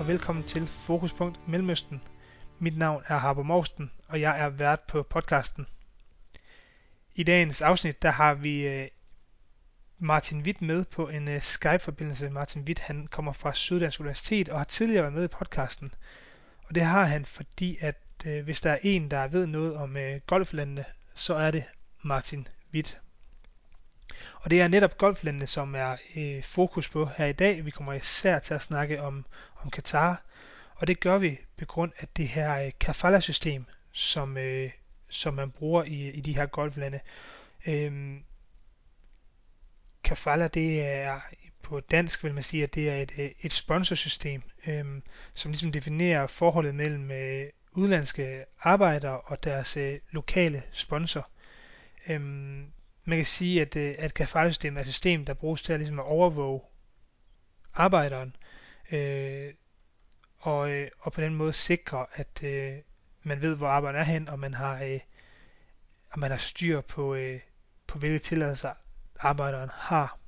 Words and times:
Og 0.00 0.08
velkommen 0.08 0.44
til 0.44 0.66
Fokuspunkt 0.66 1.48
Mellemøsten. 1.48 2.02
Mit 2.58 2.78
navn 2.78 3.02
er 3.06 3.18
Harbo 3.18 3.42
Morsten, 3.42 3.90
og 4.08 4.20
jeg 4.20 4.40
er 4.40 4.48
vært 4.48 4.80
på 4.80 5.02
podcasten. 5.02 5.66
I 7.14 7.22
dagens 7.22 7.62
afsnit 7.62 8.02
der 8.02 8.10
har 8.10 8.34
vi 8.34 8.68
øh, 8.68 8.88
Martin 9.98 10.42
Witt 10.42 10.62
med 10.62 10.84
på 10.84 11.08
en 11.08 11.28
øh, 11.28 11.42
Skype-forbindelse. 11.42 12.30
Martin 12.30 12.62
Witt 12.62 12.78
han 12.80 13.06
kommer 13.06 13.32
fra 13.32 13.54
Syddansk 13.54 14.00
Universitet 14.00 14.48
og 14.48 14.58
har 14.58 14.64
tidligere 14.64 15.02
været 15.02 15.14
med 15.14 15.24
i 15.24 15.28
podcasten. 15.28 15.94
Og 16.62 16.74
det 16.74 16.82
har 16.82 17.04
han, 17.04 17.24
fordi 17.24 17.78
at 17.80 17.96
øh, 18.26 18.44
hvis 18.44 18.60
der 18.60 18.70
er 18.70 18.78
en, 18.82 19.10
der 19.10 19.28
ved 19.28 19.46
noget 19.46 19.76
om 19.76 19.96
golflandene, 20.26 20.84
så 21.14 21.34
er 21.34 21.50
det 21.50 21.64
Martin 22.02 22.48
Witt. 22.74 23.00
Og 24.34 24.50
det 24.50 24.60
er 24.60 24.68
netop 24.68 24.98
golflandene, 24.98 25.46
som 25.46 25.74
er 25.74 25.96
øh, 26.16 26.42
fokus 26.42 26.88
på 26.88 27.08
her 27.16 27.26
i 27.26 27.32
dag. 27.32 27.64
Vi 27.64 27.70
kommer 27.70 27.92
især 27.92 28.38
til 28.38 28.54
at 28.54 28.62
snakke 28.62 29.02
om, 29.02 29.26
om 29.64 29.70
Katar, 29.70 30.22
og 30.74 30.86
det 30.86 31.00
gør 31.00 31.18
vi 31.18 31.38
på 31.58 31.64
grund 31.64 31.92
af 31.98 32.08
det 32.16 32.28
her 32.28 32.64
øh, 32.64 32.70
kafala-system, 32.80 33.64
som, 33.92 34.36
øh, 34.36 34.70
som 35.08 35.34
man 35.34 35.50
bruger 35.50 35.84
i, 35.84 36.10
i 36.10 36.20
de 36.20 36.34
her 36.34 36.46
golflande. 36.46 37.00
Øhm, 37.66 38.24
kafala, 40.04 40.48
det 40.48 40.82
er 40.82 41.20
på 41.62 41.80
dansk 41.80 42.24
vil 42.24 42.34
man 42.34 42.42
sige, 42.42 42.62
at 42.62 42.74
det 42.74 42.90
er 42.90 42.96
et, 42.96 43.12
øh, 43.18 43.30
et 43.40 43.52
sponsorsystem, 43.52 44.42
øhm, 44.66 45.02
som 45.34 45.50
ligesom 45.50 45.72
definerer 45.72 46.26
forholdet 46.26 46.74
mellem 46.74 47.10
øh, 47.10 47.46
udlandske 47.72 48.44
arbejdere 48.60 49.20
og 49.20 49.44
deres 49.44 49.76
øh, 49.76 50.00
lokale 50.10 50.62
sponsor. 50.72 51.28
Øhm, 52.08 52.72
man 53.04 53.18
kan 53.18 53.24
sige, 53.24 53.60
at, 53.60 53.76
øh, 53.76 53.94
at 53.98 54.14
kafala-systemet 54.14 54.76
er 54.76 54.80
et 54.80 54.86
system, 54.86 55.24
der 55.24 55.34
bruges 55.34 55.62
til 55.62 55.72
at, 55.72 55.78
ligesom 55.78 55.98
at 55.98 56.04
overvåge 56.04 56.60
arbejderen, 57.74 58.36
øh, 58.92 59.54
og, 60.38 60.70
øh, 60.70 60.90
og 60.98 61.12
på 61.12 61.20
den 61.20 61.34
måde 61.34 61.52
sikre, 61.52 62.06
at 62.12 62.42
øh, 62.42 62.78
man 63.22 63.42
ved, 63.42 63.56
hvor 63.56 63.68
arbejdet 63.68 64.00
er 64.00 64.04
hen, 64.04 64.28
og 64.28 64.38
man 64.38 64.54
har, 64.54 64.82
øh, 64.84 65.00
og 66.10 66.18
man 66.18 66.30
har 66.30 66.38
styr 66.38 66.80
på, 66.80 67.14
øh, 67.14 67.40
på 67.86 67.98
hvilke 67.98 68.18
tilladelser 68.18 68.72
arbejderen 69.18 69.70
har. 69.72 70.18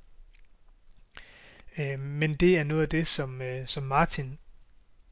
Øh, 1.77 1.99
men 1.99 2.35
det 2.35 2.57
er 2.57 2.63
noget 2.63 2.81
af 2.81 2.89
det, 2.89 3.07
som, 3.07 3.41
øh, 3.41 3.67
som 3.67 3.83
Martin 3.83 4.39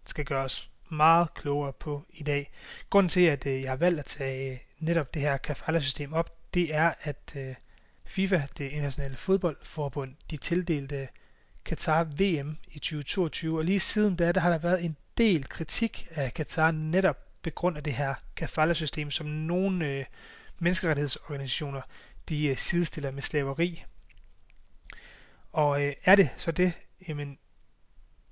skal 0.05 0.25
gøre 0.25 0.43
os 0.43 0.71
meget 0.89 1.33
klogere 1.33 1.73
på 1.73 2.05
i 2.09 2.23
dag. 2.23 2.51
Grunden 2.89 3.09
til, 3.09 3.21
at 3.21 3.45
øh, 3.45 3.61
jeg 3.61 3.71
har 3.71 3.75
valgt 3.75 3.99
at 3.99 4.05
tage 4.05 4.51
øh, 4.51 4.59
netop 4.79 5.13
det 5.13 5.21
her 5.21 5.37
kafala-system 5.37 6.13
op, 6.13 6.53
det 6.53 6.75
er, 6.75 6.93
at 7.01 7.35
øh, 7.37 7.55
FIFA, 8.05 8.41
det 8.57 8.69
internationale 8.69 9.17
fodboldforbund, 9.17 10.15
de 10.31 10.37
tildelte 10.37 11.07
Qatar 11.65 12.03
VM 12.03 12.57
i 12.71 12.79
2022, 12.79 13.57
og 13.57 13.65
lige 13.65 13.79
siden 13.79 14.15
da, 14.15 14.31
der 14.31 14.41
har 14.41 14.49
der 14.49 14.57
været 14.57 14.85
en 14.85 14.97
del 15.17 15.49
kritik 15.49 16.07
af 16.11 16.33
Qatar 16.33 16.71
netop 16.71 17.17
på 17.43 17.49
grund 17.49 17.77
af 17.77 17.83
det 17.83 17.93
her 17.93 18.13
kafala-system, 18.35 19.11
som 19.11 19.25
nogle 19.25 19.87
øh, 19.87 20.05
menneskerettighedsorganisationer 20.59 21.81
de 22.29 22.45
øh, 22.45 22.57
sidestiller 22.57 23.11
med 23.11 23.21
slaveri. 23.21 23.83
Og 25.51 25.83
øh, 25.83 25.93
er 26.03 26.15
det 26.15 26.29
så 26.37 26.51
det? 26.51 26.73
Jamen, 27.07 27.37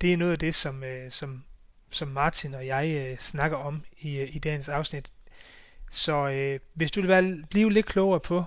det 0.01 0.13
er 0.13 0.17
noget 0.17 0.31
af 0.31 0.39
det, 0.39 0.55
som, 0.55 0.83
øh, 0.83 1.11
som, 1.11 1.43
som 1.89 2.07
Martin 2.07 2.53
og 2.53 2.65
jeg 2.67 2.89
øh, 2.89 3.17
snakker 3.19 3.57
om 3.57 3.83
i, 3.97 4.17
øh, 4.17 4.35
i 4.35 4.39
dagens 4.39 4.69
afsnit. 4.69 5.11
Så 5.91 6.29
øh, 6.29 6.59
hvis 6.73 6.91
du 6.91 7.01
vil 7.01 7.07
være, 7.07 7.43
blive 7.49 7.71
lidt 7.71 7.85
klogere 7.85 8.19
på, 8.19 8.45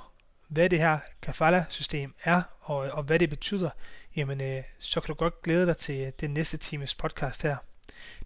hvad 0.53 0.71
det 0.71 0.79
her 0.79 0.99
kafala-system 1.23 2.15
er, 2.25 2.43
og, 2.61 2.77
og 2.77 3.03
hvad 3.03 3.19
det 3.19 3.31
betyder, 3.31 3.71
jamen 4.17 4.41
øh, 4.41 4.65
så 4.79 5.01
kan 5.01 5.09
du 5.09 5.15
godt 5.15 5.43
glæde 5.43 5.67
dig 5.67 5.77
til 5.77 6.01
øh, 6.01 6.13
den 6.21 6.31
næste 6.31 6.57
times 6.57 6.95
podcast 6.95 7.43
her. 7.43 7.57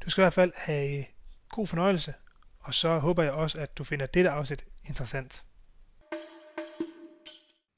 Du 0.04 0.10
skal 0.10 0.22
i 0.22 0.24
hvert 0.24 0.32
fald 0.32 0.52
have 0.56 0.98
øh, 0.98 1.04
god 1.48 1.66
fornøjelse, 1.66 2.14
og 2.58 2.74
så 2.74 2.98
håber 2.98 3.22
jeg 3.22 3.32
også, 3.32 3.60
at 3.60 3.78
du 3.78 3.84
finder 3.84 4.06
dette 4.06 4.30
afsnit 4.30 4.64
interessant. 4.84 5.44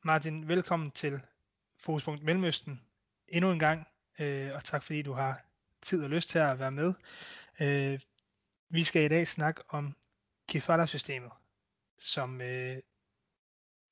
Martin, 0.02 0.48
velkommen 0.48 0.90
til 0.90 1.20
Fokuspunkt 1.80 2.22
Mellemøsten 2.22 2.80
endnu 3.28 3.52
en 3.52 3.58
gang, 3.58 3.86
øh, 4.18 4.54
og 4.54 4.64
tak 4.64 4.82
fordi 4.82 5.02
du 5.02 5.12
har 5.12 5.40
tid 5.82 6.04
og 6.04 6.10
lyst 6.10 6.30
til 6.30 6.38
at 6.38 6.58
være 6.58 6.70
med. 6.70 6.94
Øh, 7.60 8.00
vi 8.68 8.84
skal 8.84 9.02
i 9.02 9.08
dag 9.08 9.28
snakke 9.28 9.62
om 9.68 9.96
Kefala-systemet, 10.48 11.30
som 11.98 12.40
øh, 12.40 12.78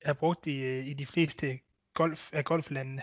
er 0.01 0.13
brugt 0.13 0.47
i, 0.47 0.55
øh, 0.55 0.87
i 0.87 0.93
de 0.93 1.05
fleste 1.05 1.59
golf, 1.93 2.33
af 2.33 2.45
golflandene. 2.45 3.01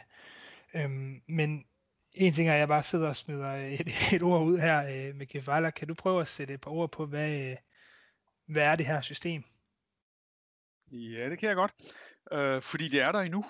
Øhm, 0.75 1.23
men 1.29 1.67
en 2.13 2.33
ting 2.33 2.49
er, 2.49 2.53
at 2.53 2.59
jeg 2.59 2.69
bare 2.69 2.83
sidder 2.83 3.09
og 3.09 3.17
smider 3.17 3.55
et, 3.55 3.89
et 4.15 4.23
ord 4.23 4.43
ud 4.43 4.59
her 4.59 5.09
øh, 5.09 5.15
med 5.15 5.27
Kefala. 5.27 5.71
Kan 5.71 5.89
du 5.89 5.95
prøve 5.95 6.21
at 6.21 6.29
sætte 6.29 6.55
et 6.55 6.61
par 6.61 6.71
ord 6.71 6.93
på, 6.93 7.07
hvad, 7.07 7.31
øh, 7.31 7.57
hvad 8.47 8.63
er 8.63 8.77
det 8.77 8.87
her 8.87 9.01
system? 9.01 9.45
Ja, 10.91 11.31
det 11.31 11.39
kan 11.39 11.49
jeg 11.49 11.57
godt. 11.57 11.73
Øh, 12.33 12.63
fordi 12.63 12.89
det 12.89 13.01
er 13.01 13.13
der 13.13 13.21
endnu. 13.21 13.45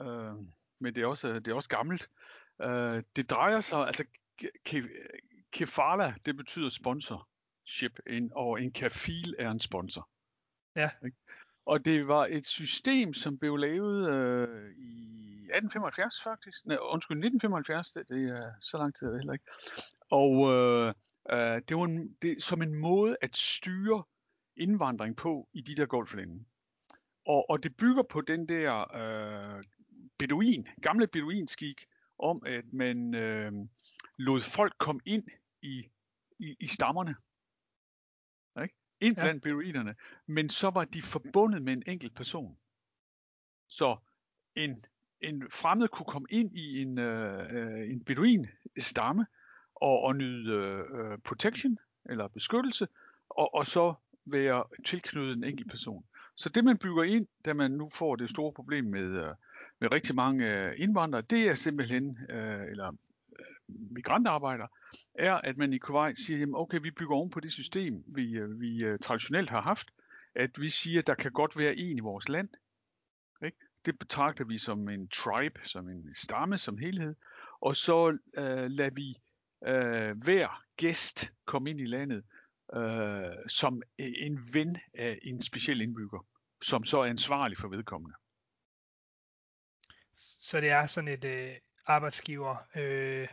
Øh, 0.00 0.34
men 0.80 0.94
det 0.94 1.02
er 1.02 1.06
også, 1.06 1.32
det 1.32 1.48
er 1.48 1.54
også 1.54 1.68
gammelt. 1.68 2.10
Øh, 2.62 3.02
det 3.16 3.30
drejer 3.30 3.60
sig, 3.60 3.86
altså 3.86 4.04
Kefala, 5.52 6.14
det 6.26 6.36
betyder 6.36 6.68
sponsorship, 6.68 7.98
en, 8.06 8.32
og 8.34 8.62
en 8.62 8.72
kafil 8.72 9.34
er 9.38 9.50
en 9.50 9.60
sponsor. 9.60 10.08
Ja. 10.76 10.90
Og 11.66 11.84
det 11.84 12.08
var 12.08 12.26
et 12.30 12.46
system, 12.46 13.14
som 13.14 13.38
blev 13.38 13.56
lavet 13.56 14.08
øh, 14.10 14.70
i 14.76 15.26
1875 15.46 16.22
faktisk. 16.22 16.66
Nej, 16.66 16.78
undskyld, 16.80 17.16
1975, 17.16 17.90
det, 17.90 18.08
det 18.08 18.28
er 18.28 18.52
så 18.60 18.78
lang 18.78 18.94
tid 18.94 19.16
heller 19.16 19.32
ikke. 19.32 19.44
Og 20.10 20.32
øh, 20.52 20.94
øh, 21.32 21.62
det 21.68 21.76
var 21.76 21.84
en, 21.84 22.16
det, 22.22 22.42
som 22.42 22.62
en 22.62 22.74
måde 22.74 23.16
at 23.22 23.36
styre 23.36 24.02
indvandring 24.56 25.16
på 25.16 25.48
i 25.52 25.60
de 25.60 25.74
der 25.74 25.86
golflande. 25.86 26.44
Og, 27.26 27.50
og 27.50 27.62
det 27.62 27.76
bygger 27.76 28.02
på 28.02 28.20
den 28.20 28.48
der 28.48 28.94
øh, 28.94 29.62
beduin, 30.18 30.68
gamle 30.82 31.06
beduinskik, 31.06 31.84
om 32.18 32.42
at 32.46 32.64
man 32.72 33.14
øh, 33.14 33.52
lod 34.18 34.40
folk 34.40 34.74
komme 34.78 35.00
ind 35.04 35.24
i, 35.62 35.88
i, 36.38 36.56
i 36.60 36.66
stammerne. 36.66 37.14
Ind 39.00 39.14
blandt 39.14 39.44
ja. 39.44 39.50
beduinerne. 39.50 39.94
Men 40.26 40.50
så 40.50 40.70
var 40.70 40.84
de 40.84 41.02
forbundet 41.02 41.62
med 41.62 41.72
en 41.72 41.82
enkelt 41.86 42.14
person. 42.14 42.56
Så 43.68 43.96
en, 44.54 44.80
en 45.20 45.50
fremmed 45.50 45.88
kunne 45.88 46.06
komme 46.06 46.26
ind 46.30 46.56
i 46.56 46.82
en, 46.82 46.98
øh, 46.98 47.90
en 47.90 48.04
beduin 48.04 48.46
stamme 48.78 49.26
og, 49.74 50.00
og 50.02 50.16
nyde 50.16 50.52
øh, 50.54 51.18
protection 51.18 51.78
eller 52.10 52.28
beskyttelse, 52.28 52.88
og, 53.28 53.54
og 53.54 53.66
så 53.66 53.94
være 54.24 54.64
tilknyttet 54.84 55.36
en 55.36 55.44
enkelt 55.44 55.70
person. 55.70 56.04
Så 56.36 56.48
det 56.48 56.64
man 56.64 56.78
bygger 56.78 57.02
ind, 57.02 57.26
da 57.44 57.54
man 57.54 57.70
nu 57.70 57.90
får 57.90 58.16
det 58.16 58.30
store 58.30 58.52
problem 58.52 58.84
med, 58.84 59.02
øh, 59.02 59.34
med 59.80 59.92
rigtig 59.92 60.14
mange 60.14 60.52
øh, 60.52 60.74
indvandrere, 60.76 61.22
det 61.22 61.48
er 61.48 61.54
simpelthen, 61.54 62.18
øh, 62.30 62.70
eller 62.70 62.88
øh, 63.38 63.44
migrantarbejdere, 63.68 64.68
er, 65.14 65.34
at 65.34 65.56
man 65.56 65.72
i 65.72 65.78
Kuwait 65.78 66.18
siger, 66.18 66.38
jamen 66.38 66.54
okay, 66.54 66.78
vi 66.82 66.90
bygger 66.90 67.16
oven 67.16 67.30
på 67.30 67.40
det 67.40 67.52
system, 67.52 68.04
vi, 68.06 68.30
øh, 68.30 68.60
vi 68.60 68.84
øh, 68.84 68.98
traditionelt 68.98 69.50
har 69.50 69.60
haft, 69.60 69.90
at 70.34 70.50
vi 70.60 70.70
siger, 70.70 70.98
at 70.98 71.06
der 71.06 71.14
kan 71.14 71.32
godt 71.32 71.58
være 71.58 71.76
en 71.76 71.96
i 71.96 72.00
vores 72.00 72.28
land. 72.28 72.48
Ikke? 73.44 73.56
Det 73.86 73.98
betragter 73.98 74.44
vi 74.44 74.58
som 74.58 74.88
en 74.88 75.08
tribe, 75.08 75.60
som 75.64 75.88
en 75.88 76.14
stamme, 76.14 76.58
som 76.58 76.78
helhed. 76.78 77.14
Og 77.60 77.76
så 77.76 78.18
øh, 78.36 78.70
lader 78.70 78.90
vi 78.90 79.16
øh, 79.66 80.16
hver 80.24 80.62
gæst 80.76 81.32
komme 81.46 81.70
ind 81.70 81.80
i 81.80 81.86
landet 81.86 82.24
øh, 82.74 83.48
som 83.48 83.82
øh, 83.98 84.12
en 84.16 84.40
ven 84.52 84.78
af 84.94 85.18
en 85.22 85.42
speciel 85.42 85.80
indbygger, 85.80 86.26
som 86.62 86.84
så 86.84 87.00
er 87.00 87.04
ansvarlig 87.04 87.58
for 87.58 87.68
vedkommende. 87.68 88.14
Så 90.14 90.60
det 90.60 90.70
er 90.70 90.86
sådan 90.86 91.08
et 91.08 91.24
øh, 91.24 91.56
arbejdsgiver 91.86 92.56
øh, 92.76 93.28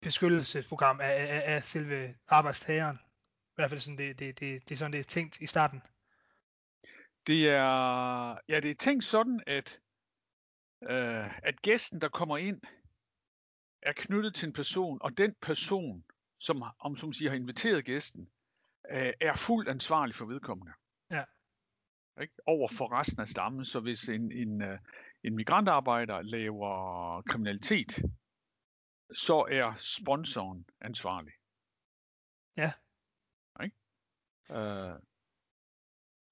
beskyttelsesprogram 0.00 1.00
af, 1.00 1.12
af, 1.12 1.54
af 1.54 1.62
selve 1.62 2.14
arbejdstageren. 2.28 2.96
I 2.96 3.54
hvert 3.54 3.70
fald 3.70 3.80
sådan 3.80 3.98
det, 3.98 4.18
det, 4.18 4.40
det, 4.40 4.68
det 4.68 4.74
er 4.74 4.78
sådan 4.78 4.92
det 4.92 5.00
er 5.00 5.04
tænkt 5.04 5.40
i 5.40 5.46
starten. 5.46 5.82
Det 7.26 7.48
er, 7.48 8.38
ja, 8.48 8.60
det 8.60 8.70
er 8.70 8.74
tænkt 8.74 9.04
sådan, 9.04 9.40
at, 9.46 9.80
øh, 10.82 11.38
at 11.42 11.62
gæsten, 11.62 12.00
der 12.00 12.08
kommer 12.08 12.36
ind, 12.36 12.60
er 13.82 13.92
knyttet 13.96 14.34
til 14.34 14.46
en 14.46 14.52
person, 14.52 14.98
og 15.00 15.18
den 15.18 15.34
person, 15.42 16.04
som, 16.38 16.64
om 16.80 16.96
som 16.96 17.12
siger, 17.12 17.30
har 17.30 17.36
inviteret 17.36 17.84
gæsten, 17.84 18.28
øh, 18.90 19.12
er 19.20 19.36
fuldt 19.36 19.68
ansvarlig 19.68 20.14
for 20.14 20.24
vedkommende. 20.24 20.72
Ja. 21.10 21.24
Ikke? 22.20 22.34
Over 22.46 22.68
for 22.68 22.92
resten 23.00 23.20
af 23.20 23.28
stammen, 23.28 23.64
så 23.64 23.80
hvis 23.80 24.08
en, 24.08 24.32
en, 24.32 24.62
øh, 24.62 24.78
en 25.24 25.36
migrantarbejder 25.36 26.22
laver 26.22 27.22
kriminalitet, 27.22 28.02
så 29.14 29.46
er 29.50 29.74
sponsoren 29.78 30.66
ansvarlig. 30.80 31.32
Ja. 32.56 32.72
Ikke? 33.62 33.76
Øh, 34.50 34.94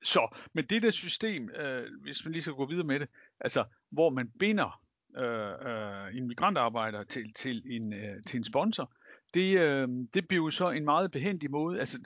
så 0.02 0.36
med 0.52 0.62
det 0.62 0.82
der 0.82 0.90
system, 0.90 1.50
øh, 1.50 2.02
hvis 2.02 2.24
man 2.24 2.32
lige 2.32 2.42
skal 2.42 2.54
gå 2.54 2.66
videre 2.66 2.86
med 2.86 3.00
det, 3.00 3.08
altså 3.40 3.64
hvor 3.90 4.10
man 4.10 4.30
binder 4.30 4.84
øh, 5.16 5.52
øh, 5.70 6.16
en 6.16 6.28
migrantarbejder 6.28 7.04
til, 7.04 7.32
til, 7.32 7.62
en, 7.66 7.98
øh, 7.98 8.22
til 8.26 8.38
en 8.38 8.44
sponsor, 8.44 8.92
det, 9.34 9.58
øh, 9.58 9.88
det 10.14 10.28
blev 10.28 10.50
så 10.52 10.70
en 10.70 10.84
meget 10.84 11.10
behendig 11.10 11.50
måde. 11.50 11.80
Altså, 11.80 11.98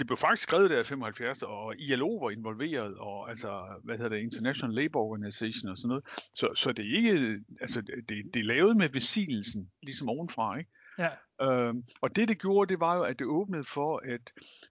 det, 0.00 0.06
blev 0.06 0.16
faktisk 0.16 0.42
skrevet 0.42 0.70
der 0.70 0.80
i 0.80 0.84
75, 0.84 1.42
og 1.42 1.74
ILO 1.78 2.16
var 2.16 2.30
involveret, 2.30 2.94
og 2.98 3.30
altså, 3.30 3.64
hvad 3.84 3.96
hedder 3.96 4.10
det, 4.10 4.18
International 4.18 4.74
Labour 4.74 5.02
Organization 5.02 5.70
og 5.70 5.78
sådan 5.78 5.88
noget. 5.88 6.04
Så, 6.34 6.48
så 6.54 6.72
det 6.72 6.86
er 6.86 6.96
ikke, 6.96 7.40
altså, 7.60 7.80
det, 7.80 8.34
det 8.34 8.40
er 8.40 8.44
lavet 8.44 8.76
med 8.76 8.88
besiddelsen, 8.88 9.70
ligesom 9.82 10.08
ovenfra, 10.08 10.58
ikke? 10.58 10.70
Ja. 10.98 11.10
Øhm, 11.42 11.84
og 12.00 12.16
det, 12.16 12.28
det 12.28 12.40
gjorde, 12.40 12.68
det 12.68 12.80
var 12.80 12.96
jo, 12.96 13.02
at 13.02 13.18
det 13.18 13.26
åbnede 13.26 13.64
for, 13.64 14.02
at 14.04 14.20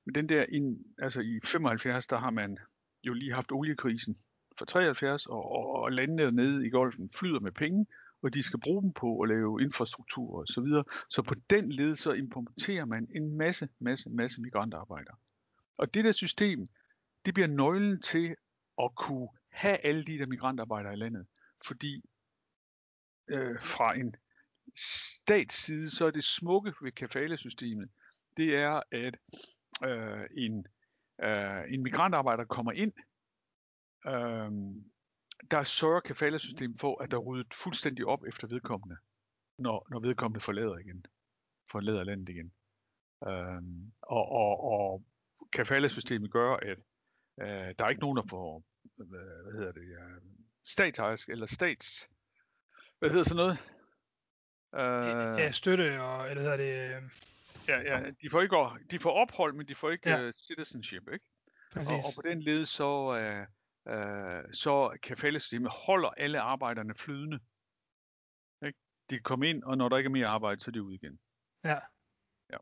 med 0.05 0.13
den 0.13 0.29
der, 0.29 0.45
in, 0.49 0.77
altså 0.97 1.21
i 1.21 1.39
75, 1.43 2.07
der 2.07 2.17
har 2.17 2.29
man 2.29 2.57
jo 3.03 3.13
lige 3.13 3.33
haft 3.33 3.51
oliekrisen 3.51 4.15
for 4.57 4.65
73, 4.65 5.25
og, 5.25 5.51
og, 5.51 5.71
og 5.71 5.91
landene 5.91 6.25
nede 6.25 6.67
i 6.67 6.69
golfen 6.69 7.09
flyder 7.09 7.39
med 7.39 7.51
penge, 7.51 7.85
og 8.21 8.33
de 8.33 8.43
skal 8.43 8.59
bruge 8.59 8.81
dem 8.81 8.93
på 8.93 9.19
at 9.19 9.29
lave 9.29 9.61
infrastruktur 9.61 10.39
og 10.39 10.47
så 10.47 10.61
videre. 10.61 10.83
Så 11.09 11.21
på 11.21 11.35
den 11.49 11.71
led, 11.71 11.95
så 11.95 12.11
importerer 12.11 12.85
man 12.85 13.07
en 13.15 13.37
masse, 13.37 13.69
masse, 13.79 14.09
masse 14.09 14.41
migrantarbejdere. 14.41 15.15
Og 15.77 15.93
det 15.93 16.05
der 16.05 16.11
system, 16.11 16.67
det 17.25 17.33
bliver 17.33 17.47
nøglen 17.47 18.01
til 18.01 18.35
at 18.83 18.95
kunne 18.95 19.29
have 19.51 19.77
alle 19.77 20.03
de 20.03 20.17
der 20.19 20.25
migrantarbejdere 20.25 20.93
i 20.93 20.95
landet. 20.95 21.27
Fordi 21.67 22.03
øh, 23.27 23.61
fra 23.61 23.95
en 23.95 24.15
statsside, 24.75 25.89
så 25.89 26.05
er 26.05 26.11
det 26.11 26.23
smukke 26.23 26.73
ved 26.81 26.91
kafalesystemet, 26.91 27.89
det 28.37 28.55
er, 28.55 28.81
at 28.91 29.17
øh, 29.83 30.25
en, 30.37 30.65
øh, 31.23 31.73
en 31.73 31.83
migrantarbejder 31.83 32.45
kommer 32.45 32.71
ind, 32.71 32.93
øh, 34.07 34.51
der 35.51 35.63
sørger 35.63 35.99
kafalesystemet 35.99 36.79
for, 36.79 37.03
at 37.03 37.11
der 37.11 37.17
er 37.17 37.21
ryddet 37.21 37.53
fuldstændig 37.53 38.05
op 38.05 38.23
efter 38.27 38.47
vedkommende, 38.47 38.97
når, 39.57 39.87
når 39.89 39.99
vedkommende 39.99 40.39
forlader 40.39 40.77
igen, 40.77 41.05
forlader 41.71 42.03
landet 42.03 42.29
igen. 42.29 42.53
Øh, 43.27 43.61
og, 44.01 44.31
og, 44.31 44.63
og 44.63 45.05
kafalesystemet 45.53 46.31
gør, 46.31 46.55
at 46.55 46.77
øh, 47.41 47.75
der 47.79 47.85
er 47.85 47.89
ikke 47.89 48.01
nogen, 48.01 48.17
der 48.17 48.23
får 48.29 48.63
hvad 48.95 49.53
hedder 49.53 49.71
det, 49.71 49.97
uh, 49.97 50.23
statsejersk 50.63 51.29
eller 51.29 51.45
stats, 51.45 52.09
hvad 52.99 53.09
hedder 53.09 53.23
sådan 53.23 53.35
noget? 53.35 53.57
Uh, 54.73 55.39
ja, 55.39 55.51
støtte 55.51 56.01
og, 56.01 56.29
eller 56.29 56.43
hedder 56.43 56.57
det... 56.57 56.97
Uh... 56.97 57.09
Ja, 57.67 57.79
ja, 57.79 58.11
de 58.21 58.29
får 58.29 58.41
ikke 58.41 58.57
de 58.91 58.99
får 58.99 59.11
ophold, 59.11 59.53
men 59.53 59.67
de 59.67 59.75
får 59.75 59.89
ikke 59.89 60.09
ja. 60.09 60.27
uh, 60.27 60.31
citizenship, 60.47 61.07
ikke? 61.13 61.25
Præcis. 61.71 61.91
Og, 61.91 61.97
og 61.97 62.11
på 62.15 62.21
den 62.21 62.41
led 62.41 62.65
så, 62.65 62.89
uh, 62.89 63.47
uh, 63.89 64.51
så 64.51 64.97
kan 65.03 65.17
fællessystemet 65.17 65.71
holder 65.71 66.09
alle 66.09 66.39
arbejderne 66.39 66.95
flydende. 66.95 67.39
Ikke? 68.65 68.79
De 69.09 69.15
kan 69.15 69.23
komme 69.23 69.49
ind, 69.49 69.63
og 69.63 69.77
når 69.77 69.89
der 69.89 69.97
ikke 69.97 70.07
er 70.07 70.11
mere 70.11 70.27
arbejde, 70.27 70.61
så 70.61 70.69
er 70.69 70.73
de 70.73 70.83
ud 70.83 70.93
igen. 70.93 71.19
Ja. 71.63 71.79
Ja. 72.51 72.57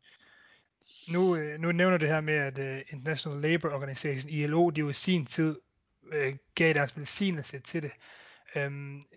Nu, 1.14 1.36
nu 1.60 1.72
nævner 1.72 1.98
det 1.98 2.10
her 2.10 2.22
med, 2.22 2.34
at 2.34 2.58
uh, 2.58 2.94
International 2.94 3.42
Labour 3.42 3.72
Organization, 3.72 4.30
ILO, 4.30 4.70
de 4.70 4.80
jo 4.80 4.90
i 4.90 4.94
sin 4.94 5.26
tid 5.26 5.60
uh, 6.02 6.38
gav 6.56 6.74
deres 6.74 6.98
velsignelse 6.98 7.60
til 7.60 7.84
det. 7.84 7.92
Um, 8.66 9.08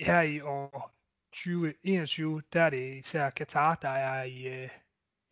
her 0.00 0.20
i 0.20 0.40
år 0.40 0.96
2021, 1.32 2.42
der 2.52 2.62
er 2.62 2.70
det 2.70 2.96
især 2.96 3.30
Katar, 3.30 3.74
der 3.74 3.88
er 3.88 4.22
i, 4.22 4.64
uh, 4.64 4.70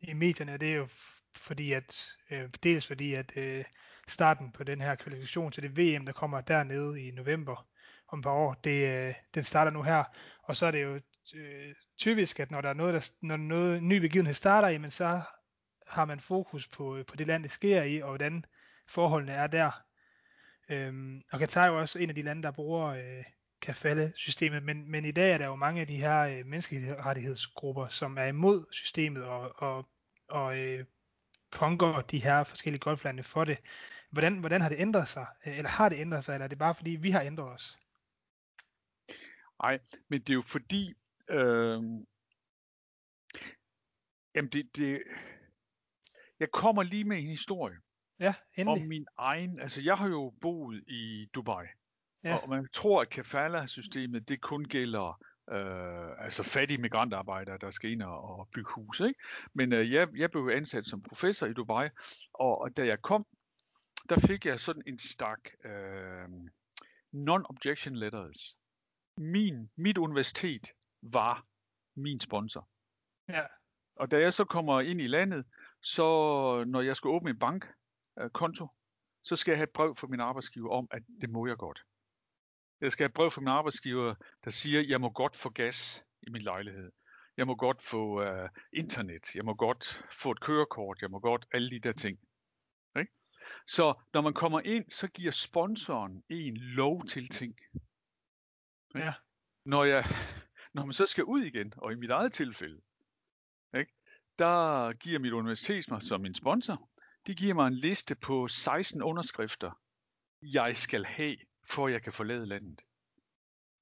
i 0.00 0.12
medierne, 0.12 0.56
det 0.56 0.72
er 0.72 0.76
jo 0.76 0.88
fordi 1.36 1.72
at, 1.72 2.16
uh, 2.30 2.48
dels 2.62 2.86
fordi 2.86 3.14
at 3.14 3.32
uh, 3.36 3.64
starten 4.08 4.52
på 4.52 4.64
den 4.64 4.80
her 4.80 4.94
kvalifikation 4.94 5.52
til 5.52 5.62
det 5.62 5.78
VM, 5.78 6.06
der 6.06 6.12
kommer 6.12 6.40
dernede 6.40 7.00
i 7.00 7.10
november 7.10 7.66
om 8.08 8.18
et 8.18 8.22
par 8.22 8.30
år, 8.30 8.54
det, 8.54 8.88
øh, 8.88 9.14
den 9.34 9.44
starter 9.44 9.70
nu 9.70 9.82
her, 9.82 10.04
og 10.42 10.56
så 10.56 10.66
er 10.66 10.70
det 10.70 10.82
jo 10.82 11.00
øh, 11.34 11.74
typisk, 11.98 12.40
at 12.40 12.50
når 12.50 12.60
der 12.60 12.68
er 12.68 12.74
noget, 12.74 12.94
der, 12.94 13.10
når 13.20 13.36
noget 13.36 13.82
ny 13.82 13.98
begivenhed 13.98 14.34
starter, 14.34 14.68
jamen 14.68 14.90
så 14.90 15.20
har 15.86 16.04
man 16.04 16.20
fokus 16.20 16.68
på, 16.68 16.96
øh, 16.96 17.06
på 17.06 17.16
det 17.16 17.26
land, 17.26 17.42
det 17.42 17.50
sker 17.50 17.82
i, 17.82 18.02
og 18.02 18.08
hvordan 18.08 18.44
forholdene 18.88 19.32
er 19.32 19.46
der. 19.46 19.82
Øhm, 20.68 21.22
og 21.32 21.38
Katar 21.38 21.64
er 21.64 21.68
jo 21.68 21.80
også 21.80 21.98
en 21.98 22.08
af 22.08 22.14
de 22.14 22.22
lande, 22.22 22.42
der 22.42 22.50
bruger 22.50 22.86
øh, 22.86 23.24
kafale-systemet, 23.62 24.62
men, 24.62 24.90
men 24.90 25.04
i 25.04 25.10
dag 25.10 25.32
er 25.32 25.38
der 25.38 25.46
jo 25.46 25.54
mange 25.54 25.80
af 25.80 25.86
de 25.86 25.96
her 25.96 26.20
øh, 26.20 26.46
menneskerettighedsgrupper, 26.46 27.88
som 27.88 28.18
er 28.18 28.24
imod 28.24 28.64
systemet 28.72 29.24
og, 29.24 29.62
og, 29.62 29.88
og 30.28 30.58
øh, 30.58 30.84
punker 31.54 32.00
de 32.00 32.22
her 32.22 32.44
forskellige 32.44 32.80
golflande 32.80 33.22
for 33.22 33.44
det. 33.44 33.58
Hvordan, 34.10 34.38
hvordan 34.38 34.60
har 34.60 34.68
det 34.68 34.80
ændret 34.80 35.08
sig? 35.08 35.26
Eller 35.44 35.70
har 35.70 35.88
det 35.88 35.96
ændret 35.96 36.24
sig, 36.24 36.34
eller 36.34 36.44
er 36.44 36.48
det 36.48 36.58
bare 36.58 36.74
fordi, 36.74 36.90
vi 36.90 37.10
har 37.10 37.20
ændret 37.22 37.52
os? 37.52 37.78
Nej, 39.62 39.78
men 40.08 40.20
det 40.20 40.30
er 40.30 40.34
jo 40.34 40.42
fordi, 40.42 40.94
øh, 41.30 41.82
jamen 44.34 44.50
det, 44.52 44.76
det, 44.76 45.02
jeg 46.40 46.50
kommer 46.52 46.82
lige 46.82 47.04
med 47.04 47.18
en 47.18 47.28
historie. 47.28 47.76
Ja, 48.18 48.34
endelig. 48.54 48.82
Om 48.82 48.88
min 48.88 49.06
egen, 49.16 49.60
altså 49.60 49.80
jeg 49.82 49.96
har 49.96 50.08
jo 50.08 50.34
boet 50.40 50.84
i 50.88 51.28
Dubai. 51.34 51.66
Ja. 52.24 52.36
Og 52.36 52.48
man 52.48 52.68
tror, 52.72 53.00
at 53.00 53.10
kafala-systemet, 53.10 54.28
det 54.28 54.40
kun 54.40 54.64
gælder 54.64 55.24
øh, 55.52 56.24
altså 56.24 56.42
fattige 56.42 56.78
migrantarbejdere, 56.78 57.58
der 57.58 57.70
skal 57.70 57.90
ind 57.90 58.02
og, 58.02 58.48
bygge 58.54 58.70
hus. 58.74 59.00
Ikke? 59.00 59.20
Men 59.52 59.72
øh, 59.72 59.92
jeg, 59.92 60.08
jeg 60.16 60.30
blev 60.30 60.50
ansat 60.52 60.86
som 60.86 61.02
professor 61.02 61.46
i 61.46 61.52
Dubai, 61.52 61.88
og, 62.32 62.60
og 62.60 62.76
da 62.76 62.86
jeg 62.86 63.02
kom, 63.02 63.24
der 64.08 64.26
fik 64.26 64.46
jeg 64.46 64.60
sådan 64.60 64.82
en 64.86 64.98
stak 64.98 65.40
øh, 65.64 66.28
non-objection 67.12 67.96
letters. 67.96 68.56
Min, 69.16 69.70
mit 69.76 69.98
universitet 69.98 70.72
var 71.02 71.46
min 71.96 72.20
sponsor. 72.20 72.68
Ja. 73.28 73.42
Og 73.96 74.10
da 74.10 74.20
jeg 74.20 74.32
så 74.32 74.44
kommer 74.44 74.80
ind 74.80 75.00
i 75.00 75.06
landet, 75.06 75.46
så 75.82 76.04
når 76.66 76.80
jeg 76.80 76.96
skal 76.96 77.08
åbne 77.08 77.30
en 77.30 77.38
bankkonto, 77.38 78.68
så 79.22 79.36
skal 79.36 79.52
jeg 79.52 79.58
have 79.58 79.64
et 79.64 79.70
brev 79.74 79.96
fra 79.96 80.06
min 80.06 80.20
arbejdsgiver 80.20 80.70
om, 80.70 80.88
at 80.90 81.02
det 81.20 81.30
må 81.30 81.46
jeg 81.46 81.56
godt. 81.56 81.84
Jeg 82.80 82.92
skal 82.92 83.04
have 83.04 83.12
brev 83.12 83.30
fra 83.30 83.40
min 83.40 83.48
arbejdsgiver, 83.48 84.14
der 84.44 84.50
siger, 84.50 84.80
at 84.80 84.88
jeg 84.88 85.00
må 85.00 85.10
godt 85.10 85.36
få 85.36 85.50
gas 85.50 86.04
i 86.22 86.30
min 86.30 86.42
lejlighed. 86.42 86.92
Jeg 87.36 87.46
må 87.46 87.54
godt 87.54 87.82
få 87.82 88.22
uh, 88.22 88.48
internet. 88.72 89.34
Jeg 89.34 89.44
må 89.44 89.54
godt 89.54 90.04
få 90.12 90.30
et 90.30 90.40
kørekort. 90.40 91.02
Jeg 91.02 91.10
må 91.10 91.20
godt 91.20 91.46
alle 91.52 91.70
de 91.70 91.78
der 91.78 91.92
ting. 91.92 92.18
Okay? 92.94 93.06
Så 93.66 93.94
når 94.14 94.20
man 94.20 94.34
kommer 94.34 94.60
ind, 94.60 94.90
så 94.90 95.08
giver 95.08 95.30
sponsoren 95.30 96.24
en 96.28 96.56
lov 96.56 97.04
til 97.04 97.28
ting. 97.28 97.54
Okay? 98.90 99.04
Ja. 99.04 99.14
Når, 99.64 99.84
jeg, 99.84 100.04
når 100.74 100.84
man 100.84 100.92
så 100.92 101.06
skal 101.06 101.24
ud 101.24 101.42
igen, 101.42 101.72
og 101.76 101.92
i 101.92 101.96
mit 101.96 102.10
eget 102.10 102.32
tilfælde, 102.32 102.80
ikke? 103.76 103.92
der 104.38 104.92
giver 104.92 105.18
mit 105.18 105.32
universitet 105.32 105.90
mig 105.90 106.02
som 106.02 106.20
min 106.20 106.34
sponsor, 106.34 106.90
de 107.26 107.34
giver 107.34 107.54
mig 107.54 107.66
en 107.66 107.74
liste 107.74 108.14
på 108.14 108.48
16 108.48 109.02
underskrifter, 109.02 109.80
jeg 110.42 110.76
skal 110.76 111.04
have, 111.04 111.36
for 111.70 111.88
jeg 111.88 112.02
kan 112.02 112.12
forlade 112.12 112.46
landet. 112.46 112.82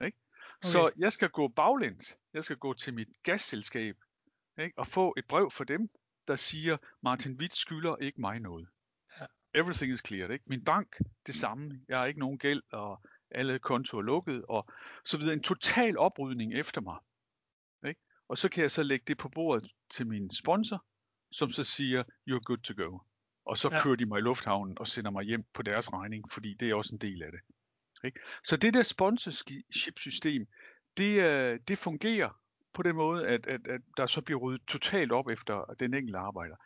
Ikke? 0.04 0.18
Okay. 0.64 0.72
Så 0.72 0.90
jeg 0.96 1.12
skal 1.12 1.28
gå 1.28 1.48
baglæns. 1.48 2.16
Jeg 2.34 2.44
skal 2.44 2.56
gå 2.56 2.72
til 2.72 2.94
mit 2.94 3.08
gasselskab 3.22 3.96
ikke? 4.58 4.78
og 4.78 4.86
få 4.86 5.14
et 5.16 5.24
brev 5.26 5.50
fra 5.50 5.64
dem, 5.64 5.90
der 6.28 6.36
siger, 6.36 6.76
Martin 7.02 7.36
Witt 7.40 7.54
skylder 7.54 7.96
ikke 7.96 8.20
mig 8.20 8.40
noget. 8.40 8.68
Ja. 9.20 9.26
Everything 9.54 9.92
is 9.92 10.02
cleared. 10.06 10.30
Ikke? 10.30 10.44
Min 10.48 10.64
bank, 10.64 10.96
det 11.26 11.34
samme. 11.34 11.80
Jeg 11.88 11.98
har 11.98 12.06
ikke 12.06 12.20
nogen 12.20 12.38
gæld, 12.38 12.62
og 12.72 13.02
alle 13.30 13.58
kontoer 13.58 14.02
lukket, 14.02 14.44
og 14.48 14.70
så 15.04 15.18
videre. 15.18 15.34
En 15.34 15.42
total 15.42 15.98
oprydning 15.98 16.54
efter 16.54 16.80
mig. 16.80 16.98
Ikke? 17.88 18.00
Og 18.28 18.38
så 18.38 18.48
kan 18.48 18.62
jeg 18.62 18.70
så 18.70 18.82
lægge 18.82 19.04
det 19.08 19.18
på 19.18 19.28
bordet 19.28 19.72
til 19.90 20.06
min 20.06 20.30
sponsor, 20.30 20.84
som 21.32 21.50
så 21.50 21.64
siger, 21.64 22.02
you're 22.02 22.42
good 22.44 22.58
to 22.58 22.84
go. 22.84 22.98
Og 23.44 23.58
så 23.58 23.68
ja. 23.72 23.82
kører 23.82 23.96
de 23.96 24.06
mig 24.06 24.18
i 24.18 24.22
lufthavnen 24.22 24.78
og 24.78 24.86
sender 24.86 25.10
mig 25.10 25.24
hjem 25.24 25.44
på 25.54 25.62
deres 25.62 25.92
regning, 25.92 26.30
fordi 26.30 26.54
det 26.54 26.70
er 26.70 26.74
også 26.74 26.94
en 26.94 27.00
del 27.00 27.22
af 27.22 27.32
det. 27.32 27.40
Ikke? 28.04 28.20
Så 28.44 28.56
det 28.56 28.74
der 28.74 28.82
sponsorship-system, 28.82 30.46
det, 30.96 31.22
øh, 31.22 31.60
det 31.68 31.78
fungerer 31.78 32.40
på 32.74 32.82
den 32.82 32.96
måde, 32.96 33.26
at, 33.26 33.46
at, 33.46 33.66
at 33.66 33.80
der 33.96 34.06
så 34.06 34.20
bliver 34.20 34.40
ryddet 34.40 34.66
totalt 34.66 35.12
op 35.12 35.28
efter 35.28 35.74
den 35.80 35.94
enkelte 35.94 36.18
arbejder. 36.18 36.56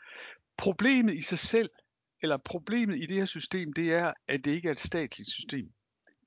Problemet 0.56 1.14
i 1.14 1.22
sig 1.22 1.38
selv, 1.38 1.70
eller 2.22 2.36
problemet 2.36 2.96
i 2.96 3.06
det 3.06 3.16
her 3.16 3.24
system, 3.24 3.72
det 3.72 3.94
er, 3.94 4.12
at 4.28 4.44
det 4.44 4.50
ikke 4.50 4.68
er 4.68 4.72
et 4.72 4.78
statsligt 4.78 5.30
system. 5.30 5.72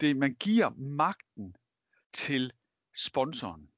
Det, 0.02 0.18
man 0.18 0.34
giver 0.34 0.70
magten 0.70 1.56
til 2.14 2.52
sponsoren. 2.96 3.70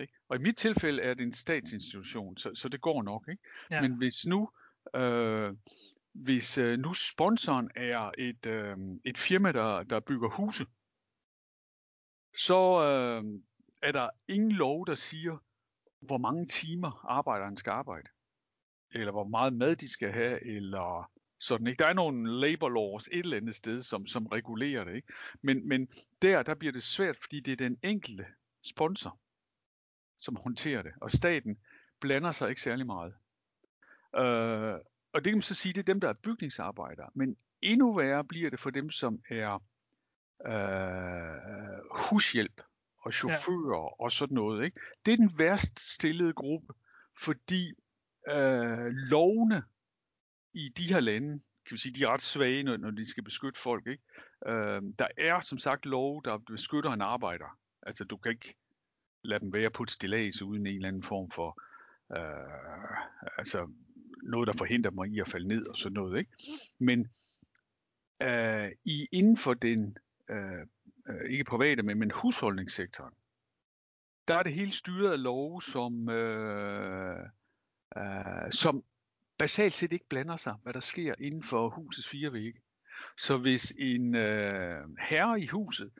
Ikke? 0.00 0.12
Og 0.28 0.36
i 0.36 0.38
mit 0.38 0.56
tilfælde 0.56 1.02
er 1.02 1.14
det 1.14 1.22
en 1.22 1.32
statsinstitution, 1.32 2.36
så, 2.36 2.54
så 2.54 2.68
det 2.68 2.80
går 2.80 3.02
nok. 3.02 3.28
Ikke? 3.28 3.42
Ja. 3.70 3.80
Men 3.80 3.96
hvis 3.96 4.26
nu 4.26 4.50
øh, 4.94 5.52
hvis 6.14 6.58
øh, 6.58 6.78
nu 6.78 6.92
sponsoren 6.92 7.70
er 7.76 8.10
et, 8.18 8.46
øh, 8.46 8.76
et 9.04 9.18
firma, 9.18 9.52
der, 9.52 9.82
der 9.82 10.00
bygger 10.00 10.28
huse, 10.28 10.66
så 12.36 12.82
øh, 12.82 13.40
er 13.82 13.92
der 13.92 14.10
ingen 14.28 14.52
lov, 14.52 14.86
der 14.86 14.94
siger, 14.94 15.38
hvor 16.00 16.18
mange 16.18 16.46
timer 16.46 17.04
arbejderen 17.08 17.56
skal 17.56 17.70
arbejde. 17.70 18.08
Eller 18.90 19.12
hvor 19.12 19.24
meget 19.24 19.52
mad 19.52 19.76
de 19.76 19.88
skal 19.88 20.12
have, 20.12 20.46
eller 20.46 21.10
sådan 21.38 21.66
ikke. 21.66 21.78
Der 21.78 21.86
er 21.86 21.92
nogle 21.92 22.40
labor 22.40 22.68
laws 22.68 23.08
et 23.12 23.18
eller 23.18 23.36
andet 23.36 23.54
sted, 23.54 23.82
som, 23.82 24.06
som 24.06 24.26
regulerer 24.26 24.84
det. 24.84 24.94
Ikke? 24.94 25.12
Men, 25.42 25.68
men 25.68 25.88
der, 26.22 26.42
der 26.42 26.54
bliver 26.54 26.72
det 26.72 26.82
svært, 26.82 27.16
fordi 27.16 27.40
det 27.40 27.52
er 27.52 27.56
den 27.56 27.78
enkelte 27.82 28.26
sponsor, 28.62 29.18
som 30.18 30.36
håndterer 30.36 30.82
det. 30.82 30.92
Og 31.00 31.10
staten 31.10 31.58
blander 32.00 32.32
sig 32.32 32.48
ikke 32.48 32.62
særlig 32.62 32.86
meget. 32.86 33.14
Øh, 34.16 34.80
og 35.14 35.24
det 35.24 35.30
kan 35.30 35.36
man 35.36 35.42
så 35.42 35.54
sige, 35.54 35.72
det 35.72 35.78
er 35.78 35.92
dem, 35.92 36.00
der 36.00 36.08
er 36.08 36.14
bygningsarbejdere. 36.22 37.10
Men 37.14 37.36
endnu 37.62 37.94
værre 37.94 38.24
bliver 38.24 38.50
det 38.50 38.60
for 38.60 38.70
dem, 38.70 38.90
som 38.90 39.22
er 39.30 39.62
øh, 40.46 41.98
hushjælp 42.10 42.60
og 43.02 43.12
chauffører 43.12 43.82
ja. 43.82 44.04
og 44.04 44.12
sådan 44.12 44.34
noget. 44.34 44.64
Ikke? 44.64 44.80
Det 45.06 45.12
er 45.12 45.16
den 45.16 45.32
værst 45.38 45.80
stillede 45.94 46.32
gruppe, 46.32 46.74
fordi 47.18 47.72
øh, 48.28 48.86
lovene 49.10 49.62
i 50.54 50.68
de 50.68 50.82
her 50.82 51.00
lande, 51.00 51.30
kan 51.66 51.74
vi 51.74 51.78
sige, 51.78 51.94
de 51.94 52.04
er 52.04 52.08
ret 52.08 52.22
svage, 52.22 52.62
når, 52.62 52.76
når 52.76 52.90
de 52.90 53.10
skal 53.10 53.24
beskytte 53.24 53.60
folk. 53.60 53.86
Ikke? 53.86 54.02
Øh, 54.46 54.82
der 54.98 55.08
er 55.18 55.40
som 55.40 55.58
sagt 55.58 55.86
lov, 55.86 56.24
der 56.24 56.38
beskytter 56.38 56.90
en 56.90 57.02
arbejder. 57.02 57.58
Altså 57.82 58.04
du 58.04 58.16
kan 58.16 58.32
ikke 58.32 58.54
lade 59.24 59.40
dem 59.40 59.52
være 59.52 59.70
på 59.70 59.82
et 59.82 59.90
stillads 59.90 60.42
uden 60.42 60.66
en 60.66 60.74
eller 60.74 60.88
anden 60.88 61.02
form 61.02 61.30
for 61.30 61.62
øh, 62.16 62.96
altså 63.38 63.68
noget, 64.24 64.46
der 64.46 64.52
forhindrer 64.52 64.90
mig 64.90 65.08
i 65.08 65.20
at 65.20 65.28
falde 65.28 65.48
ned 65.48 65.66
og 65.66 65.76
sådan 65.76 65.94
noget. 65.94 66.18
Ikke? 66.18 66.30
Men 66.78 67.08
øh, 68.22 68.70
i 68.84 69.08
inden 69.12 69.36
for 69.36 69.54
den, 69.54 69.96
øh, 70.30 70.66
øh, 71.08 71.30
ikke 71.30 71.44
private, 71.44 71.82
men, 71.82 71.98
men 71.98 72.10
husholdningssektoren, 72.10 73.14
der 74.28 74.34
er 74.34 74.42
det 74.42 74.54
helt 74.54 74.74
styret 74.74 75.12
af 75.12 75.22
lov, 75.22 75.62
som, 75.62 76.08
øh, 76.08 77.18
øh, 77.96 78.52
som 78.52 78.84
basalt 79.38 79.74
set 79.74 79.92
ikke 79.92 80.08
blander 80.08 80.36
sig, 80.36 80.54
hvad 80.62 80.72
der 80.72 80.80
sker 80.80 81.14
inden 81.20 81.42
for 81.42 81.68
husets 81.68 82.08
fire 82.08 82.32
vægge. 82.32 82.60
Så 83.18 83.36
hvis 83.38 83.72
en 83.78 84.14
øh, 84.14 84.88
herre 85.00 85.40
i 85.40 85.46
huset 85.46 85.90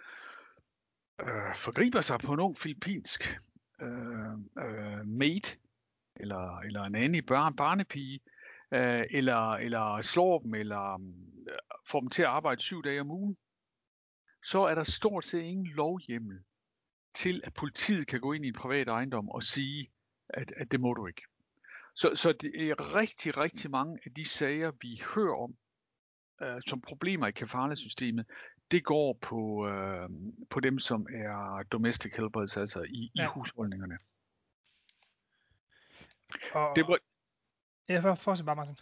øh, 1.21 1.55
forgriber 1.55 2.01
sig 2.01 2.21
på 2.21 2.33
en 2.33 2.41
ung 2.41 2.57
filippinsk 2.57 3.41
øh, 3.83 4.33
øh, 4.59 5.07
maid, 5.07 5.57
eller, 6.17 6.57
eller 6.57 6.83
en 6.83 6.95
anden 6.95 7.27
børn, 7.27 7.57
barnepige, 7.57 8.21
øh, 8.75 9.05
eller, 9.11 9.53
eller 9.53 10.01
slår 10.03 10.39
dem, 10.39 10.55
eller 10.55 10.95
øh, 11.49 11.59
får 11.87 12.01
dem 12.01 12.11
til 12.11 12.23
at 12.23 12.29
arbejde 12.29 12.61
syv 12.61 12.83
dage 12.83 13.01
om 13.01 13.11
ugen, 13.11 13.37
så 14.45 14.59
er 14.61 14.75
der 14.75 14.83
stort 14.83 15.25
set 15.25 15.41
ingen 15.41 15.67
lovhjemmel 15.67 16.39
til, 17.15 17.41
at 17.45 17.55
politiet 17.55 18.07
kan 18.07 18.21
gå 18.21 18.33
ind 18.33 18.45
i 18.45 18.49
en 18.49 18.55
privat 18.55 18.89
ejendom 18.89 19.29
og 19.29 19.43
sige, 19.43 19.91
at, 20.29 20.53
at 20.57 20.73
det 20.73 20.81
må 20.81 20.95
du 20.95 21.07
ikke. 21.07 21.23
Så, 21.95 22.13
så 22.15 22.33
det 22.33 22.69
er 22.71 22.97
rigtig, 22.97 23.37
rigtig 23.37 23.71
mange 23.71 23.99
af 24.05 24.15
de 24.15 24.25
sager, 24.25 24.73
vi 24.81 25.03
hører 25.15 25.43
om, 25.43 25.55
øh, 26.43 26.61
som 26.67 26.81
problemer 26.81 27.27
i 27.27 27.33
kafale-systemet, 27.33 28.27
det 28.71 28.85
går 28.85 29.19
på, 29.23 29.69
øh, 29.69 30.09
på 30.51 30.61
dem, 30.61 30.79
som 30.79 31.07
er 31.11 31.63
domestic 31.73 32.13
helpers, 32.17 32.57
altså 32.57 32.83
i, 32.83 33.11
ja. 33.17 33.25
i 33.25 33.27
husholdningerne. 33.35 33.99
Og... 36.55 36.77
Det 36.77 36.89
var... 36.89 36.99
Ja, 37.89 38.01
for, 38.01 38.15
fortsæt 38.15 38.47
bare, 38.47 38.57
Martin. 38.57 38.79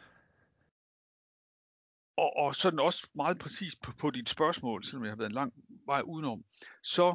Og, 2.16 2.36
og 2.36 2.54
sådan 2.54 2.78
også 2.78 3.08
meget 3.14 3.38
præcis 3.38 3.76
på, 3.76 3.92
på 3.92 4.10
dit 4.10 4.28
spørgsmål, 4.28 4.84
selvom 4.84 5.04
jeg 5.04 5.10
har 5.10 5.16
været 5.16 5.28
en 5.28 5.34
lang 5.34 5.52
vej 5.86 6.00
udenom, 6.00 6.44
så 6.82 7.14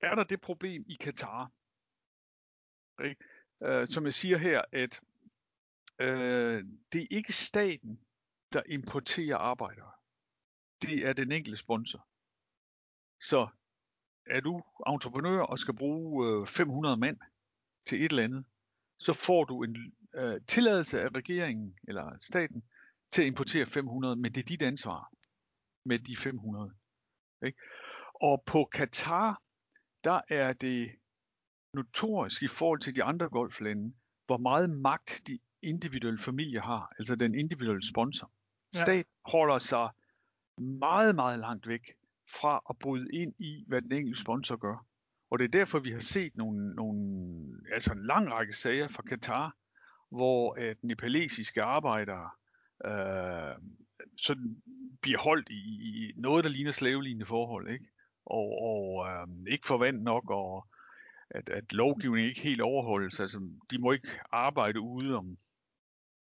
er 0.00 0.14
der 0.14 0.24
det 0.24 0.40
problem 0.40 0.84
i 0.88 0.94
Katar, 0.94 1.52
ikke? 3.04 3.24
Uh, 3.60 3.86
som 3.86 4.04
jeg 4.04 4.14
siger 4.14 4.38
her, 4.38 4.62
at 4.72 5.00
uh, 6.02 6.64
det 6.92 7.02
er 7.02 7.06
ikke 7.10 7.32
staten, 7.32 8.00
der 8.52 8.62
importerer 8.68 9.36
arbejdere. 9.36 9.92
Det 10.82 11.06
er 11.06 11.12
den 11.12 11.32
enkelte 11.32 11.56
sponsor. 11.56 12.06
Så 13.20 13.48
er 14.26 14.40
du 14.40 14.62
entreprenør 14.86 15.40
og 15.40 15.58
skal 15.58 15.76
bruge 15.76 16.40
uh, 16.40 16.46
500 16.46 16.96
mand 16.96 17.18
til 17.86 18.04
et 18.04 18.10
eller 18.10 18.24
andet, 18.24 18.44
så 18.98 19.12
får 19.12 19.44
du 19.44 19.62
en 19.62 19.76
uh, 20.18 20.34
tilladelse 20.46 21.02
af 21.02 21.08
regeringen 21.14 21.74
eller 21.88 22.16
staten 22.20 22.62
til 23.12 23.22
at 23.22 23.26
importere 23.26 23.66
500, 23.66 24.16
men 24.16 24.32
det 24.32 24.40
er 24.40 24.46
dit 24.46 24.62
ansvar 24.62 25.12
med 25.84 25.98
de 25.98 26.16
500. 26.16 26.74
Ikke? 27.46 27.58
Og 28.14 28.42
på 28.46 28.64
Katar, 28.64 29.42
der 30.04 30.20
er 30.28 30.52
det 30.52 30.90
notorisk 31.74 32.42
i 32.42 32.48
forhold 32.48 32.80
til 32.80 32.96
de 32.96 33.02
andre 33.02 33.28
golflande, 33.28 33.94
hvor 34.26 34.36
meget 34.36 34.70
magt 34.70 35.22
de 35.26 35.38
individuelle 35.62 36.18
familier 36.18 36.62
har, 36.62 36.92
altså 36.98 37.16
den 37.16 37.34
individuelle 37.34 37.88
sponsor. 37.88 38.30
Ja. 38.74 38.78
Stat 38.78 39.06
holder 39.24 39.58
sig 39.58 39.90
meget, 40.58 41.14
meget 41.14 41.38
langt 41.38 41.68
væk 41.68 41.92
fra 42.28 42.62
at 42.70 42.78
bryde 42.78 43.08
ind 43.12 43.34
i, 43.38 43.64
hvad 43.66 43.82
den 43.82 43.92
enkelte 43.92 44.20
sponsor 44.20 44.56
gør. 44.56 44.86
Og 45.30 45.38
det 45.38 45.44
er 45.44 45.58
derfor, 45.58 45.78
vi 45.78 45.90
har 45.90 46.00
set 46.00 46.36
nogle, 46.36 46.74
nogle 46.74 47.04
altså 47.72 47.92
en 47.92 48.06
lang 48.06 48.32
række 48.32 48.52
sager 48.52 48.88
fra 48.88 49.02
Katar, 49.02 49.56
hvor 50.10 50.54
at 50.54 50.76
nepalesiske 50.82 51.62
arbejdere 51.62 52.30
øh, 52.84 53.56
sådan 54.16 54.62
bliver 55.02 55.18
holdt 55.18 55.48
i, 55.50 55.54
i 55.54 56.12
noget, 56.16 56.44
der 56.44 56.50
ligner 56.50 56.72
slavelignende 56.72 57.26
forhold, 57.26 57.70
ikke? 57.70 57.86
Og, 58.26 58.62
og 58.62 59.06
øh, 59.08 59.52
ikke 59.52 59.66
forvant 59.66 60.02
nok, 60.02 60.30
og 60.30 60.66
at, 61.30 61.48
at 61.48 61.72
lovgivningen 61.72 62.28
ikke 62.28 62.40
helt 62.40 62.60
overholdes. 62.60 63.20
Altså, 63.20 63.50
de 63.70 63.78
må 63.78 63.92
ikke 63.92 64.08
arbejde 64.32 64.80
ude 64.80 65.16
om 65.16 65.38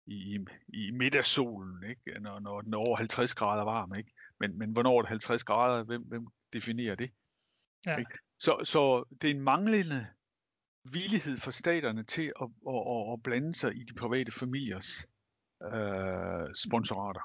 i, 0.06 0.38
i 0.68 0.90
middagssolen, 0.90 1.90
ikke? 1.90 2.20
Når, 2.20 2.40
når 2.40 2.60
den 2.60 2.74
er 2.74 2.78
over 2.78 2.96
50 2.96 3.34
grader 3.34 3.64
varm. 3.64 3.94
Ikke? 3.94 4.12
Men, 4.40 4.58
men 4.58 4.72
hvornår 4.72 4.98
er 4.98 5.02
det 5.02 5.08
50 5.08 5.44
grader? 5.44 5.84
Hvem, 5.84 6.02
hvem 6.02 6.26
definerer 6.52 6.94
det? 6.94 7.10
Ja. 7.86 7.96
Ikke? 7.96 8.18
Så, 8.38 8.60
så 8.64 9.04
det 9.22 9.30
er 9.30 9.34
en 9.34 9.40
manglende 9.40 10.06
villighed 10.92 11.36
for 11.36 11.50
staterne 11.50 12.02
til 12.02 12.32
at, 12.40 12.48
at, 12.68 12.74
at, 12.74 13.12
at 13.12 13.22
blande 13.22 13.54
sig 13.54 13.76
i 13.76 13.84
de 13.84 13.94
private 13.94 14.32
familiers 14.32 15.08
øh, 15.62 16.54
sponsorater. 16.54 17.20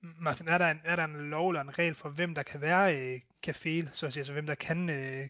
Martin, 0.00 0.48
er 0.48 0.58
der, 0.58 0.70
en, 0.70 0.80
er 0.84 0.96
der 0.96 1.04
en 1.04 1.30
lov 1.30 1.48
eller 1.48 1.60
en 1.60 1.78
regel 1.78 1.94
for, 1.94 2.08
hvem 2.08 2.34
der 2.34 2.42
kan 2.42 2.60
være 2.60 3.00
øh, 3.00 3.20
kafel, 3.42 3.90
så 3.92 4.06
at 4.06 4.12
sige, 4.12 4.20
altså 4.20 4.32
hvem 4.32 4.46
der 4.46 4.54
kan, 4.54 4.90
øh, 4.90 5.28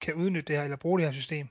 kan 0.00 0.14
udnytte 0.14 0.46
det 0.48 0.56
her, 0.56 0.64
eller 0.64 0.76
bruge 0.76 0.98
det 0.98 1.06
her 1.06 1.12
system? 1.12 1.48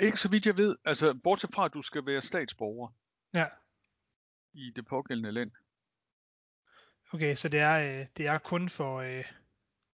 Ikke 0.00 0.16
så 0.16 0.28
vidt 0.28 0.46
jeg 0.46 0.56
ved, 0.56 0.76
altså 0.84 1.14
bortset 1.14 1.50
fra, 1.54 1.64
at 1.64 1.74
du 1.74 1.82
skal 1.82 2.06
være 2.06 2.22
statsborger. 2.22 2.88
Ja. 3.34 3.46
I 4.52 4.72
det 4.76 4.86
pågældende 4.86 5.32
land. 5.32 5.50
Okay, 7.12 7.34
så 7.34 7.48
det 7.48 7.60
er, 7.60 8.00
øh, 8.00 8.06
det 8.16 8.26
er 8.26 8.38
kun 8.38 8.68
for, 8.68 8.96
øh, 8.96 9.24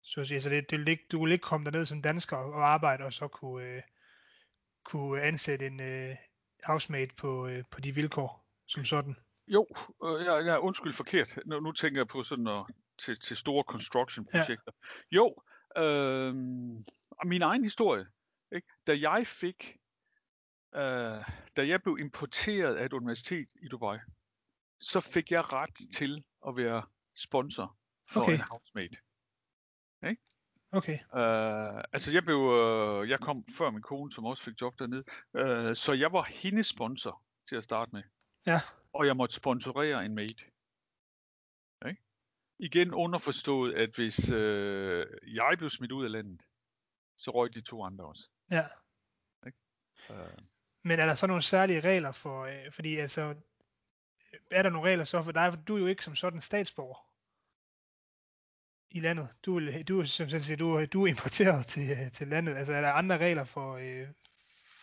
så 0.02 0.20
at 0.20 0.26
sige, 0.26 0.36
altså 0.36 0.50
det, 0.50 0.70
det 0.70 0.78
vil 0.78 0.88
ikke, 0.88 1.06
du 1.12 1.24
vil 1.24 1.32
ikke 1.32 1.42
komme 1.42 1.64
derned 1.64 1.86
som 1.86 2.02
dansker 2.02 2.36
og 2.36 2.68
arbejde, 2.68 3.04
og 3.04 3.12
så 3.12 3.28
kunne, 3.28 3.64
øh, 3.64 3.82
kunne 4.84 5.22
ansætte 5.22 5.66
en, 5.66 5.80
øh, 5.80 6.16
housemate 6.64 7.14
på, 7.14 7.46
øh, 7.46 7.64
på 7.70 7.80
de 7.80 7.94
vilkår 7.94 8.46
som 8.66 8.84
sådan? 8.84 9.16
Jo, 9.46 9.66
øh, 10.04 10.24
jeg, 10.24 10.46
jeg 10.46 10.54
er 10.54 10.58
undskyld 10.58 10.94
forkert. 10.94 11.38
Nu, 11.46 11.60
nu 11.60 11.72
tænker 11.72 12.00
jeg 12.00 12.08
på 12.08 12.22
sådan 12.22 12.44
noget, 12.44 12.66
til, 12.98 13.20
til 13.20 13.36
store 13.36 13.64
construction-projekter. 13.68 14.72
Ja. 15.12 15.16
Jo, 15.16 15.42
øh, 15.76 16.34
min 17.24 17.42
egen 17.42 17.64
historie. 17.64 18.06
Ikke? 18.52 18.68
Da 18.86 18.98
jeg 19.00 19.26
fik, 19.26 19.76
øh, 20.74 21.24
da 21.56 21.66
jeg 21.66 21.82
blev 21.82 21.98
importeret 22.00 22.76
af 22.76 22.84
et 22.84 22.92
universitet 22.92 23.48
i 23.62 23.68
Dubai, 23.68 23.98
så 24.78 25.00
fik 25.00 25.30
jeg 25.30 25.52
ret 25.52 25.78
til 25.94 26.24
at 26.48 26.56
være 26.56 26.82
sponsor 27.16 27.76
for 28.10 28.20
okay. 28.20 28.34
en 28.34 28.40
housemate. 28.40 28.96
Ikke? 30.08 30.22
Okay. 30.72 30.98
Uh, 31.12 31.82
altså 31.92 32.12
jeg 32.12 32.24
blev, 32.24 32.38
uh, 32.38 33.08
jeg 33.08 33.20
kom 33.20 33.44
før 33.58 33.70
min 33.70 33.82
kone, 33.82 34.12
som 34.12 34.24
også 34.24 34.42
fik 34.42 34.60
job 34.60 34.78
dernede, 34.78 35.04
uh, 35.32 35.74
så 35.74 35.92
jeg 35.92 36.12
var 36.12 36.22
hendes 36.22 36.66
sponsor 36.66 37.22
til 37.48 37.56
at 37.56 37.64
starte 37.64 37.90
med. 37.92 38.02
Ja. 38.46 38.60
Og 38.92 39.06
jeg 39.06 39.16
måtte 39.16 39.34
sponsorere 39.34 40.04
en 40.04 40.14
mate. 40.14 40.44
Okay? 41.80 41.96
Igen 42.58 42.94
underforstået, 42.94 43.74
at 43.74 43.90
hvis 43.94 44.32
uh, 44.32 45.04
jeg 45.34 45.54
blev 45.58 45.70
smidt 45.70 45.92
ud 45.92 46.04
af 46.04 46.12
landet, 46.12 46.42
så 47.16 47.30
røg 47.30 47.54
de 47.54 47.60
to 47.60 47.84
andre 47.84 48.04
også. 48.04 48.28
Ja. 48.50 48.66
Okay? 49.42 49.56
Uh, 50.10 50.16
Men 50.82 51.00
er 51.00 51.06
der 51.06 51.14
så 51.14 51.26
nogle 51.26 51.42
særlige 51.42 51.80
regler 51.80 52.12
for, 52.12 52.46
uh, 52.46 52.72
fordi 52.72 52.96
altså, 52.96 53.34
er 54.50 54.62
der 54.62 54.70
nogle 54.70 54.90
regler 54.90 55.04
så 55.04 55.22
for 55.22 55.32
dig, 55.32 55.52
for 55.52 55.60
du 55.62 55.76
er 55.76 55.80
jo 55.80 55.86
ikke 55.86 56.04
som 56.04 56.16
sådan 56.16 56.40
statsborger 56.40 57.09
i 58.90 59.00
landet. 59.00 59.28
Du, 59.46 59.60
du, 59.88 60.04
som 60.04 60.28
jeg 60.28 60.42
siger, 60.42 60.56
du, 60.56 60.84
du 60.84 61.02
er 61.02 61.06
importeret 61.06 61.66
til, 61.66 62.10
til 62.12 62.28
landet. 62.28 62.56
Altså 62.56 62.72
er 62.72 62.80
der 62.80 62.92
andre 62.92 63.18
regler 63.18 63.44
for, 63.44 63.76
øh, 63.76 64.08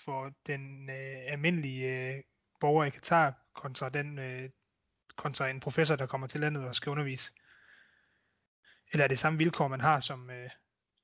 for 0.06 0.34
den 0.48 0.90
øh, 0.90 1.32
almindelige 1.34 2.16
øh, 2.16 2.24
borger 2.60 2.86
i 2.86 2.90
Katar 2.90 3.34
kontra, 3.56 3.90
den, 3.90 4.20
øh, 4.20 4.50
kontra 5.16 5.50
en 5.50 5.60
professor, 5.60 5.96
der 5.96 6.06
kommer 6.06 6.28
til 6.28 6.42
landet 6.42 6.66
og 6.66 6.76
skal 6.76 6.90
undervise? 6.90 7.34
Eller 8.92 9.04
er 9.04 9.08
det 9.08 9.20
samme 9.20 9.38
vilkår, 9.38 9.68
man 9.68 9.82
har 9.82 10.00
som, 10.00 10.30
øh, 10.30 10.50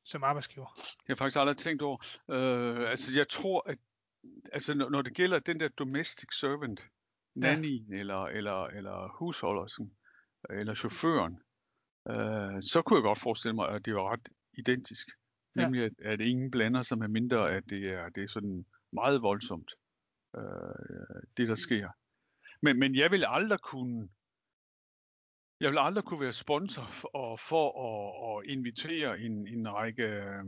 som 0.03 0.23
arbejdsgiver? 0.23 0.73
Det 0.75 1.07
har 1.07 1.15
faktisk 1.15 1.37
aldrig 1.37 1.57
tænkt 1.57 1.81
over. 1.81 1.97
Øh, 2.29 2.89
altså 2.91 3.13
jeg 3.15 3.29
tror, 3.29 3.69
at 3.69 3.77
altså, 4.53 4.73
når, 4.73 5.01
det 5.01 5.13
gælder 5.13 5.39
den 5.39 5.59
der 5.59 5.67
domestic 5.67 6.29
servant, 6.39 6.83
nanny 7.35 7.89
ja. 7.89 7.99
eller, 7.99 8.25
eller, 8.25 8.65
eller 8.65 9.17
husholdersen, 9.17 9.93
eller 10.49 10.73
chaufføren, 10.75 11.39
øh, 12.09 12.63
så 12.63 12.81
kunne 12.85 12.97
jeg 12.97 13.03
godt 13.03 13.19
forestille 13.19 13.55
mig, 13.55 13.69
at 13.69 13.85
det 13.85 13.95
var 13.95 14.11
ret 14.11 14.29
identisk. 14.53 15.07
Ja. 15.55 15.63
Nemlig, 15.63 15.83
at, 15.83 15.91
at 15.99 16.21
ingen 16.21 16.51
blander 16.51 16.81
sig 16.81 16.97
med 16.97 17.07
mindre, 17.07 17.51
at 17.51 17.63
det 17.69 17.89
er, 17.89 18.09
det 18.09 18.23
er 18.23 18.27
sådan 18.27 18.65
meget 18.91 19.21
voldsomt, 19.21 19.71
øh, 20.37 21.21
det 21.37 21.47
der 21.47 21.55
sker. 21.55 21.89
Men, 22.61 22.79
men 22.79 22.95
jeg 22.95 23.11
vil 23.11 23.25
aldrig 23.27 23.59
kunne 23.59 24.09
jeg 25.59 25.71
vil 25.71 25.79
aldrig 25.79 26.03
kunne 26.03 26.19
være 26.19 26.33
sponsor 26.33 26.85
for, 26.85 27.35
for 27.35 27.65
at, 27.87 28.43
at 28.43 28.49
invitere 28.49 29.19
en, 29.19 29.47
en 29.47 29.73
række 29.73 30.03
øh, 30.03 30.43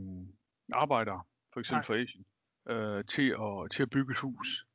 arbejdere, 0.72 1.22
for 1.52 1.60
eksempel 1.60 1.86
for 1.86 1.94
Asian, 1.94 2.24
øh, 2.68 3.04
til, 3.04 3.28
at, 3.30 3.70
til 3.70 3.82
at 3.82 3.90
bygge 3.90 4.10
et 4.12 4.18
hus. 4.18 4.66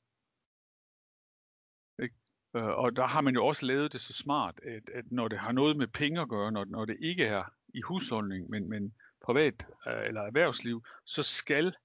Øh, 2.55 2.63
og 2.63 2.96
der 2.96 3.08
har 3.08 3.22
man 3.22 3.34
jo 3.34 3.46
også 3.46 3.65
lavet 3.65 3.93
det 3.93 4.01
så 4.01 4.13
smart, 4.13 4.60
at, 4.63 4.89
at 4.93 5.12
når 5.12 5.27
det 5.27 5.39
har 5.39 5.51
noget 5.51 5.77
med 5.77 5.88
penge 5.88 6.22
at 6.22 6.29
gøre, 6.29 6.51
når, 6.51 6.65
når 6.65 6.86
det 6.86 6.98
ikke 7.00 7.25
er 7.25 7.43
i 7.74 7.81
husholdning, 7.81 8.50
men, 8.50 8.70
men 8.70 8.93
privat 9.22 9.67
øh, 9.88 10.08
eller 10.08 10.22
erhvervsliv, 10.22 10.84
så 11.05 11.24
skal 11.24 11.75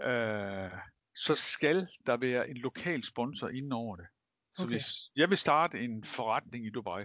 øh, 0.00 0.70
så 1.16 1.34
skal 1.34 1.88
der 2.06 2.16
være 2.16 2.50
en 2.50 2.56
lokal 2.56 3.04
sponsor 3.04 3.48
inden 3.48 3.72
over 3.72 3.96
det. 3.96 4.06
Så 4.56 4.62
okay. 4.62 4.72
hvis 4.72 4.86
jeg 5.16 5.30
vil 5.30 5.38
starte 5.38 5.80
en 5.80 6.04
forretning 6.04 6.66
i 6.66 6.70
Dubai, 6.70 7.04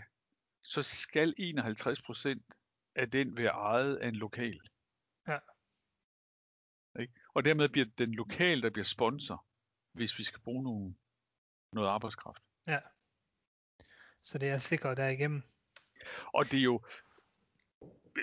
så 0.63 0.81
skal 0.81 1.36
51% 1.39 2.93
af 2.95 3.12
den 3.12 3.38
være 3.38 3.51
ejet 3.51 3.95
af 3.98 4.07
en 4.07 4.15
lokal. 4.15 4.59
Ja. 5.27 5.39
Ikke? 7.00 7.13
Og 7.33 7.45
dermed 7.45 7.69
bliver 7.69 7.86
den 7.98 8.13
lokal, 8.13 8.62
der 8.62 8.69
bliver 8.69 8.86
sponsor, 8.86 9.45
hvis 9.93 10.17
vi 10.17 10.24
skal 10.24 10.41
bruge 10.41 10.63
nogle, 10.63 10.95
noget 11.71 11.88
arbejdskraft. 11.88 12.43
Ja. 12.67 12.79
Så 14.21 14.38
det 14.38 14.49
er 14.49 14.57
sikret 14.57 14.97
derigennem. 14.97 15.43
Og 16.33 16.51
det 16.51 16.59
er 16.59 16.63
jo, 16.63 16.81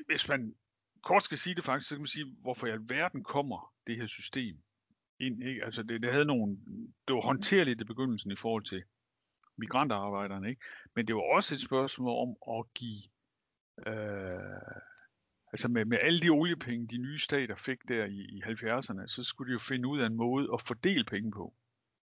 hvis 0.07 0.29
man 0.29 0.55
kort 1.03 1.23
skal 1.23 1.39
sige 1.39 1.55
det 1.55 1.65
faktisk, 1.65 1.89
så 1.89 1.95
kan 1.95 2.01
man 2.01 2.07
sige, 2.07 2.37
hvorfor 2.41 2.67
i 2.67 2.71
alverden 2.71 3.25
kommer 3.25 3.75
det 3.87 3.97
her 3.97 4.07
system 4.07 4.57
ind. 5.21 5.43
Ikke? 5.43 5.65
Altså 5.65 5.83
det, 5.83 6.03
det 6.03 6.13
havde 6.13 6.25
nogle, 6.25 6.57
det 7.09 7.15
var 7.15 7.21
håndterligt 7.21 7.81
i 7.81 7.85
begyndelsen 7.85 8.31
i 8.31 8.37
forhold 8.37 8.65
til 8.65 8.85
migrantarbejderne, 9.57 10.49
ikke? 10.49 10.63
Men 10.95 11.07
det 11.07 11.15
var 11.15 11.23
også 11.23 11.55
et 11.55 11.61
spørgsmål 11.61 12.29
om 12.29 12.57
at 12.59 12.75
give, 12.75 13.03
øh, 13.87 14.83
altså 15.53 15.69
med, 15.69 15.85
med 15.85 15.99
alle 16.03 16.21
de 16.21 16.31
oliepenge, 16.31 16.87
de 16.87 16.99
nye 16.99 17.19
stater 17.19 17.55
fik 17.57 17.79
der 17.89 18.05
i, 18.05 18.21
i 18.21 18.43
70'erne, 18.43 19.07
så 19.07 19.25
skulle 19.25 19.49
de 19.49 19.53
jo 19.53 19.59
finde 19.59 19.89
ud 19.89 20.01
af 20.01 20.07
en 20.07 20.17
måde 20.17 20.49
at 20.55 20.61
fordele 20.61 21.05
penge 21.05 21.31
på. 21.31 21.55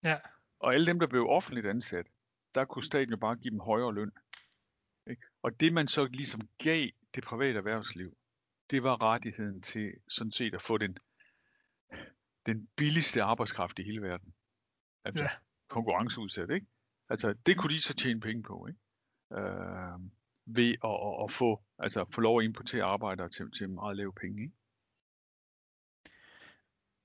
Ja. 0.03 0.19
Og 0.59 0.73
alle 0.73 0.85
dem, 0.85 0.99
der 0.99 1.07
blev 1.07 1.27
offentligt 1.27 1.65
ansat, 1.65 2.11
der 2.55 2.65
kunne 2.65 2.83
staten 2.83 3.09
jo 3.09 3.17
bare 3.17 3.35
give 3.35 3.51
dem 3.51 3.59
højere 3.59 3.93
løn. 3.93 4.11
Ikke? 5.09 5.21
Og 5.41 5.59
det 5.59 5.73
man 5.73 5.87
så 5.87 6.05
ligesom 6.05 6.41
gav 6.63 6.87
det 7.15 7.23
private 7.23 7.57
erhvervsliv, 7.57 8.17
det 8.71 8.83
var 8.83 9.01
rettigheden 9.01 9.61
til 9.61 9.93
sådan 10.07 10.31
set 10.31 10.53
at 10.53 10.61
få 10.61 10.77
den, 10.77 10.97
den 12.45 12.69
billigste 12.75 13.23
arbejdskraft 13.23 13.79
i 13.79 13.83
hele 13.83 14.01
verden. 14.01 14.33
Altså 15.05 15.23
ja. 15.23 15.29
konkurrenceudsat, 15.67 16.49
ikke? 16.49 16.67
Altså, 17.09 17.33
det 17.33 17.57
kunne 17.57 17.73
de 17.73 17.81
så 17.81 17.93
tjene 17.93 18.19
penge 18.19 18.43
på, 18.43 18.67
ikke? 18.67 18.79
Øh, 19.33 19.99
ved 20.45 20.75
at, 20.83 20.97
at, 21.07 21.23
at 21.23 21.31
få, 21.31 21.63
altså, 21.79 22.05
få 22.11 22.21
lov 22.21 22.39
at 22.39 22.45
importere 22.45 22.83
arbejdere 22.83 23.29
til, 23.29 23.51
til 23.51 23.69
meget 23.69 23.97
lave 23.97 24.13
penge, 24.13 24.41
ikke? 24.43 24.55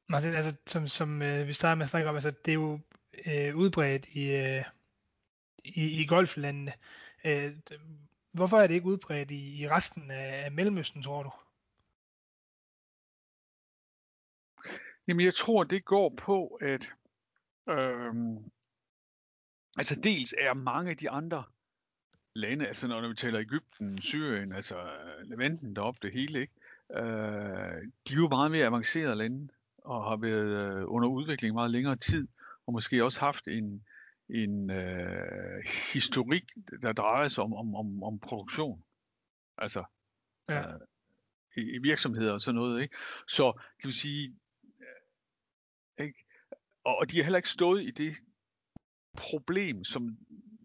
Martin, 0.09 0.35
altså, 0.35 0.57
som, 0.67 0.87
som 0.87 1.23
øh, 1.23 1.49
vi 1.49 1.53
startede 1.53 1.77
med 1.77 1.85
at 1.85 1.91
snakke 1.91 2.09
om, 2.09 2.15
altså, 2.15 2.31
det 2.31 2.51
er 2.51 2.55
jo 2.55 2.81
øh, 3.27 3.57
udbredt 3.57 4.07
i, 4.07 4.31
øh, 4.31 4.65
i, 5.65 6.03
i 6.03 6.07
golflandene. 6.07 6.73
Øh, 7.25 7.57
hvorfor 8.33 8.59
er 8.59 8.67
det 8.67 8.75
ikke 8.75 8.87
udbredt 8.87 9.31
i, 9.31 9.63
i 9.63 9.69
resten 9.69 10.11
af, 10.11 10.45
af 10.45 10.53
Mellemøsten, 10.53 11.03
tror 11.03 11.23
du? 11.23 11.31
Jamen, 15.09 15.27
jeg 15.27 15.35
tror, 15.35 15.65
det 15.65 15.85
går 15.85 16.15
på, 16.17 16.47
at 16.47 16.93
øh, 17.69 18.15
Altså 19.79 20.01
dels 20.01 20.35
er 20.39 20.55
mange 20.55 20.91
af 20.91 20.97
de 20.97 21.11
andre 21.11 21.45
lande, 22.35 22.67
altså 22.67 22.87
når 22.87 23.09
vi 23.09 23.15
taler 23.15 23.41
Ægypten, 23.41 24.03
Syrien, 24.03 24.53
altså 24.53 24.77
Levanten 25.25 25.77
deroppe, 25.77 25.99
det 26.03 26.13
hele, 26.13 26.41
ikke? 26.41 26.53
Øh, 26.95 27.83
de 28.09 28.13
er 28.13 28.17
jo 28.17 28.29
meget 28.29 28.51
mere 28.51 28.67
avancerede 28.67 29.17
lande, 29.17 29.49
og 29.79 30.05
har 30.05 30.17
været 30.17 30.77
øh, 30.77 30.85
under 30.87 31.09
udvikling 31.09 31.55
meget 31.55 31.71
længere 31.71 31.97
tid, 31.97 32.29
og 32.67 32.73
måske 32.73 33.05
også 33.05 33.21
haft 33.21 33.49
en, 33.49 33.85
en 34.29 34.71
øh, 34.71 35.65
historik, 35.95 36.45
der 36.83 36.93
drejer 36.93 37.29
sig 37.29 37.45
om, 37.45 37.55
om, 37.55 37.75
om, 37.75 38.03
om 38.03 38.19
produktion. 38.19 38.85
Altså 39.59 39.85
ja. 40.49 40.75
øh, 40.75 40.81
i, 41.57 41.61
i 41.61 41.79
virksomheder 41.79 42.33
og 42.33 42.41
sådan 42.41 42.55
noget. 42.55 42.83
Ikke? 42.83 42.97
Så 43.29 43.53
kan 43.81 43.89
vi 43.89 43.93
sige, 43.93 44.37
øh, 44.81 46.07
ikke? 46.07 46.25
Og, 46.85 46.97
og 46.97 47.11
de 47.11 47.17
har 47.17 47.25
heller 47.25 47.39
ikke 47.39 47.49
stået 47.49 47.83
i 47.83 47.91
det 47.91 48.15
problem, 49.17 49.85
som, 49.85 50.19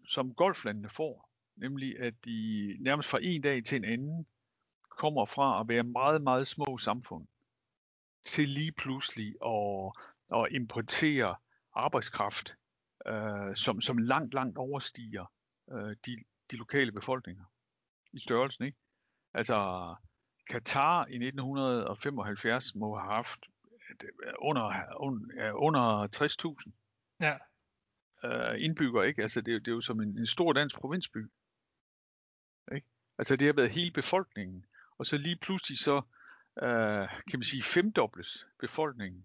som 0.08 0.34
golflandene 0.34 0.88
får. 0.88 1.28
Nemlig 1.56 2.00
at 2.00 2.14
de 2.24 2.76
nærmest 2.80 3.08
fra 3.08 3.18
en 3.22 3.42
dag 3.42 3.64
til 3.64 3.76
en 3.76 3.84
anden 3.84 4.26
kommer 4.90 5.24
fra 5.24 5.60
at 5.60 5.68
være 5.68 5.82
meget, 5.82 6.22
meget 6.22 6.46
små 6.46 6.78
samfund 6.78 7.26
til 8.24 8.48
lige 8.48 8.72
pludselig 8.72 9.34
at, 9.46 9.92
at 10.34 10.52
importere 10.52 11.36
arbejdskraft, 11.78 12.56
øh, 13.06 13.56
som, 13.56 13.80
som 13.80 13.98
langt, 13.98 14.34
langt 14.34 14.58
overstiger 14.58 15.32
øh, 15.72 15.96
de, 16.06 16.16
de 16.50 16.56
lokale 16.56 16.92
befolkninger 16.92 17.44
i 18.12 18.20
størrelsen. 18.20 18.64
Ikke? 18.64 18.78
Altså 19.34 19.56
Katar 20.50 21.06
i 21.06 21.14
1975 21.14 22.74
må 22.74 22.98
have 22.98 23.14
haft 23.14 23.40
under, 24.38 24.94
under, 24.96 25.52
under 25.52 26.06
60.000. 26.16 26.70
Ja 27.20 27.38
øh, 28.24 28.54
indbyggere, 28.58 29.08
ikke? 29.08 29.22
Altså, 29.22 29.40
det, 29.40 29.64
det 29.64 29.70
er 29.70 29.74
jo 29.74 29.80
som 29.80 30.00
en, 30.00 30.18
en 30.18 30.26
stor 30.26 30.52
dansk 30.52 30.76
provinsby. 30.76 31.30
Ikke? 32.74 32.86
Altså, 33.18 33.36
det 33.36 33.46
har 33.46 33.52
været 33.52 33.70
hele 33.70 33.90
befolkningen. 33.90 34.66
Og 34.98 35.06
så 35.06 35.16
lige 35.16 35.36
pludselig 35.36 35.78
så, 35.78 35.96
øh, 36.62 37.08
kan 37.30 37.38
man 37.38 37.44
sige, 37.44 37.62
femdobles 37.62 38.46
befolkningen. 38.60 39.24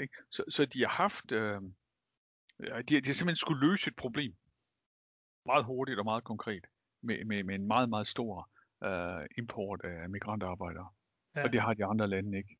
Ikke? 0.00 0.14
Så, 0.30 0.44
så 0.48 0.64
de 0.64 0.80
har 0.80 0.88
haft, 0.88 1.32
øh, 1.32 1.60
de, 2.60 2.70
har, 2.72 2.82
de 2.82 2.94
har 2.94 3.02
simpelthen 3.02 3.36
skulle 3.36 3.70
løse 3.70 3.88
et 3.88 3.96
problem. 3.96 4.34
Meget 5.46 5.64
hurtigt 5.64 5.98
og 5.98 6.04
meget 6.04 6.24
konkret. 6.24 6.66
Med, 7.02 7.24
med, 7.24 7.42
med 7.42 7.54
en 7.54 7.66
meget, 7.66 7.88
meget 7.88 8.08
stor 8.08 8.50
øh, 8.84 9.26
import 9.38 9.80
af 9.84 10.10
migrantarbejdere. 10.10 10.88
Ja. 11.36 11.42
Og 11.42 11.52
det 11.52 11.60
har 11.60 11.74
de 11.74 11.84
andre 11.84 12.08
lande 12.08 12.38
ikke 12.38 12.56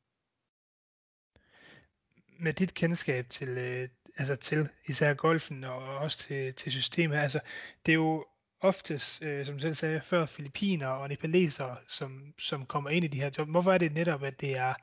med 2.43 2.53
dit 2.53 2.75
kendskab 2.75 3.29
til, 3.31 3.49
øh, 3.49 3.89
altså 4.17 4.37
til 4.37 4.69
især 4.87 5.15
golfen 5.15 5.65
og 5.65 5.99
også 5.99 6.19
til, 6.19 6.55
til 6.55 6.73
systemet, 6.73 7.17
altså 7.17 7.41
det 7.87 7.93
er 7.93 7.97
jo 7.97 8.27
oftest, 8.61 9.23
øh, 9.23 9.47
som 9.47 9.55
du 9.55 9.61
selv 9.61 9.75
sagde 9.75 10.01
før, 10.01 10.27
filipiner 10.27 10.87
og 10.87 11.09
nepalesere, 11.09 11.77
som, 11.89 12.35
som 12.39 12.67
kommer 12.67 12.91
ind 12.91 13.05
i 13.05 13.09
de 13.09 13.21
her 13.21 13.31
job. 13.39 13.49
Hvorfor 13.49 13.73
er 13.73 13.79
det 13.79 13.93
netop, 13.93 14.23
at 14.23 14.41
det 14.41 14.57
er, 14.57 14.75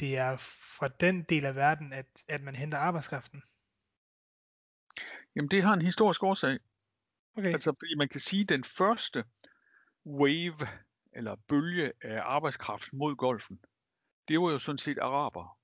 det 0.00 0.16
er 0.16 0.36
fra 0.78 0.88
den 0.88 1.22
del 1.22 1.44
af 1.44 1.54
verden, 1.54 1.92
at, 1.92 2.24
at 2.28 2.42
man 2.42 2.54
henter 2.54 2.78
arbejdskraften? 2.78 3.42
Jamen 5.36 5.50
det 5.50 5.62
har 5.62 5.72
en 5.72 5.82
historisk 5.82 6.22
årsag. 6.22 6.58
Okay. 7.36 7.52
Altså 7.52 7.72
fordi 7.80 7.94
man 7.94 8.08
kan 8.08 8.20
sige, 8.20 8.42
at 8.42 8.48
den 8.48 8.64
første 8.64 9.24
wave 10.06 10.68
eller 11.12 11.36
bølge 11.48 11.92
af 12.02 12.20
arbejdskraft 12.24 12.92
mod 12.92 13.16
golfen, 13.16 13.60
det 14.28 14.40
var 14.40 14.52
jo 14.52 14.58
sådan 14.58 14.78
set 14.78 14.98
araber. 14.98 15.58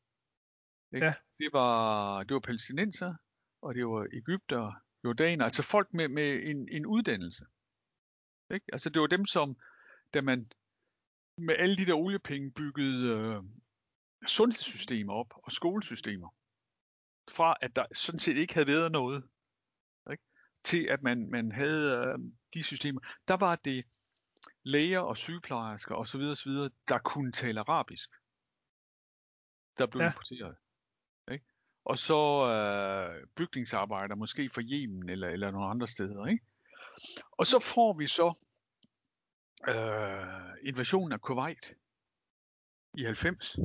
Ikke? 0.94 1.06
Ja. 1.06 1.14
Det, 1.38 1.52
var, 1.52 2.22
det 2.22 2.34
var 2.34 2.40
palæstinenser, 2.40 3.14
og 3.62 3.74
det 3.74 3.86
var 3.86 4.06
Ægypter, 4.12 4.72
jordaner, 5.04 5.44
altså 5.44 5.62
folk 5.62 5.94
med, 5.94 6.08
med 6.08 6.42
en, 6.42 6.68
en 6.68 6.86
uddannelse. 6.86 7.46
Ikke? 8.50 8.66
Altså 8.72 8.90
det 8.90 9.02
var 9.02 9.06
dem, 9.06 9.26
som, 9.26 9.56
da 10.14 10.20
man 10.20 10.52
med 11.38 11.54
alle 11.58 11.76
de 11.76 11.86
der 11.86 11.94
oliepenge 11.94 12.50
byggede 12.50 13.08
øh, 13.08 13.42
sundhedssystemer 14.26 15.12
op 15.12 15.34
og 15.36 15.52
skolesystemer, 15.52 16.28
fra 17.30 17.56
at 17.60 17.76
der 17.76 17.86
sådan 17.94 18.18
set 18.18 18.36
ikke 18.36 18.54
havde 18.54 18.66
været 18.66 18.92
noget, 18.92 19.24
ikke? 20.10 20.24
til 20.64 20.86
at 20.90 21.02
man, 21.02 21.30
man 21.30 21.52
havde 21.52 21.90
øh, 21.90 22.18
de 22.54 22.62
systemer, 22.62 23.00
der 23.28 23.34
var 23.34 23.56
det 23.56 23.84
læger 24.62 25.00
og 25.00 25.16
sygeplejersker 25.16 25.94
osv., 25.94 26.20
osv., 26.20 26.52
der 26.88 26.98
kunne 26.98 27.32
tale 27.32 27.60
arabisk, 27.60 28.10
der 29.78 29.86
blev 29.86 30.02
ja. 30.02 30.08
importeret 30.08 30.56
og 31.84 31.98
så 31.98 32.46
øh, 32.52 33.26
bygningsarbejder, 33.36 34.14
måske 34.14 34.50
for 34.50 34.62
Yemen 34.64 35.08
eller, 35.08 35.28
eller 35.28 35.50
nogle 35.50 35.66
andre 35.66 35.86
steder. 35.86 36.26
Ikke? 36.26 36.44
Og 37.30 37.46
så 37.46 37.58
får 37.58 37.92
vi 37.92 38.06
så 38.06 38.34
øh, 39.68 40.68
invasionen 40.68 41.12
af 41.12 41.20
Kuwait 41.20 41.74
i 42.98 43.04
90. 43.04 43.56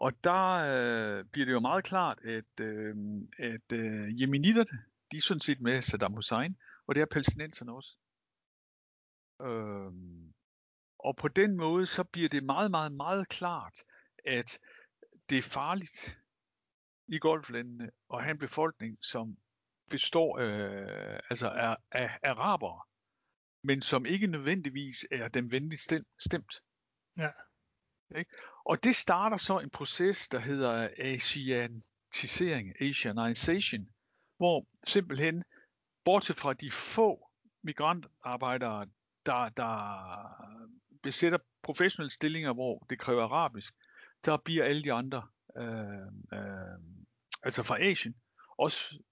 Og 0.00 0.24
der 0.24 0.52
øh, 0.54 1.24
bliver 1.24 1.46
det 1.46 1.52
jo 1.52 1.60
meget 1.60 1.84
klart, 1.84 2.18
at, 2.24 2.60
øh, 2.60 2.96
at 3.38 3.72
øh, 3.72 4.20
jemenitterne, 4.20 4.84
de 5.12 5.16
er 5.16 5.20
sådan 5.20 5.40
set 5.40 5.60
med 5.60 5.82
Saddam 5.82 6.12
Hussein, 6.12 6.56
og 6.86 6.94
det 6.94 7.00
er 7.00 7.06
palæstinenserne 7.06 7.72
også. 7.72 7.96
Øh, 9.42 9.92
og 10.98 11.16
på 11.16 11.28
den 11.28 11.56
måde, 11.56 11.86
så 11.86 12.04
bliver 12.04 12.28
det 12.28 12.44
meget, 12.44 12.70
meget, 12.70 12.92
meget 12.92 13.28
klart, 13.28 13.78
at 14.26 14.58
det 15.30 15.38
er 15.38 15.42
farligt 15.42 16.18
i 17.08 17.18
golflandene 17.18 17.90
og 18.08 18.22
have 18.22 18.30
en 18.30 18.38
befolkning, 18.38 18.98
som 19.02 19.36
består 19.90 20.38
øh, 20.38 21.20
altså 21.30 21.48
af, 21.48 21.76
af 22.22 22.30
arabere, 22.30 22.80
men 23.62 23.82
som 23.82 24.06
ikke 24.06 24.26
nødvendigvis 24.26 25.06
er 25.10 25.28
dem 25.28 25.50
venligt 25.50 25.80
stemt. 26.18 26.62
Ja. 27.16 27.30
Ikke? 28.16 28.30
Og 28.68 28.84
det 28.84 28.96
starter 28.96 29.36
så 29.36 29.58
en 29.58 29.70
proces, 29.70 30.28
der 30.28 30.38
hedder 30.38 30.84
øh, 30.84 30.90
asiatisering, 30.98 32.82
asianization, 32.82 33.88
hvor 34.36 34.66
simpelthen, 34.86 35.44
bortset 36.04 36.36
fra 36.36 36.52
de 36.52 36.70
få 36.70 37.30
migrantarbejdere, 37.62 38.86
der, 39.26 39.48
der 39.48 40.04
besætter 41.02 41.38
professionelle 41.62 42.10
stillinger, 42.10 42.52
hvor 42.52 42.86
det 42.90 42.98
kræver 42.98 43.22
arabisk, 43.22 43.74
så 44.24 44.36
bliver 44.36 44.64
alle 44.64 44.84
de 44.84 44.92
andre, 44.92 45.26
øh, 45.56 46.38
øh, 46.38 46.78
altså 47.42 47.62
fra 47.62 47.82
Asien, 47.82 48.14
også 48.58 49.02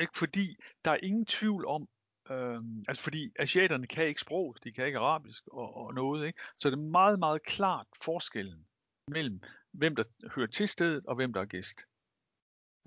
ikke 0.00 0.18
fordi 0.18 0.56
der 0.84 0.90
er 0.90 0.98
ingen 1.02 1.26
tvivl 1.26 1.66
om, 1.66 1.88
øh, 2.30 2.60
altså 2.88 3.02
fordi 3.02 3.32
asiaterne 3.38 3.86
kan 3.86 4.06
ikke 4.06 4.20
sprog, 4.20 4.56
de 4.64 4.72
kan 4.72 4.86
ikke 4.86 4.98
arabisk 4.98 5.46
og, 5.48 5.76
og 5.76 5.94
noget, 5.94 6.26
ikke? 6.26 6.40
så 6.56 6.70
det 6.70 6.76
er 6.76 6.90
meget, 6.90 7.18
meget 7.18 7.42
klart 7.42 7.86
forskellen 8.04 8.66
mellem, 9.08 9.40
hvem 9.70 9.96
der 9.96 10.04
hører 10.34 10.46
til 10.46 10.68
stedet 10.68 11.06
og 11.06 11.14
hvem 11.14 11.32
der 11.32 11.40
er 11.40 11.44
gæst. 11.44 11.80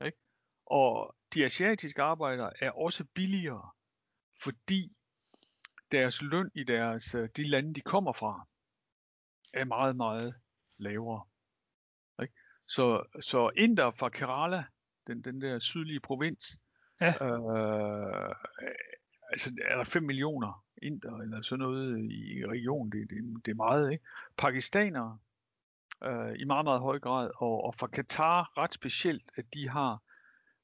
Ikke? 0.05 0.17
Og 0.65 1.15
de 1.33 1.45
asiatiske 1.45 2.01
arbejdere 2.01 2.63
er 2.63 2.71
også 2.71 3.05
billigere, 3.13 3.69
fordi 4.41 4.95
deres 5.91 6.21
løn 6.21 6.51
i 6.55 6.63
deres, 6.63 7.15
øh, 7.15 7.29
de 7.35 7.47
lande, 7.47 7.73
de 7.73 7.81
kommer 7.81 8.13
fra, 8.13 8.47
er 9.53 9.65
meget, 9.65 9.95
meget 9.95 10.35
lavere. 10.77 11.25
Ikke? 12.21 12.33
Så, 12.67 13.03
så 13.21 13.51
Inder 13.57 13.91
fra 13.91 14.09
Kerala, 14.09 14.63
den, 15.07 15.21
den 15.21 15.41
der 15.41 15.59
sydlige 15.59 15.99
provins, 15.99 16.59
ja. 17.01 17.07
øh, 17.07 18.35
altså 19.31 19.51
er 19.65 19.75
der 19.77 19.83
5 19.83 20.03
millioner 20.03 20.65
inder 20.81 21.17
eller 21.17 21.41
sådan 21.41 21.59
noget 21.59 22.11
i 22.11 22.45
regionen, 22.45 22.91
det, 22.91 23.09
det, 23.09 23.45
det 23.45 23.51
er 23.51 23.55
meget, 23.55 23.91
ikke? 23.91 24.05
Pakistanere 24.37 25.19
øh, 26.03 26.39
i 26.39 26.43
meget, 26.43 26.65
meget 26.65 26.81
høj 26.81 26.99
grad, 26.99 27.31
og, 27.35 27.63
og 27.63 27.75
fra 27.75 27.87
Katar 27.87 28.57
ret 28.57 28.73
specielt, 28.73 29.31
at 29.35 29.53
de 29.53 29.69
har 29.69 30.03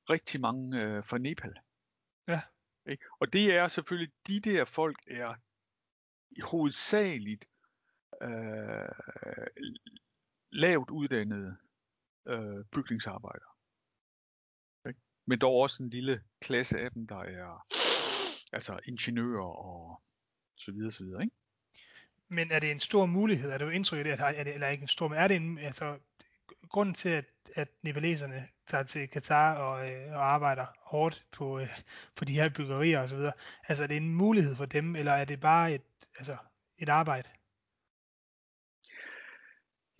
rigtig 0.10 0.42
mange 0.42 0.82
øh, 0.82 1.04
fra 1.04 1.18
Nepal. 1.18 1.54
Ja. 2.28 2.42
Ikke? 2.90 3.06
Og 3.20 3.34
det 3.34 3.56
er 3.56 3.68
selvfølgelig, 3.68 4.14
de 4.28 4.40
der 4.40 4.66
folk 4.66 4.98
er 5.08 5.36
hovedsageligt 6.44 7.46
øh, 8.22 8.90
lavt 10.52 10.90
uddannede 10.90 11.58
øh, 12.28 12.66
bygningsarbejdere. 12.72 13.52
Ikke? 14.88 15.00
Men 15.26 15.40
dog 15.40 15.54
også 15.54 15.84
en 15.84 15.90
lille 15.90 16.24
klasse 16.42 16.80
af 16.80 16.92
dem, 16.92 17.08
der 17.08 17.20
er 17.20 17.66
altså 18.54 18.80
ingeniører 18.86 19.54
og 19.66 20.04
så 20.56 20.72
videre, 20.72 20.92
så 20.92 21.04
videre, 21.04 21.24
ikke? 21.24 21.36
Men 22.30 22.52
er 22.52 22.60
det 22.60 22.72
en 22.72 22.80
stor 22.80 23.06
mulighed? 23.06 23.52
Er 23.52 23.58
det 23.58 23.66
jo 23.66 23.70
indtryk 23.70 23.98
af 23.98 24.04
det, 24.04 24.14
er 24.20 24.44
det, 24.44 24.54
eller 24.54 24.68
ikke 24.68 24.82
en 24.82 24.88
stor, 24.88 25.08
men 25.08 25.18
er 25.18 25.28
det 25.28 25.36
en, 25.36 25.58
altså, 25.58 25.98
grunden 26.70 26.96
til, 26.96 27.10
at, 27.10 27.26
at 27.56 27.68
nepaleserne 27.84 28.48
tager 28.68 28.84
til 28.84 29.10
Katar 29.10 29.56
og, 29.56 29.90
øh, 29.90 30.12
og 30.12 30.34
arbejder 30.34 30.66
hårdt 30.80 31.26
på, 31.32 31.60
øh, 31.60 31.80
på 32.16 32.26
de 32.26 32.34
her 32.34 32.50
byggerier 32.50 33.00
og 33.00 33.10
så 33.10 33.16
videre, 33.16 33.34
altså 33.68 33.84
er 33.84 33.88
det 33.88 33.98
en 33.98 34.16
mulighed 34.16 34.56
for 34.56 34.66
dem, 34.66 34.96
eller 34.96 35.12
er 35.12 35.26
det 35.26 35.40
bare 35.40 35.74
et, 35.74 35.82
altså, 36.18 36.38
et 36.78 36.90
arbejde? 36.90 37.30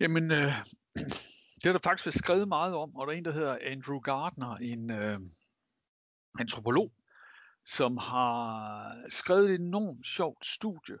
Jamen, 0.00 0.30
øh, 0.30 0.52
det 1.62 1.68
er 1.68 1.72
der 1.72 1.78
faktisk 1.84 2.06
været 2.06 2.18
skrevet 2.18 2.48
meget 2.48 2.74
om, 2.74 2.96
og 2.96 3.06
der 3.06 3.12
er 3.12 3.16
en, 3.16 3.24
der 3.24 3.32
hedder 3.32 3.58
Andrew 3.62 3.98
Gardner, 3.98 4.56
en 4.56 4.90
øh, 4.90 5.20
antropolog, 6.38 6.92
som 7.66 7.96
har 7.96 8.94
skrevet 9.08 9.50
et 9.50 9.60
enormt 9.60 10.06
sjovt 10.06 10.46
studie, 10.46 10.98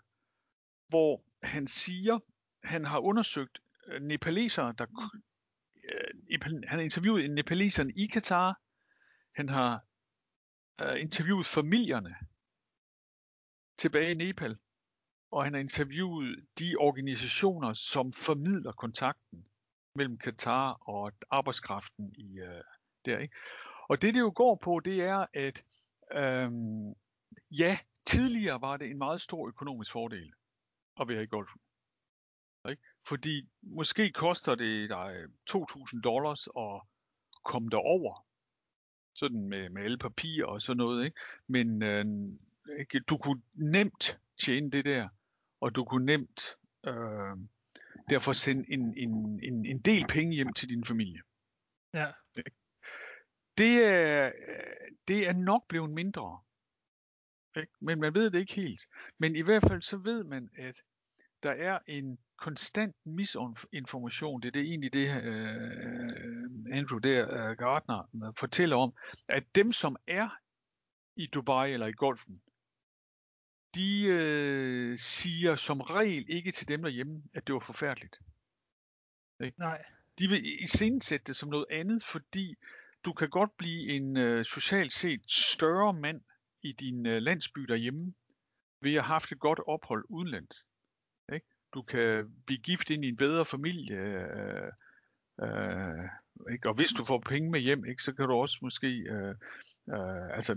hvor 0.88 1.22
han 1.42 1.66
siger, 1.66 2.18
han 2.62 2.84
har 2.84 2.98
undersøgt 2.98 3.58
øh, 3.86 4.02
nepalesere, 4.02 4.74
der 4.78 4.86
øh, 5.84 6.40
han 6.42 6.64
har 6.78 6.80
interviewet 6.80 7.24
en 7.24 7.34
nepaleserne 7.34 7.92
i 7.96 8.06
Katar, 8.06 8.60
han 9.34 9.48
har 9.48 9.84
øh, 10.80 11.00
interviewet 11.00 11.46
familierne 11.46 12.14
tilbage 13.78 14.10
i 14.10 14.14
Nepal, 14.14 14.58
og 15.30 15.44
han 15.44 15.52
har 15.52 15.60
interviewet 15.60 16.46
de 16.58 16.76
organisationer, 16.76 17.74
som 17.74 18.12
formidler 18.12 18.72
kontakten 18.72 19.46
mellem 19.94 20.18
Katar 20.18 20.72
og 20.72 21.12
arbejdskraften 21.30 22.14
i 22.14 22.38
øh, 22.38 22.64
der. 23.04 23.18
Ikke? 23.18 23.34
Og 23.88 24.02
det 24.02 24.14
det 24.14 24.20
jo 24.20 24.32
går 24.34 24.54
på, 24.54 24.80
det 24.84 25.02
er, 25.02 25.26
at 25.34 25.64
øhm, 26.12 26.94
ja, 27.50 27.78
tidligere 28.06 28.60
var 28.60 28.76
det 28.76 28.90
en 28.90 28.98
meget 28.98 29.20
stor 29.20 29.48
økonomisk 29.48 29.92
fordel 29.92 30.32
at 31.00 31.08
være 31.08 31.22
i 31.22 31.26
golfen. 31.26 31.60
Ikke? 32.68 32.82
Fordi 33.06 33.48
måske 33.62 34.10
koster 34.10 34.54
det 34.54 34.90
dig 34.90 35.24
2.000 35.50 36.00
dollars 36.00 36.48
at 36.58 36.80
komme 37.44 37.68
derover, 37.70 38.26
sådan 39.14 39.48
med, 39.48 39.68
med 39.68 39.82
alle 39.82 39.98
papir 39.98 40.44
og 40.44 40.62
sådan 40.62 40.76
noget. 40.76 41.04
Ikke? 41.04 41.20
Men 41.46 41.82
øh, 41.82 42.04
ikke? 42.78 43.00
du 43.00 43.16
kunne 43.16 43.42
nemt 43.54 44.18
tjene 44.38 44.70
det 44.70 44.84
der, 44.84 45.08
og 45.60 45.74
du 45.74 45.84
kunne 45.84 46.06
nemt 46.06 46.56
øh, 46.86 47.36
derfor 48.10 48.32
sende 48.32 48.72
en, 48.72 48.98
en, 48.98 49.40
en, 49.42 49.66
en 49.66 49.78
del 49.78 50.06
penge 50.06 50.34
hjem 50.34 50.52
til 50.52 50.68
din 50.68 50.84
familie. 50.84 51.20
Ja. 51.94 52.12
Det 53.58 53.84
er, 53.84 54.32
det 55.08 55.28
er 55.28 55.32
nok 55.32 55.68
blevet 55.68 55.90
mindre. 55.90 56.40
Ikke? 57.56 57.72
Men 57.80 58.00
man 58.00 58.14
ved 58.14 58.30
det 58.30 58.38
ikke 58.38 58.54
helt. 58.54 58.80
Men 59.18 59.36
i 59.36 59.40
hvert 59.40 59.62
fald 59.68 59.82
så 59.82 59.96
ved 59.96 60.24
man, 60.24 60.50
at 60.56 60.82
der 61.42 61.50
er 61.50 61.78
en 61.86 62.18
konstant 62.36 62.96
misinformation. 63.04 64.42
Det 64.42 64.48
er 64.48 64.52
det 64.52 64.62
egentlig 64.62 64.92
det, 64.92 65.08
uh, 65.08 66.78
Andrew 66.78 66.98
der, 66.98 67.50
uh, 67.50 67.56
Gardner 67.56 68.32
fortæller 68.36 68.76
om, 68.76 68.94
at 69.28 69.44
dem, 69.54 69.72
som 69.72 69.96
er 70.06 70.28
i 71.16 71.26
Dubai 71.26 71.72
eller 71.72 71.86
i 71.86 71.92
golfen, 71.92 72.40
de 73.76 74.06
øh, 74.06 74.98
siger 74.98 75.56
som 75.56 75.80
regel 75.80 76.24
ikke 76.28 76.50
til 76.50 76.68
dem 76.68 76.82
derhjemme, 76.82 77.22
at 77.34 77.46
det 77.46 77.52
var 77.52 77.60
forfærdeligt. 77.60 78.18
Ikke? 79.40 79.58
Nej. 79.58 79.84
De 80.18 80.28
vil 80.28 80.62
iscenesætte 80.64 81.24
det 81.26 81.36
som 81.36 81.48
noget 81.48 81.66
andet, 81.70 82.04
fordi 82.04 82.54
du 83.04 83.12
kan 83.12 83.30
godt 83.30 83.56
blive 83.56 83.88
en 83.88 84.16
øh, 84.16 84.44
socialt 84.44 84.92
set 84.92 85.20
større 85.30 85.92
mand 85.92 86.20
i 86.62 86.72
din 86.72 87.06
øh, 87.06 87.22
landsby 87.22 87.60
derhjemme, 87.60 88.14
ved 88.80 88.94
at 88.94 89.02
have 89.02 89.12
haft 89.12 89.32
et 89.32 89.38
godt 89.38 89.60
ophold 89.66 90.04
udenlands. 90.08 90.66
Ikke? 91.32 91.46
Du 91.74 91.82
kan 91.82 92.34
blive 92.46 92.60
gift 92.60 92.90
ind 92.90 93.04
i 93.04 93.08
en 93.08 93.16
bedre 93.16 93.44
familie, 93.44 93.96
øh, 93.96 94.72
øh, 95.42 96.04
ikke? 96.52 96.68
og 96.68 96.74
hvis 96.74 96.90
du 96.90 97.04
får 97.04 97.18
penge 97.18 97.50
med 97.50 97.60
hjem, 97.60 97.84
ikke, 97.84 98.02
så 98.02 98.12
kan 98.12 98.28
du 98.28 98.34
også 98.34 98.58
måske, 98.62 98.86
øh, 98.86 99.34
øh, 99.94 100.36
altså 100.36 100.56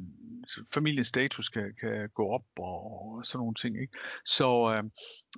familiens 0.74 1.08
status 1.08 1.50
kan, 1.50 1.76
kan 1.80 2.10
gå 2.10 2.30
op 2.30 2.46
og, 2.58 2.92
og 2.92 3.26
sådan 3.26 3.40
nogle 3.40 3.56
ting. 3.56 3.82
Ikke? 3.82 3.98
Så 4.26 4.74
øh, 4.76 4.84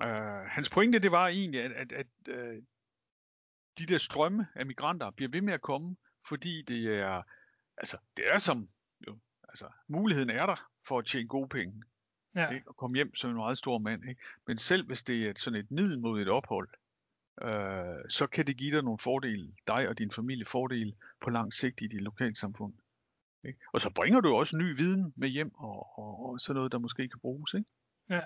øh, 0.10 0.46
hans 0.48 0.70
pointe 0.70 1.00
det 1.00 1.12
var 1.12 1.28
egentlig, 1.28 1.62
at, 1.62 1.72
at, 1.72 1.92
at 1.92 2.08
øh, 2.28 2.62
de 3.78 3.86
der 3.86 3.98
strømme 3.98 4.48
af 4.56 4.66
migranter 4.66 5.12
bliver 5.12 5.30
ved 5.32 5.42
med 5.42 5.54
at 5.54 5.62
komme, 5.62 5.96
fordi 6.28 6.62
det 6.62 7.00
er, 7.00 7.22
altså 7.78 7.98
det 8.18 8.26
er 8.34 8.38
som, 8.38 8.70
altså 9.52 9.66
muligheden 9.88 10.30
er 10.30 10.46
der 10.46 10.70
for 10.88 11.00
at 11.00 11.06
tjene 11.06 11.28
gode 11.28 11.50
penge. 11.50 11.84
Ja. 12.36 12.50
Ikke? 12.50 12.70
Og 12.70 12.76
komme 12.76 12.96
hjem 12.96 13.16
som 13.16 13.30
en 13.30 13.36
meget 13.36 13.58
stor 13.58 13.78
mand. 13.78 14.10
Ikke? 14.10 14.22
Men 14.48 14.58
selv 14.58 14.88
hvis 14.88 15.04
det 15.04 15.30
er 15.30 15.34
sådan 15.36 15.60
et 15.60 15.72
middel 15.72 16.00
mod 16.00 16.22
et 16.22 16.30
ophold, 16.30 16.70
øh, 17.42 18.10
så 18.10 18.28
kan 18.28 18.48
det 18.48 18.58
give 18.58 18.76
dig 18.76 18.84
nogle 18.84 19.00
fordele, 19.00 19.54
dig 19.68 19.88
og 19.88 19.98
din 19.98 20.12
familie 20.12 20.46
fordele 20.46 20.94
på 21.22 21.30
lang 21.30 21.54
sigt 21.54 21.82
i 21.82 21.88
dit 21.88 22.02
lokalsamfund. 22.02 22.74
Ikke? 23.44 23.60
Og 23.74 23.82
så 23.82 23.90
bringer 23.90 24.22
du 24.22 24.36
også 24.36 24.58
ny 24.58 24.78
viden 24.78 25.14
med 25.16 25.30
hjem 25.30 25.56
og, 25.56 26.00
og, 26.00 26.26
og 26.26 26.40
sådan 26.40 26.56
noget, 26.56 26.72
der 26.72 26.78
måske 26.78 27.10
kan 27.10 27.20
bruges. 27.20 27.54
Ikke? 27.54 27.70
Ja. 28.10 28.22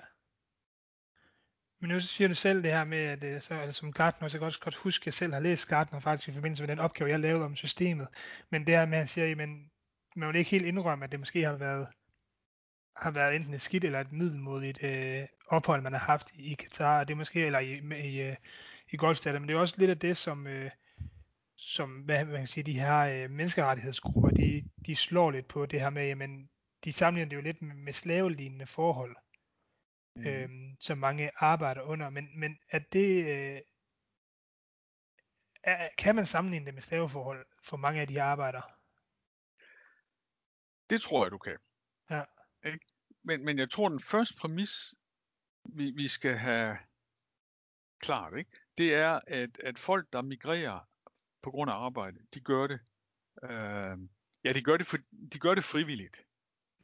Men 1.80 1.90
nu 1.90 2.00
siger 2.00 2.28
du 2.28 2.34
selv 2.34 2.62
det 2.62 2.72
her 2.72 2.84
med, 2.84 2.98
at 2.98 3.24
øh, 3.24 3.40
så, 3.40 3.54
altså, 3.54 3.78
som 3.78 3.92
Gartner, 3.92 4.28
så 4.28 4.38
kan 4.38 4.42
jeg 4.42 4.46
også 4.46 4.60
godt 4.60 4.74
huske, 4.74 5.02
at 5.02 5.06
jeg 5.06 5.14
selv 5.14 5.32
har 5.32 5.40
læst 5.40 5.68
Gartner 5.68 6.00
faktisk 6.00 6.28
i 6.28 6.32
forbindelse 6.32 6.62
med 6.62 6.68
den 6.68 6.78
opgave, 6.78 7.10
jeg 7.10 7.20
lavede 7.20 7.44
om 7.44 7.56
systemet. 7.56 8.08
Men 8.50 8.66
det 8.66 8.74
her 8.74 8.86
med, 8.86 8.94
at 8.94 8.98
han 8.98 9.08
siger, 9.08 9.42
at 9.42 9.48
man 10.16 10.28
vil 10.28 10.36
ikke 10.36 10.50
helt 10.50 10.66
indrømme, 10.66 11.04
at 11.04 11.12
det 11.12 11.20
måske 11.20 11.44
har 11.44 11.56
været, 11.56 11.88
har 12.96 13.10
været 13.10 13.36
enten 13.36 13.54
et 13.54 13.60
skidt 13.60 13.84
eller 13.84 14.00
et 14.00 14.12
middelmodigt 14.12 14.82
øh, 14.82 15.26
ophold, 15.46 15.82
man 15.82 15.92
har 15.92 16.00
haft 16.00 16.32
i 16.34 16.54
Katar, 16.54 16.98
og 16.98 17.08
det 17.08 17.14
er 17.14 17.18
måske, 17.18 17.46
eller 17.46 17.58
i, 17.58 17.72
i, 18.08 18.20
øh, 18.20 18.36
i 18.90 18.96
golfstater, 18.96 19.38
men 19.38 19.48
det 19.48 19.54
er 19.54 19.60
også 19.60 19.74
lidt 19.78 19.90
af 19.90 19.98
det, 19.98 20.16
som, 20.16 20.46
øh, 20.46 20.70
som 21.56 21.90
hvad 21.90 22.24
man 22.24 22.36
kan 22.36 22.46
sige, 22.46 22.64
de 22.64 22.80
her 22.80 22.98
øh, 22.98 23.30
menneskerettighedsgrupper, 23.30 24.30
de, 24.30 24.64
de 24.86 24.96
slår 24.96 25.30
lidt 25.30 25.48
på 25.48 25.66
det 25.66 25.80
her 25.80 25.90
med, 25.90 26.06
jamen, 26.06 26.48
de 26.84 26.92
sammenligner 26.92 27.28
det 27.28 27.36
jo 27.36 27.40
lidt 27.40 27.62
med, 27.62 27.74
med 27.74 27.92
slavelignende 27.92 28.66
forhold 28.66 29.16
mm. 30.16 30.26
øhm, 30.26 30.76
som 30.80 30.98
mange 30.98 31.30
arbejder 31.36 31.82
under. 31.82 32.10
Men, 32.10 32.28
men 32.40 32.58
er 32.70 32.78
det, 32.78 33.26
øh, 33.26 33.60
er, 35.62 35.88
kan 35.98 36.14
man 36.14 36.26
sammenligne 36.26 36.66
det 36.66 36.74
med 36.74 36.82
slaveforhold 36.82 37.46
for 37.62 37.76
mange 37.76 38.00
af 38.00 38.08
de 38.08 38.22
arbejdere? 38.22 38.62
Det 40.90 41.02
tror 41.02 41.24
jeg, 41.24 41.30
du 41.30 41.38
kan. 41.38 41.56
Ja. 42.10 42.22
Ikke? 42.64 42.86
Men, 43.22 43.44
men 43.44 43.58
jeg 43.58 43.70
tror, 43.70 43.88
den 43.88 44.00
første 44.00 44.34
præmis, 44.34 44.94
vi, 45.64 45.90
vi 45.90 46.08
skal 46.08 46.36
have 46.36 46.78
klart, 48.00 48.38
ikke? 48.38 48.50
det 48.78 48.94
er, 48.94 49.20
at, 49.26 49.58
at 49.64 49.78
folk, 49.78 50.12
der 50.12 50.22
migrerer 50.22 50.88
på 51.42 51.50
grund 51.50 51.70
af 51.70 51.74
arbejde, 51.74 52.18
de 52.34 52.40
gør 52.40 52.66
det, 52.66 52.80
øh, 53.42 53.98
ja, 54.44 54.52
de 54.52 54.62
gør 54.62 54.76
det, 54.76 54.86
for, 54.86 54.98
de 55.32 55.38
gør 55.38 55.54
det 55.54 55.64
frivilligt. 55.64 56.24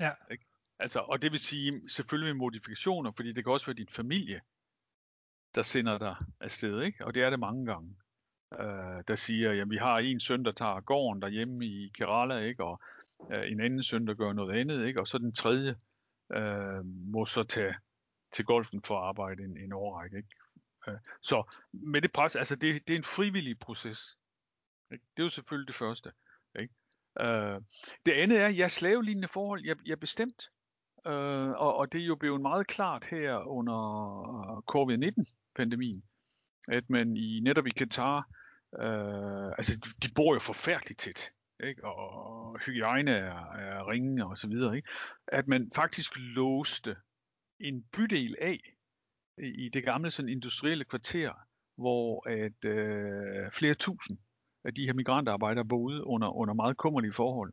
Ja. 0.01 0.13
Ikke? 0.31 0.45
Altså, 0.79 1.01
og 1.01 1.23
det 1.23 1.33
vil 1.33 1.41
sige 1.41 1.91
selvfølgelig 1.91 2.35
med 2.35 2.39
modifikationer, 2.39 3.13
fordi 3.13 3.33
det 3.33 3.45
kan 3.45 3.53
også 3.53 3.67
være 3.67 3.77
din 3.77 3.89
familie, 3.89 4.41
der 5.55 5.63
sender 5.63 5.99
dig 5.99 6.17
afsted, 6.41 6.83
ikke? 6.83 7.05
og 7.05 7.15
det 7.15 7.23
er 7.23 7.31
det 7.31 7.41
mange 7.41 7.67
gange. 7.67 7.97
Øh, 8.61 9.05
der 9.09 9.15
siger, 9.15 9.63
at 9.63 9.71
vi 9.71 9.77
har 9.77 9.99
en 9.99 10.21
søn, 10.21 10.45
der 10.45 10.53
tager 10.53 10.81
gården 10.81 11.23
derhjemme 11.23 11.67
i 11.67 11.91
Kerala, 11.95 12.39
ikke? 12.39 12.65
og 12.65 12.81
øh, 13.31 13.53
en 13.53 13.61
anden 13.61 13.83
søn, 13.83 14.07
der 14.07 14.15
gør 14.15 14.33
noget 14.33 14.61
andet, 14.61 14.87
ikke? 14.87 15.01
og 15.01 15.07
så 15.07 15.19
den 15.19 15.33
tredje 15.33 15.77
øh, 16.33 16.85
må 16.85 17.27
så 17.27 17.43
tage 17.43 17.75
til 18.33 18.45
golfen 18.45 18.83
for 18.83 18.99
at 18.99 19.05
arbejde 19.05 19.43
en, 19.43 19.57
en 19.57 19.73
årrække. 19.73 20.17
Ikke? 20.17 20.29
Øh, 20.89 20.99
så 21.21 21.55
med 21.73 22.03
det 22.03 22.13
pres, 22.13 22.37
altså 22.37 22.57
det, 22.57 22.89
det 22.89 22.95
er 22.95 22.99
en 22.99 23.05
frivillig 23.05 23.59
proces. 23.59 24.19
Ikke? 24.93 25.05
Det 25.17 25.23
er 25.23 25.27
jo 25.27 25.31
selvfølgelig 25.31 25.67
det 25.67 25.75
første. 25.75 26.13
Ikke? 26.61 26.75
Øh, 27.21 27.61
det 28.07 28.13
andet 28.13 28.41
er, 28.41 28.49
ja, 28.49 28.69
slavelignende 28.69 29.29
forhold, 29.29 29.65
jeg, 29.65 29.77
jeg 29.87 29.93
er 29.93 29.97
bestemt. 29.97 30.51
Øh, 31.07 31.51
og, 31.51 31.77
og 31.77 31.93
det 31.93 32.01
er 32.01 32.07
jo 32.07 32.17
blevet 32.17 32.41
meget 32.41 32.67
klart 32.67 33.05
her 33.05 33.37
under 33.37 33.79
øh, 34.57 34.63
covid-19-pandemien, 34.63 36.03
at 36.69 36.91
man 36.91 37.17
i 37.17 37.41
netop 37.41 37.67
i 37.67 37.71
Katar, 37.71 38.29
øh, 38.81 39.53
altså 39.59 39.97
de 40.03 40.09
bor 40.15 40.35
jo 40.35 40.39
forfærdeligt 40.39 41.01
tæt, 41.01 41.33
ikke? 41.63 41.85
og 41.85 42.59
hygiejne 42.59 43.11
er, 43.11 43.53
er 43.53 43.89
ringe 43.89 44.27
og 44.27 44.39
så 44.39 44.49
videre, 44.49 44.77
ikke? 44.77 44.89
at 45.27 45.49
man 45.49 45.71
faktisk 45.75 46.13
låste 46.19 46.97
en 47.61 47.83
bydel 47.83 48.37
af 48.41 48.75
i 49.39 49.69
det 49.69 49.85
gamle 49.85 50.11
sådan 50.11 50.29
industrielle 50.29 50.85
kvarter, 50.85 51.33
hvor 51.77 52.29
at 52.29 52.65
øh, 52.65 53.51
flere 53.51 53.75
tusind 53.75 54.19
af 54.65 54.75
de 54.75 54.87
her 54.87 54.93
migrantarbejdere 54.93 55.65
boede 55.65 56.05
under, 56.07 56.29
under 56.29 56.55
meget 56.55 56.77
kummerlige 56.77 57.13
forhold. 57.13 57.53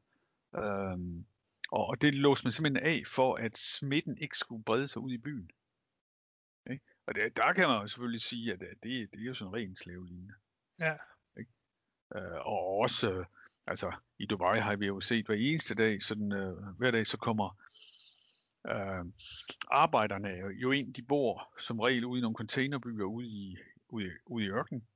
Øhm, 0.55 1.25
og, 1.71 1.87
og 1.87 2.01
det 2.01 2.13
låste 2.13 2.45
man 2.45 2.51
simpelthen 2.51 2.85
af 2.85 3.03
for, 3.07 3.35
at 3.35 3.57
smitten 3.57 4.17
ikke 4.17 4.37
skulle 4.37 4.63
brede 4.63 4.87
sig 4.87 5.01
ud 5.01 5.11
i 5.11 5.17
byen. 5.17 5.49
Ikke? 6.71 6.85
Og 7.07 7.15
det, 7.15 7.37
der 7.37 7.53
kan 7.53 7.67
man 7.67 7.81
jo 7.81 7.87
selvfølgelig 7.87 8.21
sige, 8.21 8.53
at 8.53 8.59
det, 8.59 9.11
det 9.11 9.19
er 9.21 9.25
jo 9.25 9.33
sådan 9.33 9.53
rent 9.53 9.79
slavelignende. 9.79 10.33
Ja. 10.79 10.95
Ikke? 11.39 11.51
Øh, 12.15 12.45
og 12.45 12.77
også, 12.77 13.25
altså 13.69 13.91
i 14.19 14.25
Dubai 14.25 14.59
har 14.59 14.75
vi 14.75 14.85
jo 14.85 15.01
set 15.01 15.25
hver 15.25 15.35
eneste 15.35 15.75
dag, 15.75 16.03
sådan 16.03 16.31
øh, 16.31 16.57
hver 16.77 16.91
dag 16.91 17.07
så 17.07 17.17
kommer 17.17 17.57
øh, 18.67 19.05
arbejderne 19.71 20.29
jo 20.61 20.71
ind, 20.71 20.93
de 20.93 21.01
bor 21.01 21.53
som 21.57 21.79
regel 21.79 22.05
ude 22.05 22.19
i 22.19 22.21
nogle 22.21 22.35
containerbyer 22.35 23.05
ude 23.05 23.27
i, 23.27 23.57
ude, 23.89 24.07
i, 24.07 24.09
ude 24.25 24.45
i 24.45 24.49
ørkenen. 24.49 24.87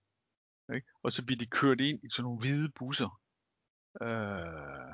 Ikke? 0.74 0.88
Og 1.04 1.14
så 1.14 1.26
bliver 1.26 1.38
de 1.38 1.46
kørt 1.46 1.82
ind 1.82 2.00
i 2.04 2.10
sådan 2.10 2.24
nogle 2.24 2.40
hvide 2.40 2.70
busser 2.70 3.22
øh, 4.02 4.94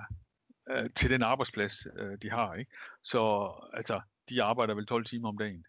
øh, 0.70 0.90
til 0.96 1.10
den 1.10 1.24
arbejdsplads, 1.24 1.88
øh, 1.96 2.18
de 2.22 2.30
har. 2.30 2.54
Ikke? 2.54 2.72
Så 3.04 3.52
altså, 3.74 4.02
de 4.30 4.44
arbejder 4.44 4.74
vel 4.74 4.86
12 4.86 5.06
timer 5.06 5.30
om 5.30 5.38
dagen. 5.38 5.66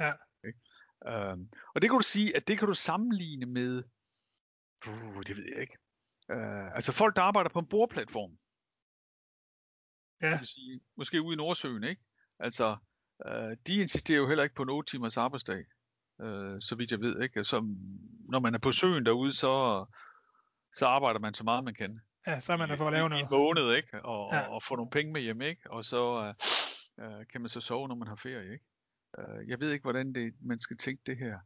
Ja. 0.00 0.12
Ikke? 0.46 0.58
Øh, 1.06 1.36
og 1.74 1.82
det 1.82 1.90
kan 1.90 1.98
du 1.98 2.04
sige, 2.04 2.36
at 2.36 2.48
det 2.48 2.58
kan 2.58 2.68
du 2.68 2.74
sammenligne 2.74 3.46
med, 3.46 3.82
uh, 4.86 5.22
det 5.26 5.36
ved 5.36 5.44
jeg 5.52 5.60
ikke, 5.60 5.78
øh, 6.30 6.74
altså 6.74 6.92
folk, 6.92 7.16
der 7.16 7.22
arbejder 7.22 7.50
på 7.50 7.58
en 7.58 7.66
bordplatform. 7.68 8.38
Ja. 10.22 10.32
Det 10.32 10.40
vil 10.40 10.48
sige, 10.48 10.80
måske 10.96 11.22
ude 11.22 11.34
i 11.34 11.36
Nordsøen, 11.36 11.84
ikke? 11.84 12.02
Altså, 12.38 12.76
øh, 13.26 13.56
de 13.66 13.74
insisterer 13.76 14.18
jo 14.18 14.28
heller 14.28 14.44
ikke 14.44 14.54
på 14.54 14.62
en 14.62 14.68
8 14.70 14.90
timers 14.90 15.16
arbejdsdag, 15.16 15.64
øh, 16.20 16.60
så 16.60 16.74
vidt 16.78 16.90
jeg 16.90 17.00
ved. 17.00 17.22
Ikke? 17.22 17.44
Så, 17.44 17.60
når 18.28 18.38
man 18.38 18.54
er 18.54 18.58
på 18.58 18.72
søen 18.72 19.06
derude, 19.06 19.32
så, 19.32 19.84
så 20.74 20.86
arbejder 20.86 21.20
man 21.20 21.34
så 21.34 21.44
meget 21.44 21.64
man 21.64 21.74
kan. 21.74 22.00
Ja, 22.26 22.40
så 22.40 22.52
er 22.52 22.56
man 22.56 22.68
der 22.68 22.76
for 22.76 22.86
at 22.86 22.92
lave 22.92 23.08
noget. 23.08 23.22
I 23.22 23.24
en 23.24 23.30
måned, 23.30 23.76
ikke? 23.76 24.04
Og, 24.04 24.34
Ja. 24.34 24.40
og, 24.46 24.54
og 24.54 24.62
få 24.62 24.76
nogle 24.76 24.90
penge 24.90 25.12
med 25.12 25.20
hjem, 25.20 25.40
ikke? 25.42 25.70
Og 25.70 25.84
så 25.84 26.34
øh, 26.98 27.14
øh, 27.18 27.26
kan 27.32 27.40
man 27.40 27.48
så 27.48 27.60
sove, 27.60 27.88
når 27.88 27.94
man 27.94 28.08
har 28.08 28.16
ferie, 28.16 28.52
ikke? 28.52 28.64
Øh, 29.18 29.48
jeg 29.48 29.60
ved 29.60 29.70
ikke, 29.72 29.82
hvordan 29.82 30.12
det, 30.12 30.34
man 30.40 30.58
skal 30.58 30.76
tænke 30.78 31.02
det 31.06 31.16
her. 31.18 31.38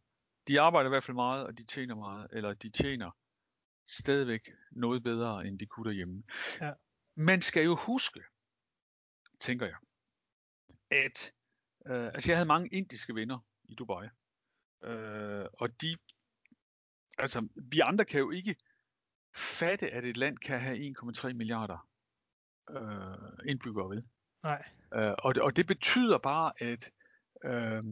De 0.49 0.61
arbejder 0.61 0.89
i 0.89 0.93
hvert 0.93 1.05
fald 1.05 1.15
meget, 1.15 1.47
og 1.47 1.59
de 1.59 1.65
tjener 1.65 1.95
meget, 1.95 2.27
eller 2.33 2.55
de 2.55 2.71
tjener 2.71 3.11
stadigvæk 3.91 4.51
noget 4.71 5.03
bedre, 5.03 5.47
end 5.47 5.59
de 5.59 5.67
kunne 5.67 5.91
derhjemme. 5.91 6.23
Ja. 6.61 6.73
Man 7.15 7.43
skal 7.43 7.65
jo 7.65 7.77
huske, 7.77 8.23
tænker 9.41 9.67
jeg, 9.67 9.77
at 10.91 11.33
øh, 11.87 12.05
altså 12.05 12.31
jeg 12.31 12.37
havde 12.37 12.49
mange 12.49 12.69
indiske 12.69 13.15
venner 13.15 13.39
i 13.65 13.75
Dubai, 13.75 14.09
øh, 14.85 15.47
og 15.53 15.81
de, 15.81 15.97
altså 17.19 17.49
vi 17.57 17.81
andre 17.81 18.05
kan 18.05 18.21
jo 18.21 18.31
ikke 18.31 18.57
fatte, 19.35 19.91
at 19.91 20.05
et 20.05 20.17
land 20.17 20.39
kan 20.39 20.61
have 20.61 20.95
1,3 20.99 21.33
milliarder 21.33 21.89
øh, 22.71 23.49
indbyggere 23.49 23.91
ved. 23.91 24.03
Nej. 24.43 24.65
Øh, 24.95 25.15
og, 25.19 25.35
det, 25.35 25.43
og 25.43 25.57
det 25.57 25.67
betyder 25.67 26.19
bare, 26.19 26.53
at 26.63 26.91
øh, 27.45 27.83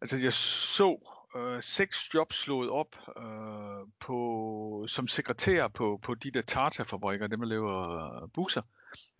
altså 0.00 0.18
jeg 0.18 0.32
så 0.32 1.13
øh, 1.36 1.62
seks 1.62 2.14
jobs 2.14 2.36
slået 2.36 2.70
op 2.70 2.96
øh, 3.16 3.88
på, 4.00 4.86
som 4.88 5.08
sekretær 5.08 5.68
på, 5.68 6.00
på 6.02 6.14
de 6.14 6.30
der 6.30 6.42
Tata-fabrikker, 6.42 7.26
dem 7.26 7.40
der 7.40 7.46
laver 7.46 8.22
øh, 8.22 8.30
busser. 8.34 8.62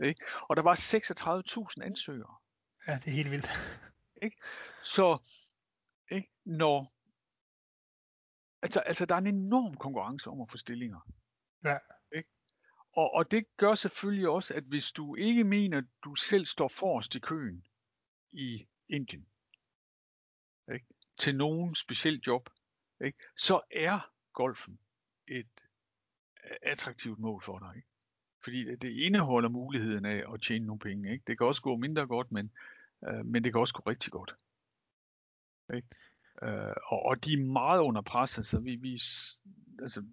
Ikke? 0.04 0.24
Og 0.48 0.56
der 0.56 0.62
var 0.62 0.74
36.000 1.78 1.84
ansøgere. 1.84 2.36
Ja, 2.88 2.94
det 2.94 3.06
er 3.06 3.14
helt 3.14 3.30
vildt. 3.30 3.48
Så 4.84 5.18
ikke, 6.10 6.30
når 6.44 6.94
altså, 8.62 8.80
altså 8.80 9.06
der 9.06 9.14
er 9.14 9.18
en 9.18 9.26
enorm 9.26 9.76
konkurrence 9.76 10.30
om 10.30 10.40
at 10.40 10.50
få 10.50 10.56
stillinger. 10.56 11.00
Ja. 11.64 11.78
Ikke? 12.16 12.28
Og, 12.92 13.14
og 13.14 13.30
det 13.30 13.44
gør 13.56 13.74
selvfølgelig 13.74 14.28
også, 14.28 14.54
at 14.54 14.64
hvis 14.64 14.92
du 14.92 15.14
ikke 15.14 15.44
mener, 15.44 15.78
at 15.78 15.84
du 16.04 16.14
selv 16.14 16.46
står 16.46 16.68
forrest 16.68 17.14
i 17.14 17.18
køen 17.18 17.66
i 18.32 18.66
Indien, 18.88 19.26
ikke? 20.72 20.86
Til 21.18 21.36
nogen 21.36 21.74
speciel 21.74 22.20
job, 22.26 22.50
ikke? 23.04 23.18
så 23.36 23.60
er 23.70 24.10
golfen 24.32 24.78
et 25.28 25.64
øh, 26.44 26.56
attraktivt 26.62 27.18
mål 27.18 27.42
for 27.42 27.58
dig. 27.58 27.72
Ikke? 27.76 27.88
Fordi 28.44 28.76
det 28.76 28.90
indeholder 28.90 29.48
muligheden 29.48 30.04
af 30.04 30.32
at 30.34 30.42
tjene 30.42 30.66
nogle 30.66 30.78
penge. 30.78 31.12
Ikke? 31.12 31.24
Det 31.26 31.38
kan 31.38 31.46
også 31.46 31.62
gå 31.62 31.76
mindre 31.76 32.06
godt, 32.06 32.32
men, 32.32 32.50
øh, 33.08 33.26
men 33.26 33.44
det 33.44 33.52
kan 33.52 33.60
også 33.60 33.74
gå 33.74 33.82
rigtig 33.90 34.12
godt. 34.12 34.34
Ikke? 35.74 35.88
Øh, 36.42 36.74
og, 36.86 37.02
og 37.02 37.24
de 37.24 37.32
er 37.32 37.44
meget 37.44 37.80
under 37.80 38.02
pres. 38.02 38.38
Altså, 38.38 38.58
vi, 38.58 38.76
vi, 38.76 39.00
altså, 39.82 40.04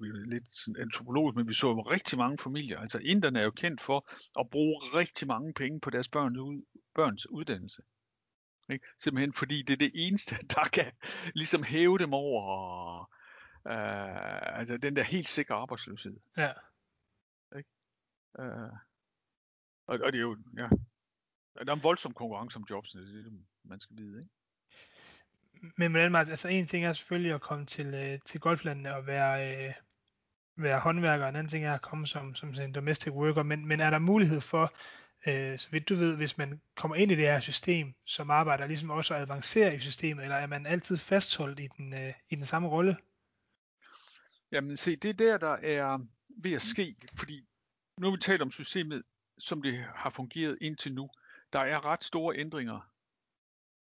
vi 0.00 0.08
er 0.08 0.26
lidt 0.26 0.48
sådan 0.48 0.82
antropologisk, 0.82 1.36
men 1.36 1.48
vi 1.48 1.54
så 1.54 1.68
jo 1.68 1.80
rigtig 1.80 2.18
mange 2.18 2.38
familier. 2.38 2.78
Altså 2.78 2.98
inderne 2.98 3.40
er 3.40 3.44
jo 3.44 3.50
kendt 3.50 3.80
for 3.80 4.08
at 4.40 4.50
bruge 4.50 4.80
rigtig 4.94 5.28
mange 5.28 5.54
penge 5.54 5.80
på 5.80 5.90
deres 5.90 6.08
børns, 6.08 6.64
børns 6.94 7.30
uddannelse. 7.30 7.82
Ikke? 8.70 8.86
Simpelthen 8.98 9.32
fordi 9.32 9.62
det 9.62 9.72
er 9.72 9.76
det 9.76 9.92
eneste, 9.94 10.36
der 10.54 10.64
kan 10.72 10.92
ligesom 11.34 11.62
hæve 11.62 11.98
dem 11.98 12.14
over 12.14 13.00
øh, 13.66 14.58
altså 14.58 14.76
den 14.76 14.96
der 14.96 15.02
helt 15.02 15.28
sikre 15.28 15.54
arbejdsløshed. 15.54 16.16
Ja. 16.36 16.52
Øh, 18.38 18.72
og, 19.86 19.98
og 20.04 20.12
det 20.12 20.18
er 20.18 20.22
jo, 20.22 20.36
ja, 20.56 20.68
der 21.54 21.72
er 21.72 21.76
en 21.76 21.82
voldsom 21.82 22.12
konkurrence 22.12 22.56
om 22.56 22.66
jobs, 22.70 22.92
det 22.92 23.00
er 23.00 23.22
det, 23.22 23.44
man 23.64 23.80
skal 23.80 23.96
vide, 23.96 24.18
ikke? 24.18 24.30
Men 25.76 25.90
hvordan, 25.90 26.12
Martin, 26.12 26.30
altså 26.30 26.48
en 26.48 26.66
ting 26.66 26.84
er 26.84 26.92
selvfølgelig 26.92 27.34
at 27.34 27.40
komme 27.40 27.66
til, 27.66 27.94
øh, 27.94 28.18
til 28.24 28.40
golflandene 28.40 28.94
og 28.94 29.06
være, 29.06 29.66
øh, 29.68 29.74
være 30.56 30.80
håndværker, 30.80 31.24
og 31.24 31.28
en 31.28 31.36
anden 31.36 31.50
ting 31.50 31.64
er 31.64 31.74
at 31.74 31.82
komme 31.82 32.06
som, 32.06 32.34
som 32.34 32.48
en 32.48 32.72
domestic 32.72 33.12
worker, 33.12 33.42
men, 33.42 33.66
men 33.66 33.80
er 33.80 33.90
der 33.90 33.98
mulighed 33.98 34.40
for, 34.40 34.72
øh, 35.26 35.58
så 35.58 35.70
vidt 35.70 35.88
du 35.88 35.94
ved, 35.94 36.16
hvis 36.16 36.38
man 36.38 36.60
kommer 36.76 36.96
ind 36.96 37.12
i 37.12 37.14
det 37.14 37.24
her 37.24 37.40
system 37.40 37.94
som 38.04 38.30
arbejder, 38.30 38.66
ligesom 38.66 38.90
også 38.90 39.14
at 39.14 39.22
avancere 39.22 39.74
i 39.74 39.78
systemet, 39.78 40.22
eller 40.22 40.36
er 40.36 40.46
man 40.46 40.66
altid 40.66 40.96
fastholdt 40.96 41.60
i 41.60 41.68
den, 41.76 41.94
øh, 41.94 42.14
i 42.30 42.34
den 42.34 42.44
samme 42.44 42.68
rolle? 42.68 42.96
Jamen 44.52 44.76
se, 44.76 44.96
det 44.96 45.08
er 45.08 45.14
der, 45.14 45.38
der 45.38 45.52
er 45.52 45.98
ved 46.28 46.52
at 46.52 46.62
ske, 46.62 46.96
fordi 47.14 47.48
nu 47.98 48.06
har 48.06 48.16
vi 48.16 48.20
talt 48.20 48.42
om 48.42 48.50
systemet, 48.50 49.02
som 49.38 49.62
det 49.62 49.84
har 49.94 50.10
fungeret 50.10 50.58
indtil 50.60 50.94
nu. 50.94 51.10
Der 51.52 51.58
er 51.58 51.84
ret 51.84 52.04
store 52.04 52.36
ændringer 52.36 52.80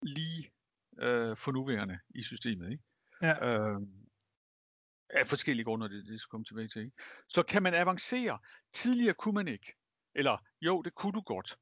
lige 0.01 0.51
øh, 0.99 1.37
for 1.37 1.51
nuværende 1.51 1.99
i 2.09 2.23
systemet. 2.23 2.71
Ikke? 2.71 2.83
Ja. 3.21 3.45
Øh, 3.47 3.81
af 5.09 5.27
forskellige 5.27 5.65
grunde, 5.65 5.89
det, 5.89 6.05
det 6.05 6.21
skal 6.21 6.29
komme 6.29 6.45
tilbage 6.45 6.67
til. 6.67 6.81
Ikke? 6.81 6.97
Så 7.27 7.43
kan 7.43 7.63
man 7.63 7.73
avancere. 7.73 8.39
Tidligere 8.73 9.13
kunne 9.13 9.35
man 9.35 9.47
ikke. 9.47 9.73
Eller 10.15 10.37
jo, 10.61 10.81
det 10.81 10.95
kunne 10.95 11.13
du 11.13 11.21
godt. 11.21 11.57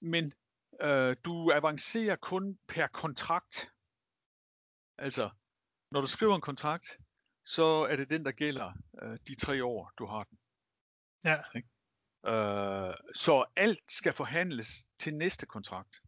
Men 0.00 0.32
øh, 0.80 1.16
du 1.24 1.52
avancerer 1.52 2.16
kun 2.16 2.58
per 2.68 2.86
kontrakt. 2.86 3.72
Altså, 4.98 5.30
når 5.90 6.00
du 6.00 6.06
skriver 6.06 6.34
en 6.34 6.40
kontrakt, 6.40 6.98
så 7.44 7.64
er 7.90 7.96
det 7.96 8.10
den, 8.10 8.24
der 8.24 8.32
gælder 8.32 8.72
øh, 9.02 9.18
de 9.28 9.34
tre 9.34 9.64
år, 9.64 9.92
du 9.98 10.06
har 10.06 10.24
den. 10.24 10.38
Ja. 11.24 11.42
Øh, 12.26 12.94
så 13.14 13.44
alt 13.56 13.92
skal 13.92 14.12
forhandles 14.12 14.86
til 14.98 15.14
næste 15.14 15.46
kontrakt. 15.46 16.02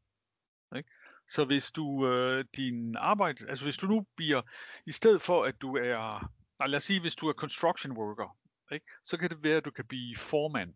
Ikke? 0.76 0.90
Så 1.28 1.44
hvis 1.44 1.72
du 1.72 2.08
øh, 2.08 2.44
din 2.56 2.96
arbejde, 2.96 3.48
altså 3.48 3.64
hvis 3.64 3.76
du 3.76 3.86
nu 3.86 4.06
bliver, 4.16 4.42
i 4.86 4.92
stedet 4.92 5.22
for 5.22 5.44
at 5.44 5.60
du 5.60 5.76
er, 5.76 6.32
nej, 6.58 6.66
lad 6.66 6.76
os 6.76 6.84
sige, 6.84 7.00
hvis 7.00 7.16
du 7.16 7.28
er 7.28 7.32
construction 7.32 7.92
worker, 7.92 8.38
ikke? 8.72 8.86
så 9.04 9.16
kan 9.16 9.30
det 9.30 9.42
være, 9.42 9.56
at 9.56 9.64
du 9.64 9.70
kan 9.70 9.86
blive 9.86 10.16
formand. 10.16 10.74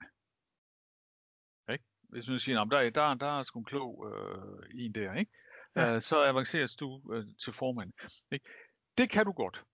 Hvis 2.14 2.24
du 2.24 2.38
siger, 2.38 2.64
der, 2.64 2.90
der, 2.90 3.14
der 3.14 3.38
er 3.38 3.42
sgu 3.42 3.59
en 3.59 3.64
klog 3.64 4.07
øh, 4.11 4.85
en 4.85 4.92
der, 4.92 5.14
ikke? 5.14 5.33
Ja. 5.77 5.94
Øh, 5.94 6.00
så 6.00 6.24
avanceres 6.24 6.77
du 6.77 7.12
øh, 7.12 7.27
til 7.38 7.53
formand. 7.53 7.92
Ikke? 8.33 8.48
Det 8.98 9.11
kan 9.11 9.24
du 9.24 9.33
godt. 9.33 9.64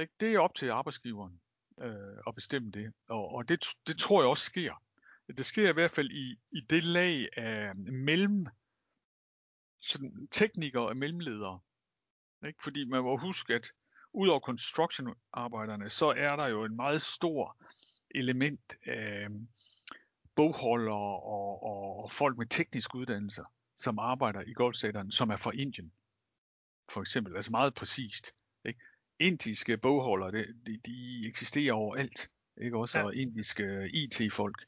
Ikke? 0.00 0.12
Det 0.20 0.34
er 0.34 0.38
op 0.38 0.54
til 0.54 0.70
arbejdsgiveren 0.70 1.40
øh, 1.80 2.16
at 2.26 2.34
bestemme 2.34 2.70
det, 2.70 2.92
og, 3.08 3.34
og 3.34 3.48
det, 3.48 3.66
det 3.86 3.98
tror 3.98 4.22
jeg 4.22 4.28
også 4.28 4.44
sker. 4.44 4.82
Det 5.28 5.46
sker 5.46 5.68
i 5.68 5.72
hvert 5.72 5.90
fald 5.90 6.10
i, 6.10 6.38
i 6.50 6.60
det 6.60 6.84
lag 6.84 7.28
af 7.36 7.76
mellem 7.76 8.46
sådan 9.80 10.28
teknikere 10.30 10.88
og 10.88 10.96
mellemledere. 10.96 11.60
Ikke? 12.46 12.62
Fordi 12.62 12.84
man 12.84 13.02
må 13.02 13.16
huske, 13.16 13.54
at 13.54 13.70
udover 14.12 14.40
construction-arbejderne, 14.40 15.90
så 15.90 16.06
er 16.06 16.36
der 16.36 16.46
jo 16.46 16.64
en 16.64 16.76
meget 16.76 17.02
stor 17.02 17.56
element 18.10 18.74
af 18.86 19.28
bogholdere 20.36 20.94
og, 20.94 21.62
og, 21.62 22.02
og 22.02 22.10
folk 22.10 22.38
med 22.38 22.46
teknisk 22.46 22.94
uddannelse, 22.94 23.42
som 23.76 23.98
arbejder 23.98 24.40
i 24.40 24.52
golfsektoren, 24.52 25.12
som 25.12 25.30
er 25.30 25.36
fra 25.36 25.50
Indien. 25.54 25.92
For 26.90 27.00
eksempel, 27.00 27.36
altså 27.36 27.50
meget 27.50 27.74
præcist. 27.74 28.32
Ikke? 28.64 28.80
Indiske 29.18 29.76
bogholdere, 29.76 30.32
det, 30.32 30.66
de, 30.66 30.80
de 30.86 31.28
eksisterer 31.28 31.72
overalt. 31.72 32.30
Ikke? 32.60 32.78
Også 32.78 32.98
ja. 32.98 33.10
indiske 33.10 33.90
IT-folk. 33.92 34.66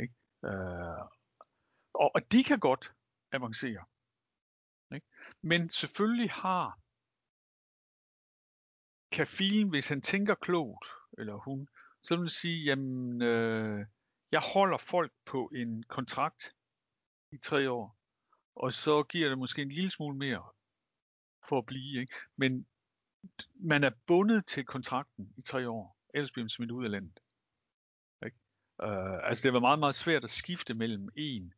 Ikke? 0.00 0.14
Øh, 0.44 1.04
og, 1.94 2.10
og 2.14 2.32
de 2.32 2.44
kan 2.44 2.58
godt 2.58 2.92
avancere. 3.32 3.84
Ikke? 4.94 5.06
Men 5.42 5.70
selvfølgelig 5.70 6.30
har 6.30 6.78
kafilen, 9.12 9.68
hvis 9.68 9.88
han 9.88 10.02
tænker 10.02 10.34
klogt, 10.34 10.86
eller 11.18 11.34
hun, 11.34 11.68
så 12.02 12.16
vil 12.16 12.30
sige, 12.30 12.64
jamen, 12.64 13.22
øh, 13.22 13.86
jeg 14.32 14.40
holder 14.54 14.78
folk 14.78 15.12
på 15.26 15.50
en 15.54 15.82
kontrakt 15.82 16.54
i 17.32 17.36
tre 17.36 17.70
år, 17.70 17.98
og 18.54 18.72
så 18.72 19.02
giver 19.02 19.28
det 19.28 19.38
måske 19.38 19.62
en 19.62 19.68
lille 19.68 19.90
smule 19.90 20.16
mere 20.16 20.44
for 21.48 21.58
at 21.58 21.66
blive. 21.66 22.00
Ikke? 22.00 22.14
Men 22.36 22.66
man 23.54 23.84
er 23.84 23.90
bundet 24.06 24.46
til 24.46 24.64
kontrakten 24.64 25.32
i 25.36 25.42
tre 25.42 25.68
år, 25.68 25.98
ellers 26.14 26.30
bliver 26.30 26.44
man 26.44 26.50
smidt 26.50 26.70
ud 26.70 26.84
af 26.84 26.90
landet. 26.90 27.20
Ikke? 28.24 28.36
Uh, 28.82 29.28
altså 29.28 29.42
det 29.42 29.52
var 29.52 29.60
meget, 29.60 29.78
meget 29.78 29.94
svært 29.94 30.24
at 30.24 30.30
skifte 30.30 30.74
mellem 30.74 31.08
en 31.16 31.54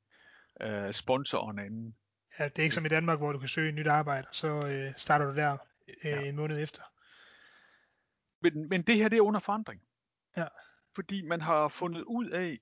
uh, 0.65 0.91
sponsor 0.91 1.39
og 1.39 1.51
en 1.51 1.59
anden. 1.59 1.97
Ja, 2.39 2.45
det 2.45 2.59
er 2.59 2.63
ikke 2.63 2.75
som 2.75 2.87
i 2.87 2.89
Danmark, 2.89 3.19
hvor 3.19 3.33
du 3.33 3.39
kan 3.39 3.49
søge 3.49 3.69
et 3.69 3.75
nyt 3.75 3.87
arbejde, 3.87 4.29
og 4.29 4.35
så 4.35 4.67
øh, 4.67 4.93
starter 4.97 5.27
du 5.27 5.37
der 5.37 5.57
øh, 5.89 5.97
ja. 6.05 6.21
en 6.21 6.37
måned 6.37 6.61
efter. 6.61 6.83
Men, 8.41 8.69
men 8.69 8.83
det 8.83 8.97
her, 8.97 9.09
det 9.09 9.17
er 9.17 9.23
under 9.23 9.41
forandring. 9.41 9.83
Ja. 10.37 10.47
Fordi 10.95 11.23
man 11.23 11.41
har 11.41 11.69
fundet 11.69 12.03
ud 12.03 12.31
af, 12.31 12.59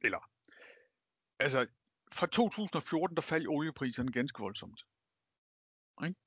eller, 0.00 0.30
altså, 1.38 1.66
fra 2.12 2.26
2014, 2.26 3.16
der 3.16 3.22
faldt 3.22 3.48
oliepriserne 3.48 4.12
ganske 4.12 4.40
voldsomt. 4.40 4.80
Ikke? 6.04 6.20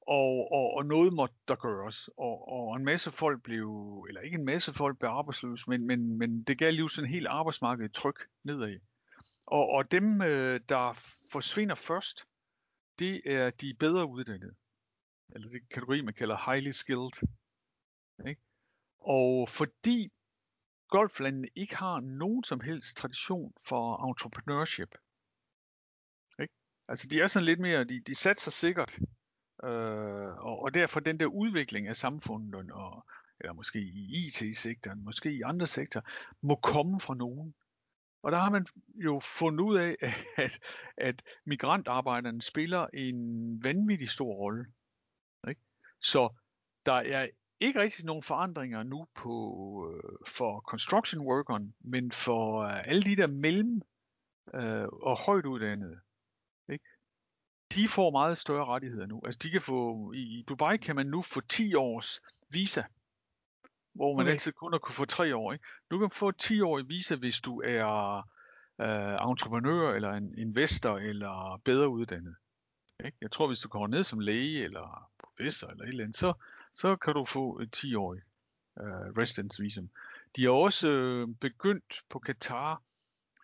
Og, 0.00 0.52
og, 0.52 0.74
og 0.74 0.86
noget 0.86 1.12
måtte 1.12 1.34
der 1.48 1.56
gøres. 1.56 2.08
Og, 2.08 2.48
og 2.48 2.76
en 2.76 2.84
masse 2.84 3.10
folk 3.10 3.42
blev, 3.42 3.68
eller 4.08 4.20
ikke 4.20 4.34
en 4.34 4.44
masse 4.44 4.72
folk 4.72 4.98
blev 4.98 5.10
arbejdsløse, 5.10 5.70
men, 5.70 5.86
men, 5.86 6.18
men 6.18 6.42
det 6.42 6.58
gav 6.58 6.70
jo 6.70 6.88
sådan 6.88 7.08
en 7.08 7.12
helt 7.12 7.26
arbejdsmarked 7.26 7.88
tryk 7.88 8.28
nedad. 8.44 8.78
Og, 9.46 9.68
og 9.68 9.90
dem, 9.90 10.22
øh, 10.22 10.60
der 10.68 10.92
forsvinder 11.32 11.74
først, 11.74 12.26
det 12.98 13.22
er 13.24 13.50
de 13.50 13.74
bedre 13.74 14.06
uddannede. 14.06 14.54
Eller 15.34 15.48
det 15.48 15.68
kategori, 15.68 16.00
man 16.00 16.14
kalder 16.14 16.52
highly 16.52 16.70
skilled. 16.70 17.28
Ikke? 18.28 18.40
Og 19.06 19.48
fordi 19.48 20.12
golflandene 20.88 21.48
ikke 21.54 21.76
har 21.76 22.00
nogen 22.00 22.44
som 22.44 22.60
helst 22.60 22.96
tradition 22.96 23.52
for 23.68 24.08
entrepreneurship. 24.08 24.94
Ikke? 26.40 26.54
Altså 26.88 27.08
de 27.08 27.20
er 27.20 27.26
sådan 27.26 27.46
lidt 27.46 27.60
mere, 27.60 27.84
de, 27.84 28.00
de 28.00 28.14
satser 28.14 28.50
sikkert, 28.50 28.98
øh, 29.64 30.28
og, 30.48 30.62
og 30.62 30.74
derfor 30.74 31.00
den 31.00 31.20
der 31.20 31.26
udvikling 31.26 31.88
af 31.88 31.96
samfundet, 31.96 32.70
og, 32.72 33.06
eller 33.40 33.52
måske 33.52 33.78
i 33.78 34.26
IT-sektoren, 34.26 35.04
måske 35.04 35.32
i 35.32 35.42
andre 35.42 35.66
sektorer, 35.66 36.04
må 36.42 36.54
komme 36.54 37.00
fra 37.00 37.14
nogen. 37.14 37.54
Og 38.22 38.32
der 38.32 38.38
har 38.38 38.50
man 38.50 38.66
jo 38.94 39.20
fundet 39.20 39.64
ud 39.64 39.78
af, 39.78 39.96
at, 40.44 40.60
at 40.96 41.22
migrantarbejderne 41.44 42.42
spiller 42.42 42.86
en 42.86 43.18
vanvittig 43.64 44.08
stor 44.08 44.34
rolle. 44.34 44.66
Ikke? 45.48 45.60
Så 46.00 46.34
der 46.86 46.92
er 46.92 47.28
ikke 47.60 47.80
rigtig 47.80 48.04
nogen 48.04 48.22
forandringer 48.22 48.82
nu 48.82 49.06
på 49.14 49.34
øh, 49.94 50.26
for 50.26 50.60
construction 50.60 51.20
workeren, 51.26 51.74
men 51.80 52.12
for 52.12 52.62
øh, 52.62 52.88
alle 52.88 53.02
de 53.02 53.16
der 53.16 53.26
mellem 53.26 53.82
øh, 54.54 54.88
og 54.88 55.18
højt 55.26 55.46
uddannede. 55.46 56.00
Ikke? 56.68 56.84
De 57.74 57.88
får 57.88 58.10
meget 58.10 58.38
større 58.38 58.64
rettigheder 58.64 59.06
nu. 59.06 59.22
Altså 59.24 59.40
de 59.42 59.50
kan 59.50 59.60
få, 59.60 60.12
i 60.12 60.44
Dubai 60.48 60.76
kan 60.76 60.96
man 60.96 61.06
nu 61.06 61.22
få 61.22 61.40
10 61.40 61.74
års 61.74 62.20
visa, 62.48 62.82
hvor 63.92 64.16
man 64.16 64.26
okay. 64.26 64.32
altid 64.32 64.52
kun 64.52 64.72
har 64.72 64.78
kunne 64.78 64.94
få 64.94 65.04
3 65.04 65.36
år. 65.36 65.52
Ikke? 65.52 65.64
Nu 65.90 65.96
kan 65.96 66.02
man 66.02 66.10
få 66.10 66.30
10 66.30 66.60
år 66.60 66.82
visa, 66.82 67.14
hvis 67.14 67.40
du 67.40 67.60
er 67.64 68.16
øh, 68.80 69.30
entreprenør 69.30 69.94
eller 69.94 70.10
en 70.12 70.38
investor 70.38 70.98
eller 70.98 71.60
bedre 71.64 71.88
uddannet. 71.88 72.36
Ikke? 73.04 73.18
Jeg 73.20 73.32
tror, 73.32 73.46
hvis 73.46 73.60
du 73.60 73.68
kommer 73.68 73.88
ned 73.88 74.02
som 74.02 74.20
læge 74.20 74.64
eller 74.64 75.10
professor 75.18 75.68
eller 75.68 75.84
et 75.84 75.88
eller 75.88 76.04
andet, 76.04 76.16
så, 76.16 76.32
så 76.76 76.96
kan 76.96 77.14
du 77.14 77.24
få 77.24 77.58
et 77.58 77.76
10-årig 77.76 78.22
uh, 78.80 79.18
residence 79.18 79.62
visum. 79.62 79.90
De 80.36 80.42
har 80.42 80.50
også 80.50 80.88
uh, 80.88 81.34
begyndt 81.40 82.02
på 82.08 82.18
Katar 82.18 82.82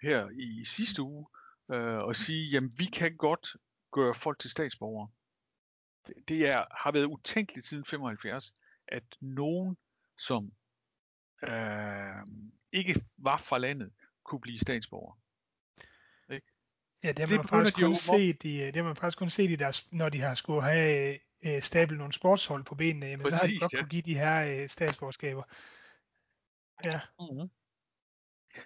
her 0.03 0.29
i 0.29 0.65
sidste 0.65 1.03
uge 1.03 1.27
uh, 1.69 2.11
at 2.11 2.17
sige, 2.17 2.51
jamen 2.51 2.73
vi 2.79 2.85
kan 2.85 3.17
godt 3.17 3.57
gøre 3.93 4.15
folk 4.15 4.39
til 4.39 4.51
statsborgere. 4.51 5.09
Det, 6.07 6.15
det 6.29 6.49
er, 6.49 6.65
har 6.71 6.93
været 6.93 7.05
utænkeligt 7.05 7.67
siden 7.67 7.85
75, 7.85 8.55
at 8.89 9.05
nogen, 9.21 9.77
som 10.19 10.53
uh, 11.43 12.23
ikke 12.73 13.05
var 13.17 13.37
fra 13.37 13.59
landet, 13.59 13.93
kunne 14.25 14.41
blive 14.41 14.59
statsborger. 14.59 15.19
Ja, 17.03 17.13
det 17.13 17.19
har 17.19 17.27
man, 17.27 17.43
det 17.43 17.51
faktisk 17.51 17.75
kun 17.75 17.97
set 17.97 18.45
i, 18.45 18.57
det 18.57 18.77
har 18.77 18.83
man 18.83 18.97
faktisk 18.97 19.19
kun 19.19 19.31
set 19.31 19.51
i 19.51 19.57
deres, 19.57 19.93
når 19.93 20.09
de 20.09 20.21
har 20.21 20.35
skulle 20.35 20.63
have 20.63 21.19
øh, 21.43 21.63
stablet 21.63 21.99
nogle 21.99 22.13
sportshold 22.13 22.65
på 22.65 22.75
benene, 22.75 23.07
jamen, 23.07 23.25
Præcis, 23.25 23.39
så 23.39 23.47
har 23.47 23.53
de 23.53 23.59
godt 23.59 23.73
ja. 23.73 23.79
kunne 23.79 23.89
give 23.89 24.03
de 24.03 24.15
her 24.15 24.63
øh, 24.63 24.69
statsborgerskaber. 24.69 25.43
Ja. 26.85 27.01
Mm-hmm. 27.21 27.51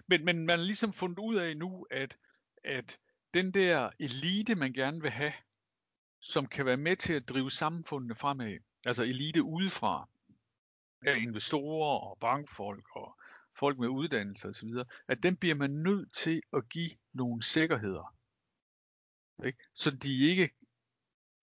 Men, 0.07 0.25
men 0.25 0.47
man 0.47 0.59
har 0.59 0.67
ligesom 0.67 0.93
fundet 0.93 1.19
ud 1.19 1.37
af 1.37 1.57
nu, 1.57 1.87
at, 1.91 2.19
at 2.65 2.99
den 3.35 3.55
der 3.55 3.91
elite, 3.99 4.55
man 4.55 4.73
gerne 4.73 5.03
vil 5.03 5.11
have, 5.11 5.33
som 6.21 6.47
kan 6.47 6.67
være 6.67 6.77
med 6.77 6.97
til 6.97 7.13
at 7.13 7.29
drive 7.29 7.51
samfundene 7.51 8.15
fremad, 8.15 8.59
altså 8.87 9.03
elite 9.03 9.43
udefra, 9.43 10.09
af 11.03 11.17
investorer 11.17 11.99
og 11.99 12.19
bankfolk 12.21 12.97
og 12.97 13.19
folk 13.59 13.79
med 13.79 13.89
uddannelse 13.89 14.49
osv., 14.49 14.69
at 15.09 15.23
den 15.23 15.37
bliver 15.37 15.55
man 15.55 15.71
nødt 15.71 16.13
til 16.13 16.43
at 16.53 16.69
give 16.69 16.91
nogle 17.13 17.43
sikkerheder. 17.43 18.17
Ikke? 19.45 19.59
Så 19.75 19.91
de 19.91 20.31
ikke, 20.31 20.51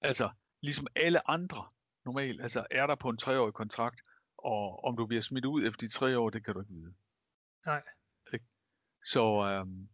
altså 0.02 0.30
ligesom 0.64 0.88
alle 0.96 1.30
andre 1.30 1.66
normalt, 2.06 2.42
altså 2.42 2.66
er 2.72 2.88
der 2.88 2.96
på 2.96 3.10
en 3.10 3.18
treårig 3.18 3.54
kontrakt, 3.54 4.02
og 4.38 4.84
om 4.84 4.98
du 4.98 5.06
bliver 5.06 5.22
smidt 5.22 5.46
ud 5.46 5.68
efter 5.68 5.88
de 5.88 5.94
tre 5.94 6.18
år, 6.20 6.30
det 6.30 6.46
kan 6.46 6.54
du 6.54 6.60
ikke 6.60 6.74
vide. 6.74 6.94
Nej. 7.66 7.82
Ikke? 8.34 8.46
Så, 9.04 9.24
øhm, 9.24 9.90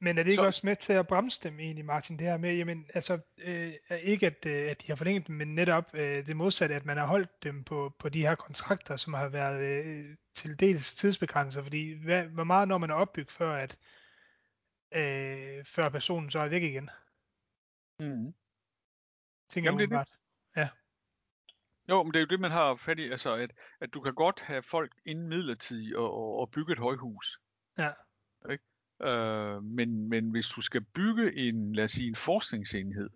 men 0.00 0.18
er 0.18 0.22
det 0.22 0.30
ikke 0.30 0.42
så, 0.42 0.46
også 0.46 0.60
med 0.64 0.76
til 0.76 0.92
at 0.92 1.06
bremse 1.06 1.40
dem 1.42 1.60
egentlig, 1.60 1.84
Martin, 1.84 2.18
det 2.18 2.26
her 2.26 2.36
med, 2.36 2.56
jamen, 2.56 2.86
altså, 2.94 3.20
øh, 3.38 3.72
ikke 4.02 4.26
at, 4.26 4.46
øh, 4.46 4.70
at 4.70 4.82
de 4.82 4.86
har 4.86 4.94
forlænget 4.94 5.26
dem, 5.26 5.36
men 5.36 5.54
netop 5.54 5.94
øh, 5.94 6.26
det 6.26 6.36
modsatte, 6.36 6.74
at 6.74 6.84
man 6.84 6.96
har 6.96 7.06
holdt 7.06 7.42
dem 7.42 7.64
på, 7.64 7.94
på 7.98 8.08
de 8.08 8.20
her 8.20 8.34
kontrakter, 8.34 8.96
som 8.96 9.14
har 9.14 9.28
været 9.28 9.60
øh, 9.60 10.16
til 10.34 10.60
dels 10.60 10.94
tidsbegrænset, 10.94 11.62
fordi 11.62 11.92
hvad, 12.04 12.24
hvor 12.24 12.44
meget 12.44 12.68
når 12.68 12.78
man 12.78 12.90
er 12.90 12.94
opbygget, 12.94 13.32
før 13.32 13.52
at 13.52 13.78
øh, 14.94 15.64
før 15.64 15.88
personen 15.88 16.30
så 16.30 16.38
er 16.38 16.48
væk 16.48 16.62
igen? 16.62 16.90
Mm. 18.00 18.34
Tænker 19.50 19.70
Jamen, 19.70 19.90
det 19.90 19.96
er 19.96 20.04
det. 20.04 20.12
Ja. 20.56 20.68
Jo, 21.88 22.02
men 22.02 22.12
det 22.12 22.18
er 22.18 22.20
jo 22.20 22.26
det, 22.26 22.40
man 22.40 22.50
har 22.50 22.74
fat 22.74 22.98
i, 22.98 23.10
altså 23.10 23.34
at, 23.34 23.52
at 23.80 23.94
du 23.94 24.00
kan 24.00 24.14
godt 24.14 24.40
have 24.40 24.62
folk 24.62 24.92
inden 25.04 25.28
midlertidigt 25.28 25.96
og, 25.96 26.14
og, 26.14 26.38
og 26.38 26.50
bygge 26.50 26.72
et 26.72 26.78
højhus. 26.78 27.40
Ja. 27.78 27.92
Ikke? 28.50 28.64
Øh, 29.02 29.62
men, 29.62 30.08
men 30.08 30.30
hvis 30.30 30.48
du 30.48 30.60
skal 30.60 30.84
bygge 30.84 31.34
en, 31.36 31.74
lad 31.74 31.84
os 31.84 31.90
sige, 31.90 32.08
en 32.08 32.14
forskningsenhed, 32.14 33.10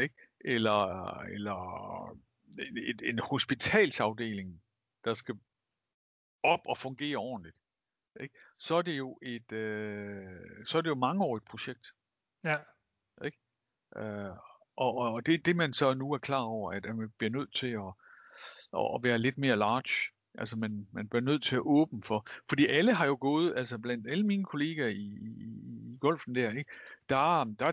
ikke? 0.00 0.14
Eller, 0.40 1.14
eller 1.20 2.18
et, 2.76 3.02
en 3.02 3.18
hospitalsafdeling, 3.18 4.62
der 5.04 5.14
skal 5.14 5.38
op 6.42 6.60
og 6.66 6.78
fungere 6.78 7.16
ordentligt, 7.16 7.56
ikke? 8.20 8.34
så 8.58 8.74
er 8.74 8.82
det 8.82 8.98
jo 8.98 9.18
et 9.22 9.52
øh, 9.52 10.66
så 10.66 10.78
er 10.78 10.82
det 10.82 10.88
jo 10.88 10.94
mangeårigt 10.94 11.44
projekt. 11.44 11.94
Ja. 12.44 12.58
Ikke? 13.24 13.38
Øh, 13.96 14.36
og, 14.80 14.94
og 14.96 15.26
det 15.26 15.34
er 15.34 15.38
det, 15.38 15.56
man 15.56 15.72
så 15.72 15.94
nu 15.94 16.12
er 16.12 16.18
klar 16.18 16.42
over, 16.42 16.72
at 16.72 16.96
man 16.96 17.10
bliver 17.18 17.30
nødt 17.30 17.54
til 17.54 17.66
at, 17.66 17.92
at 18.94 19.02
være 19.02 19.18
lidt 19.18 19.38
mere 19.38 19.56
large. 19.56 20.12
Altså 20.34 20.56
man, 20.56 20.86
man 20.92 21.08
bliver 21.08 21.22
nødt 21.22 21.42
til 21.42 21.56
at 21.56 21.62
åbne 21.64 22.02
for, 22.02 22.26
fordi 22.48 22.66
alle 22.66 22.94
har 22.94 23.06
jo 23.06 23.18
gået, 23.20 23.54
altså 23.56 23.78
blandt 23.78 24.10
alle 24.10 24.26
mine 24.26 24.44
kollegaer 24.44 24.88
i, 24.88 25.18
i, 25.20 25.92
i 25.92 25.98
golfen 26.00 26.34
der, 26.34 26.50
ikke? 26.50 26.70
Der, 27.08 27.44
der 27.44 27.72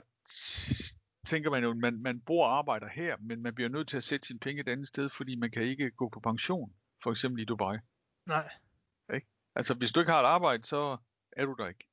tænker 1.25 1.49
man 1.49 1.63
jo, 1.63 1.73
man, 1.73 2.01
man 2.01 2.19
bor 2.19 2.45
og 2.45 2.57
arbejder 2.57 2.87
her, 2.87 3.15
men 3.19 3.41
man 3.41 3.55
bliver 3.55 3.69
nødt 3.69 3.87
til 3.87 3.97
at 3.97 4.03
sætte 4.03 4.27
sine 4.27 4.39
penge 4.39 4.61
et 4.61 4.67
andet 4.67 4.87
sted, 4.87 5.09
fordi 5.09 5.35
man 5.35 5.51
kan 5.51 5.63
ikke 5.63 5.91
gå 5.91 6.09
på 6.09 6.19
pension, 6.19 6.73
for 7.03 7.11
eksempel 7.11 7.41
i 7.41 7.45
Dubai. 7.45 7.77
Nej. 8.25 8.49
Ikke? 9.13 9.27
Altså 9.55 9.73
hvis 9.73 9.91
du 9.91 9.99
ikke 9.99 10.11
har 10.11 10.21
et 10.21 10.27
arbejde, 10.27 10.63
så 10.63 10.97
er 11.31 11.45
du 11.45 11.55
der 11.57 11.67
ikke. 11.67 11.86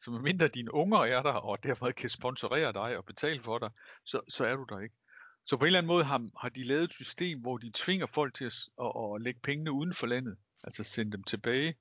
Så 0.00 0.10
medmindre 0.10 0.48
dine 0.48 0.74
unger 0.74 0.98
er 0.98 1.22
der, 1.22 1.32
og 1.32 1.62
dermed 1.62 1.92
kan 1.92 2.08
sponsorere 2.08 2.72
dig 2.72 2.96
og 2.96 3.04
betale 3.04 3.42
for 3.42 3.58
dig, 3.58 3.70
så, 4.04 4.20
så 4.28 4.44
er 4.44 4.56
du 4.56 4.66
der 4.68 4.80
ikke. 4.80 4.94
Så 5.44 5.56
på 5.56 5.64
en 5.64 5.66
eller 5.66 5.78
anden 5.78 5.92
måde 5.94 6.04
har, 6.04 6.30
har 6.40 6.48
de 6.48 6.64
lavet 6.64 6.84
et 6.84 6.92
system, 6.92 7.40
hvor 7.40 7.58
de 7.58 7.70
tvinger 7.74 8.06
folk 8.06 8.34
til 8.34 8.44
at, 8.44 8.54
at, 8.80 9.14
at 9.14 9.22
lægge 9.22 9.40
pengene 9.40 9.72
uden 9.72 9.94
for 9.94 10.06
landet, 10.06 10.36
altså 10.64 10.84
sende 10.84 11.12
dem 11.12 11.24
tilbage, 11.24 11.74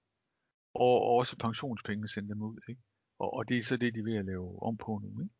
og, 0.74 1.01
og 1.01 1.15
også 1.15 1.38
pensionspengene 1.38 2.07
sende 2.07 2.30
dem 2.30 2.41
ud. 2.41 2.59
Ikke? 2.70 2.82
Og, 3.20 3.34
og 3.34 3.49
det 3.49 3.57
er 3.57 3.63
så 3.63 3.78
det, 3.78 3.95
de 3.95 3.99
er 3.99 4.03
ved 4.03 4.17
at 4.17 4.26
lave 4.26 4.63
om 4.63 4.78
på 4.78 5.01
nu. 5.03 5.22
Ikke? 5.22 5.34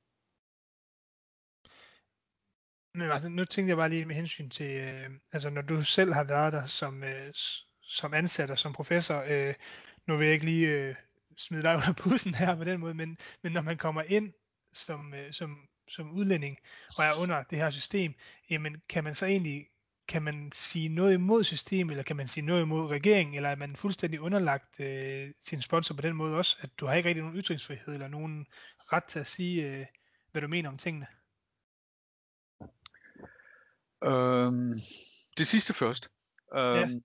Men 2.94 3.12
altså, 3.12 3.30
nu 3.30 3.46
tænkte 3.46 3.70
jeg 3.70 3.78
bare 3.78 3.90
lige 3.90 4.06
med 4.06 4.16
hensyn 4.16 4.50
til, 4.50 4.72
øh, 4.72 5.10
altså 5.32 5.50
når 5.50 5.62
du 5.62 5.84
selv 5.84 6.14
har 6.14 6.24
været 6.24 6.54
der 6.54 6.66
som, 6.66 7.04
øh, 7.04 7.32
som 7.82 8.14
ansat 8.14 8.52
og 8.52 8.60
som 8.60 8.74
professor, 8.74 9.24
øh, 9.28 9.56
nu 10.08 10.18
vil 10.18 10.26
jeg 10.26 10.34
ikke 10.34 10.46
lige 10.46 10.68
øh, 10.68 10.96
smide 11.40 11.64
dig 11.64 11.76
under 11.80 11.94
bussen 12.04 12.34
her 12.34 12.56
på 12.56 12.64
den 12.64 12.80
måde, 12.80 12.94
men, 12.94 13.18
men 13.42 13.52
når 13.52 13.62
man 13.62 13.78
kommer 13.78 14.02
ind 14.02 14.34
som, 14.74 15.14
øh, 15.14 15.34
som, 15.34 15.68
som 15.88 16.12
udlænding 16.12 16.58
og 16.98 17.04
er 17.04 17.22
under 17.22 17.44
det 17.44 17.58
her 17.58 17.70
system, 17.70 18.14
jamen 18.50 18.82
kan 18.90 19.04
man 19.04 19.16
så 19.16 19.26
egentlig 19.26 19.68
kan 20.08 20.24
man 20.24 20.52
sige 20.52 20.90
noget 20.90 21.14
imod 21.14 21.44
systemet, 21.44 21.92
eller 21.92 22.04
kan 22.04 22.16
man 22.16 22.28
sige 22.28 22.46
noget 22.46 22.62
imod 22.62 22.88
regeringen, 22.88 23.36
eller 23.36 23.50
er 23.50 23.56
man 23.56 23.76
fuldstændig 23.76 24.22
underlagt 24.22 24.80
øh, 24.80 25.34
sin 25.42 25.62
sponsor 25.62 25.96
på 25.96 26.02
den 26.02 26.16
måde 26.16 26.38
også, 26.38 26.58
at 26.62 26.70
du 26.80 26.86
har 26.86 26.94
ikke 26.94 27.10
rigtig 27.10 27.24
nogen 27.24 27.40
ytringsfrihed, 27.40 27.94
eller 27.94 28.08
nogen 28.08 28.48
ret 28.94 29.04
til 29.04 29.20
at 29.20 29.28
sige, 29.28 29.64
øh, 29.64 29.86
hvad 30.32 30.42
du 30.42 30.48
mener 30.48 30.70
om 30.70 30.78
tingene? 30.78 31.08
Øhm, 34.04 34.74
det 35.38 35.48
sidste 35.48 35.74
først. 35.74 36.10
Øhm, 36.54 36.76
ja. 36.76 37.00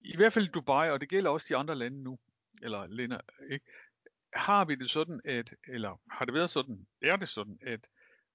I 0.00 0.16
hvert 0.16 0.32
fald 0.32 0.48
Dubai, 0.48 0.90
og 0.90 1.00
det 1.00 1.08
gælder 1.08 1.30
også 1.30 1.46
de 1.48 1.56
andre 1.56 1.74
lande 1.74 2.02
nu, 2.02 2.18
eller 2.62 2.86
lænder, 2.86 3.20
ikke? 3.50 3.66
har 4.36 4.64
vi 4.64 4.74
det 4.74 4.90
sådan, 4.90 5.20
at, 5.24 5.54
eller 5.68 6.00
har 6.10 6.24
det 6.24 6.34
været 6.34 6.50
sådan, 6.50 6.86
er 7.02 7.16
det 7.16 7.28
sådan, 7.28 7.58
at, 7.62 7.88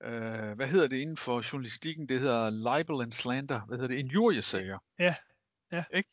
øh, 0.03 0.55
hvad 0.55 0.67
hedder 0.67 0.87
det 0.87 0.97
inden 0.97 1.17
for 1.17 1.53
journalistikken, 1.53 2.09
det 2.09 2.19
hedder 2.19 2.49
libel 2.49 3.01
and 3.01 3.11
slander, 3.11 3.65
hvad 3.65 3.77
hedder 3.77 3.87
det, 3.87 3.99
injuriesager. 3.99 4.79
Ja, 4.99 5.15
ja. 5.71 5.83
Ikke? 5.93 6.09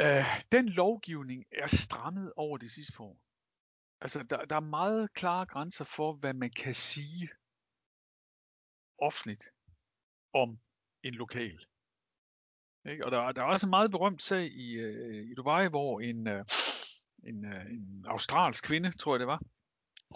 Øh, 0.00 0.24
den 0.52 0.68
lovgivning 0.68 1.44
er 1.52 1.66
strammet 1.66 2.32
over 2.36 2.58
de 2.58 2.70
sidste 2.70 3.00
år. 3.00 3.18
Altså, 4.00 4.22
der, 4.22 4.44
der 4.44 4.56
er 4.56 4.60
meget 4.60 5.12
klare 5.14 5.46
grænser 5.46 5.84
for, 5.84 6.12
hvad 6.12 6.34
man 6.34 6.50
kan 6.50 6.74
sige 6.74 7.28
offentligt 8.98 9.48
om 10.32 10.58
en 11.02 11.14
lokal. 11.14 11.66
Ikke? 12.90 13.04
Og 13.04 13.10
der, 13.10 13.32
der 13.32 13.42
er 13.42 13.46
også 13.46 13.66
en 13.66 13.70
meget 13.70 13.90
berømt 13.90 14.22
sag 14.22 14.44
i, 14.44 14.72
øh, 14.72 15.30
i 15.30 15.34
Dubai, 15.34 15.68
hvor 15.68 16.00
en, 16.00 16.26
øh, 16.28 16.44
en, 17.24 17.44
øh, 17.44 17.66
en 17.70 18.04
australsk 18.08 18.64
kvinde, 18.64 18.92
tror 18.98 19.14
jeg 19.14 19.20
det 19.20 19.26
var, 19.26 19.42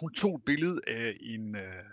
hun 0.00 0.14
tog 0.14 0.36
et 0.36 0.44
billede 0.44 0.80
af 0.86 1.16
en, 1.20 1.56
øh, 1.56 1.84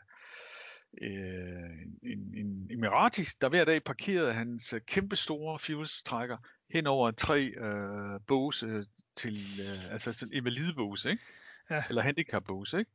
øh, 1.01 1.88
en, 2.03 2.34
en 2.38 2.67
emirati, 2.71 3.21
der 3.41 3.49
hver 3.49 3.65
dag 3.65 3.84
parkerede 3.84 4.34
hans 4.34 4.74
kæmpe 4.88 5.15
store 5.15 5.59
fuselstrækker 5.59 6.38
hen 6.69 6.88
over 6.88 7.11
tre 7.11 7.41
øh, 7.45 8.19
båse 8.28 8.86
til, 9.15 9.38
øh, 9.59 9.93
altså 9.93 10.28
invalidebåse, 10.34 11.11
ikke? 11.11 11.24
Ja. 11.69 11.84
Eller 11.89 12.01
handicapbåse, 12.01 12.80
ikke? 12.80 12.91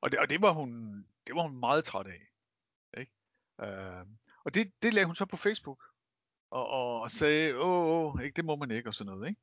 Og 0.00 0.10
det, 0.10 0.18
og 0.18 0.30
det 0.30 0.42
var 0.42 0.52
hun, 0.52 1.02
det 1.26 1.34
var 1.34 1.42
hun 1.42 1.56
meget 1.60 1.84
træt 1.84 2.06
af. 2.06 2.30
Øh, 3.60 4.06
og 4.44 4.54
det, 4.54 4.72
det 4.82 4.94
lagde 4.94 5.06
hun 5.06 5.14
så 5.14 5.24
på 5.24 5.36
Facebook, 5.36 5.84
og, 6.50 6.68
og, 6.68 7.00
og 7.00 7.10
sagde, 7.10 7.58
åh, 7.58 8.14
åh, 8.14 8.22
ikke, 8.24 8.36
det 8.36 8.44
må 8.44 8.56
man 8.56 8.70
ikke, 8.70 8.88
og 8.88 8.94
sådan 8.94 9.12
noget, 9.12 9.28
ikke? 9.28 9.40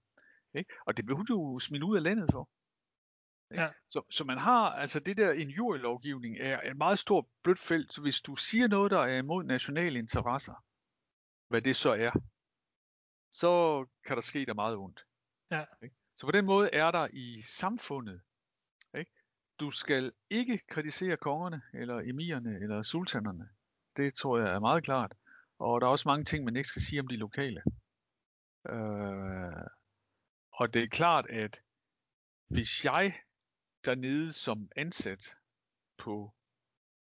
ikke? 0.53 0.73
Og 0.85 0.97
det 0.97 1.05
blev 1.05 1.25
jo 1.29 1.59
smidt 1.59 1.83
ud 1.83 1.95
af 1.95 2.03
landet 2.03 2.29
for. 2.31 2.49
Ikke? 3.51 3.63
Ja. 3.63 3.71
Så, 3.89 4.01
så 4.09 4.23
man 4.23 4.37
har, 4.37 4.69
altså 4.69 4.99
det 4.99 5.17
der 5.17 5.31
injurielovgivning 5.31 6.37
er 6.39 6.61
et 6.71 6.77
meget 6.77 6.99
stort 6.99 7.25
blødt 7.43 7.59
felt, 7.59 7.93
så 7.93 8.01
hvis 8.01 8.21
du 8.21 8.35
siger 8.35 8.67
noget, 8.67 8.91
der 8.91 8.99
er 8.99 9.17
imod 9.17 9.43
nationale 9.43 9.99
interesser, 9.99 10.65
hvad 11.47 11.61
det 11.61 11.75
så 11.75 11.93
er, 11.93 12.11
så 13.31 13.85
kan 14.05 14.15
der 14.15 14.21
ske 14.21 14.45
der 14.45 14.53
meget 14.53 14.77
ondt. 14.77 15.05
Ja. 15.51 15.65
Ikke? 15.83 15.95
Så 16.15 16.25
på 16.25 16.31
den 16.31 16.45
måde 16.45 16.69
er 16.73 16.91
der 16.91 17.07
i 17.13 17.41
samfundet, 17.41 18.21
ikke? 18.97 19.11
du 19.59 19.71
skal 19.71 20.11
ikke 20.29 20.59
kritisere 20.67 21.17
kongerne, 21.17 21.61
eller 21.73 21.99
emirerne, 21.99 22.59
eller 22.61 22.83
sultanerne. 22.83 23.49
Det 23.97 24.13
tror 24.13 24.39
jeg 24.39 24.55
er 24.55 24.59
meget 24.59 24.83
klart. 24.83 25.13
Og 25.59 25.81
der 25.81 25.87
er 25.87 25.91
også 25.91 26.09
mange 26.09 26.25
ting, 26.25 26.43
man 26.43 26.55
ikke 26.55 26.69
skal 26.69 26.81
sige 26.81 26.99
om 26.99 27.07
de 27.07 27.15
lokale. 27.15 27.61
Øh, 28.69 29.67
og 30.51 30.73
det 30.73 30.83
er 30.83 30.87
klart, 30.87 31.25
at 31.29 31.63
hvis 32.47 32.85
jeg 32.85 33.19
dernede 33.85 34.33
som 34.33 34.69
ansat 34.75 35.35
på 35.97 36.33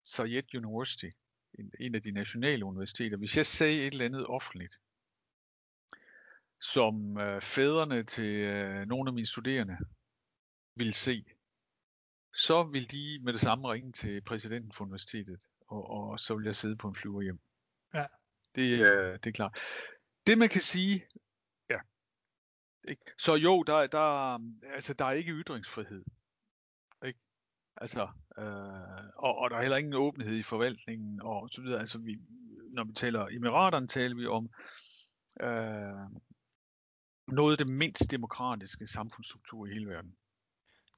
Sayed 0.03 0.55
University, 0.55 1.11
en, 1.59 1.73
en 1.81 1.95
af 1.95 2.03
de 2.03 2.11
nationale 2.11 2.65
universiteter, 2.65 3.17
hvis 3.17 3.37
jeg 3.37 3.47
sagde 3.47 3.87
et 3.87 3.93
eller 3.93 4.05
andet 4.05 4.27
offentligt, 4.27 4.81
som 6.61 7.19
øh, 7.19 7.43
fædrene 7.43 8.03
til 8.03 8.35
øh, 8.35 8.87
nogle 8.87 9.09
af 9.09 9.15
mine 9.15 9.27
studerende 9.27 9.77
vil 10.77 10.95
se, 10.95 11.25
så 12.35 12.63
vil 12.63 12.91
de 12.91 13.21
med 13.23 13.33
det 13.33 13.41
samme 13.41 13.73
ringe 13.73 13.93
til 13.93 14.21
præsidenten 14.21 14.73
for 14.73 14.85
universitetet 14.85 15.47
og, 15.67 15.91
og 15.91 16.21
så 16.21 16.35
vil 16.35 16.45
jeg 16.45 16.57
sidde 16.57 16.77
på 16.77 16.89
en 16.89 16.95
flyver 16.95 17.23
hjem. 17.23 17.41
Ja. 17.95 18.07
Det, 18.55 18.81
er, 18.81 19.17
det 19.17 19.27
er 19.27 19.33
klart. 19.33 19.59
Det 20.27 20.39
man 20.39 20.49
kan 20.49 20.61
sige, 20.61 21.07
ja. 21.71 21.79
Ikke? 22.89 23.03
Så 23.19 23.35
jo, 23.35 23.63
der, 23.63 23.87
der, 23.87 24.39
altså, 24.75 24.95
der 24.95 25.05
er 25.05 25.13
ikke 25.13 25.33
ytringsfrihed. 25.33 26.05
Ikke? 27.07 27.19
Altså, 27.77 28.09
øh, 28.39 29.07
og, 29.17 29.39
og 29.39 29.51
der 29.51 29.57
er 29.57 29.61
heller 29.61 29.77
ingen 29.77 29.95
åbenhed 29.95 30.37
i 30.37 30.43
forvaltningen 30.43 31.21
og 31.23 31.49
så 31.53 31.63
videre. 31.63 31.81
Altså, 31.81 31.99
vi, 31.99 32.19
når 32.71 32.85
vi 32.85 32.93
taler 32.93 33.27
Emiraterne, 33.27 33.89
taler 33.89 34.17
vi 34.17 34.27
om 34.27 34.51
øh, 35.41 36.21
noget 37.27 37.53
af 37.53 37.59
det 37.59 37.67
mindst 37.67 38.11
demokratiske 38.11 38.87
samfundsstruktur 38.87 39.67
i 39.67 39.73
hele 39.73 39.89
verden. 39.89 40.17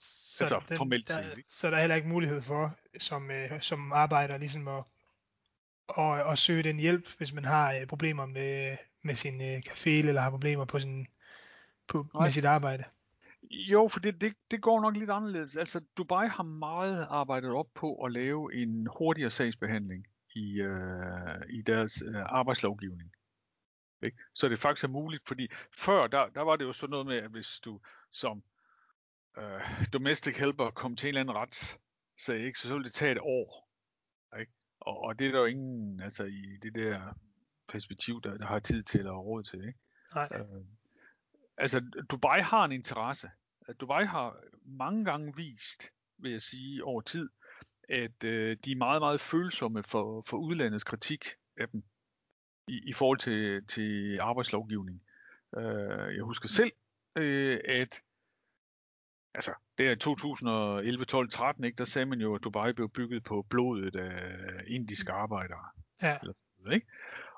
Så, 0.00 0.44
altså, 0.44 0.62
den, 0.68 0.76
formelt, 0.76 1.08
der, 1.08 1.22
så 1.48 1.70
der 1.70 1.76
er 1.76 1.80
heller 1.80 1.96
ikke 1.96 2.08
mulighed 2.08 2.42
for, 2.42 2.78
som, 2.98 3.30
øh, 3.30 3.60
som 3.60 3.92
arbejder, 3.92 4.38
ligesom 4.38 4.68
at, 4.68 4.84
at, 5.98 6.32
at 6.32 6.38
søge 6.38 6.62
den 6.62 6.76
hjælp, 6.76 7.08
hvis 7.18 7.32
man 7.32 7.44
har 7.44 7.74
øh, 7.74 7.86
problemer 7.86 8.26
med, 8.26 8.76
med 9.02 9.14
sin 9.14 9.40
øh, 9.40 9.62
café, 9.68 9.90
eller 9.90 10.20
har 10.20 10.30
problemer 10.30 10.64
på 10.64 10.78
sin, 10.78 11.06
på, 11.88 12.06
med 12.20 12.30
sit 12.30 12.44
arbejde. 12.44 12.84
Jo, 13.50 13.88
for 13.88 14.00
det, 14.00 14.20
det, 14.20 14.34
det 14.50 14.62
går 14.62 14.80
nok 14.80 14.96
lidt 14.96 15.10
anderledes. 15.10 15.56
Altså, 15.56 15.80
Dubai 15.96 16.28
har 16.28 16.42
meget 16.42 17.06
arbejdet 17.10 17.50
op 17.50 17.66
på 17.74 17.94
at 18.04 18.12
lave 18.12 18.54
en 18.54 18.88
hurtigere 18.98 19.30
sagsbehandling 19.30 20.06
i, 20.34 20.60
øh, 20.60 21.42
i 21.50 21.62
deres 21.62 22.02
øh, 22.06 22.22
arbejdslovgivning. 22.26 23.12
Ikke? 24.02 24.18
Så 24.34 24.48
det 24.48 24.58
faktisk 24.58 24.84
er 24.84 24.88
muligt, 24.88 25.28
fordi 25.28 25.48
før, 25.72 26.06
der, 26.06 26.28
der 26.28 26.42
var 26.42 26.56
det 26.56 26.64
jo 26.64 26.72
sådan 26.72 26.90
noget 26.90 27.06
med, 27.06 27.16
at 27.16 27.30
hvis 27.30 27.60
du 27.64 27.80
som 28.10 28.42
øh, 29.38 29.60
domestic 29.92 30.36
helper 30.36 30.70
kom 30.70 30.96
til 30.96 31.06
en 31.06 31.08
eller 31.08 31.20
anden 31.20 31.36
ret, 31.36 31.78
så, 32.18 32.32
ikke, 32.32 32.58
så, 32.58 32.68
så 32.68 32.74
ville 32.74 32.84
det 32.84 32.92
tage 32.92 33.12
et 33.12 33.18
år. 33.20 33.68
Ikke? 34.40 34.52
Og, 34.86 35.02
og 35.02 35.18
det 35.18 35.26
er 35.26 35.32
der 35.32 35.38
jo 35.38 35.44
ingen, 35.44 36.00
altså 36.00 36.24
i 36.24 36.58
det 36.62 36.74
der 36.74 37.18
perspektiv, 37.68 38.22
der, 38.22 38.38
der 38.38 38.46
har 38.46 38.58
tid 38.58 38.82
til 38.82 38.98
eller 38.98 39.12
råd 39.12 39.42
til. 39.42 39.66
Ikke? 39.66 39.78
Nej. 40.14 40.28
Øh, 40.34 40.64
altså 41.56 41.80
Dubai 42.10 42.40
har 42.40 42.64
en 42.64 42.72
interesse. 42.72 43.30
Dubai 43.80 44.04
har 44.04 44.36
mange 44.64 45.04
gange 45.04 45.36
vist, 45.36 45.90
vil 46.18 46.32
jeg 46.32 46.42
sige, 46.42 46.84
over 46.84 47.00
tid, 47.00 47.28
at 47.88 48.24
øh, 48.24 48.56
de 48.64 48.72
er 48.72 48.76
meget, 48.76 49.02
meget 49.02 49.20
følsomme 49.20 49.82
for, 49.82 50.22
for 50.28 50.36
udlandets 50.36 50.84
kritik 50.84 51.24
af 51.56 51.68
dem 51.68 51.84
i, 52.68 52.80
i 52.86 52.92
forhold 52.92 53.18
til, 53.18 53.66
til 53.66 54.18
arbejdslovgivning. 54.20 55.02
Øh, 55.56 56.16
jeg 56.16 56.22
husker 56.22 56.48
selv, 56.48 56.72
øh, 57.16 57.60
at 57.64 58.02
altså, 59.34 59.54
det 59.78 59.88
er 59.88 59.94
2011, 59.94 61.04
12, 61.04 61.30
13, 61.30 61.64
ikke? 61.64 61.76
der 61.76 61.84
sagde 61.84 62.06
man 62.06 62.20
jo, 62.20 62.34
at 62.34 62.44
Dubai 62.44 62.72
blev 62.72 62.88
bygget 62.88 63.24
på 63.24 63.46
blodet 63.50 63.96
af 63.96 64.62
indiske 64.66 65.12
arbejdere. 65.12 65.64
Ja. 66.02 66.18
Eller, 66.22 66.32
ikke? 66.72 66.86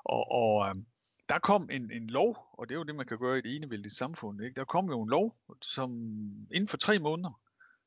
Og, 0.03 0.31
og 0.31 0.69
øhm, 0.69 0.85
der 1.29 1.39
kom 1.39 1.69
en, 1.71 1.91
en 1.91 2.09
lov, 2.09 2.37
og 2.53 2.69
det 2.69 2.75
er 2.75 2.79
jo 2.79 2.83
det, 2.83 2.95
man 2.95 3.05
kan 3.05 3.17
gøre 3.17 3.35
i 3.35 3.39
et 3.39 3.55
enevældigt 3.55 3.95
samfund. 3.95 4.41
Ikke? 4.41 4.55
Der 4.55 4.65
kom 4.65 4.89
jo 4.89 5.01
en 5.01 5.09
lov, 5.09 5.37
som 5.61 5.91
inden 6.51 6.67
for 6.67 6.77
tre 6.77 6.99
måneder 6.99 7.41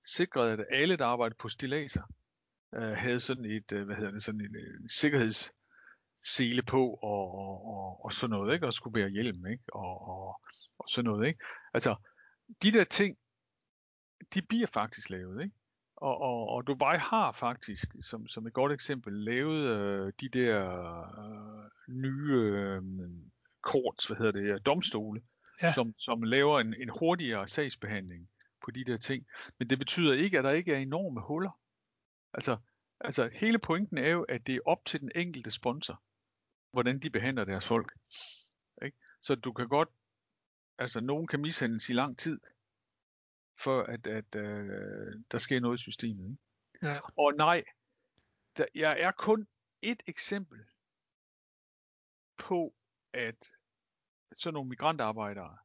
sikrede, 0.06 0.52
at 0.52 0.66
alle, 0.70 0.96
der 0.96 1.06
arbejdede 1.06 1.38
på 1.38 1.48
stilaser, 1.48 2.02
øh, 2.74 2.90
havde 2.96 3.20
sådan 3.20 3.44
et, 3.44 3.72
øh, 3.72 3.86
hvad 3.86 3.96
hedder 3.96 4.10
det, 4.10 4.22
sådan 4.22 4.40
en, 4.40 4.56
en 4.56 4.88
sikkerhedssele 4.88 6.62
på 6.62 6.88
og, 6.88 7.34
og, 7.34 7.66
og, 7.66 8.04
og 8.04 8.12
sådan 8.12 8.30
noget, 8.30 8.54
ikke? 8.54 8.66
og 8.66 8.72
skulle 8.72 8.94
bære 8.94 9.08
hjelm, 9.08 9.46
ikke? 9.46 9.64
Og, 9.72 10.08
og, 10.08 10.40
og 10.78 10.84
sådan 10.88 11.10
noget. 11.10 11.26
Ikke? 11.28 11.40
Altså, 11.74 11.96
de 12.62 12.72
der 12.72 12.84
ting, 12.84 13.16
de 14.34 14.42
bliver 14.42 14.66
faktisk 14.66 15.10
lavet. 15.10 15.42
Ikke? 15.42 15.54
Og, 15.96 16.20
og, 16.20 16.48
og 16.48 16.66
Dubai 16.66 16.98
har 16.98 17.32
faktisk, 17.32 17.94
som, 18.00 18.28
som 18.28 18.46
et 18.46 18.52
godt 18.52 18.72
eksempel, 18.72 19.12
lavet 19.12 19.62
øh, 19.62 20.12
de 20.20 20.28
der 20.28 20.60
øh, 21.20 21.94
nye 21.94 22.32
øh, 22.32 22.82
kort, 23.62 24.04
hvad 24.06 24.16
hedder 24.16 24.32
det, 24.32 24.66
domstole, 24.66 25.22
ja. 25.62 25.72
som, 25.72 25.94
som 25.98 26.22
laver 26.22 26.60
en, 26.60 26.74
en 26.74 26.88
hurtigere 26.88 27.48
sagsbehandling 27.48 28.28
på 28.64 28.70
de 28.70 28.84
der 28.84 28.96
ting. 28.96 29.26
Men 29.58 29.70
det 29.70 29.78
betyder 29.78 30.14
ikke, 30.14 30.38
at 30.38 30.44
der 30.44 30.50
ikke 30.50 30.74
er 30.74 30.78
enorme 30.78 31.20
huller. 31.20 31.60
Altså, 32.34 32.56
altså 33.00 33.30
hele 33.32 33.58
pointen 33.58 33.98
er 33.98 34.08
jo, 34.08 34.22
at 34.22 34.46
det 34.46 34.54
er 34.54 34.60
op 34.66 34.84
til 34.84 35.00
den 35.00 35.10
enkelte 35.14 35.50
sponsor, 35.50 36.02
hvordan 36.72 36.98
de 36.98 37.10
behandler 37.10 37.44
deres 37.44 37.68
folk. 37.68 37.92
Ikke? 38.84 38.96
Så 39.20 39.34
du 39.34 39.52
kan 39.52 39.68
godt, 39.68 39.88
altså 40.78 41.00
nogen 41.00 41.26
kan 41.26 41.40
mishandles 41.40 41.88
i 41.88 41.92
lang 41.92 42.18
tid, 42.18 42.40
for 43.64 43.82
at, 43.82 44.06
at 44.06 44.34
øh, 44.34 45.14
der 45.32 45.38
sker 45.38 45.60
noget 45.60 45.78
i 45.78 45.82
systemet. 45.82 46.24
Ikke? 46.24 46.38
Ja. 46.82 47.00
Og 47.16 47.34
nej, 47.34 47.64
der, 48.56 48.64
jeg 48.74 49.00
er 49.00 49.10
kun 49.10 49.46
et 49.82 50.02
eksempel 50.06 50.58
på, 52.38 52.74
at 53.12 53.50
sådan 54.32 54.54
nogle 54.54 54.68
migrantarbejdere 54.68 55.58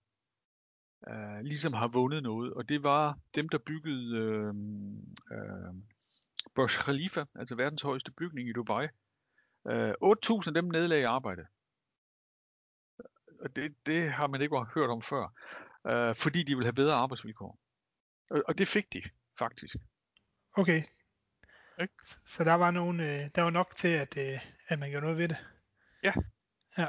øh, 1.08 1.42
ligesom 1.42 1.74
har 1.74 1.88
vundet 1.88 2.24
noget, 2.24 2.54
og 2.54 2.70
det 2.70 2.84
var 2.84 3.20
dem, 3.36 3.50
der 3.50 3.58
byggede 3.58 4.18
øh, 4.18 4.54
øh, 5.32 5.74
Burj 6.56 6.68
Khalifa, 6.68 7.26
altså 7.36 7.56
verdens 7.56 7.82
højeste 7.82 8.12
bygning 8.12 8.50
i 8.50 8.54
Dubai. 8.54 8.88
Øh, 9.68 9.90
8.000 9.90 10.48
af 10.48 10.54
dem 10.54 10.66
nedlagde 10.66 11.08
arbejde. 11.08 11.46
Og 13.42 13.56
det, 13.56 13.76
det 13.86 14.12
har 14.12 14.28
man 14.28 14.42
ikke 14.42 14.66
hørt 14.74 14.90
om 14.90 15.02
før, 15.02 15.34
øh, 15.88 16.16
fordi 16.16 16.44
de 16.44 16.56
vil 16.56 16.66
have 16.66 16.74
bedre 16.74 16.96
arbejdsvilkår. 16.96 17.60
Og, 18.30 18.44
og 18.48 18.58
det 18.58 18.68
fik 18.68 18.94
de 18.94 19.04
faktisk. 19.40 19.76
Okay. 20.54 20.84
Ik? 21.82 21.90
Så 22.04 22.44
der 22.44 22.54
var 22.54 22.72
nogen, 22.72 23.00
øh, 23.00 23.30
der 23.36 23.42
var 23.42 23.50
nok 23.50 23.76
til, 23.76 23.88
at, 23.88 24.18
øh, 24.18 24.40
at 24.68 24.80
man 24.80 24.90
gjorde 24.90 25.04
noget 25.04 25.18
ved 25.18 25.28
det. 25.28 25.38
Ja. 26.04 26.14
Ja. 26.78 26.88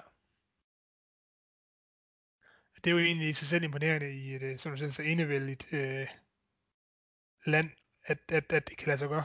Det 2.85 2.87
er 2.87 2.95
jo 2.95 2.99
egentlig 2.99 3.29
i 3.29 3.33
sig 3.33 3.47
selv 3.47 3.65
imponerende 3.65 4.13
i 4.13 4.35
et, 4.35 4.43
øh, 4.43 4.59
som 4.59 4.73
du 4.73 4.79
siger, 4.79 4.91
så 4.91 5.03
enevældigt 5.03 5.73
øh, 5.73 6.09
land, 7.47 7.71
at, 8.05 8.19
at, 8.29 8.53
at 8.53 8.69
det 8.69 8.77
kan 8.77 8.87
lade 8.87 8.99
sig 8.99 9.09
gøre. 9.09 9.25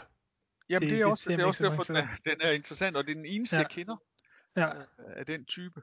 Jamen 0.70 0.90
det, 0.90 0.96
det 0.96 1.02
er 1.02 1.06
også, 1.06 1.30
det, 1.30 1.38
det 1.38 1.44
er 1.44 1.48
også 1.48 1.64
derfor, 1.64 1.84
den 1.84 1.96
er, 1.96 2.08
den 2.26 2.42
er 2.42 2.52
interessant, 2.52 2.98
og 2.98 3.04
det 3.04 3.12
er 3.12 3.16
den 3.16 3.26
eneste, 3.26 3.56
ja. 3.56 3.62
jeg 3.62 3.70
kender 3.70 3.98
ja. 4.56 4.72
af 4.98 5.26
den 5.26 5.46
type. 5.46 5.82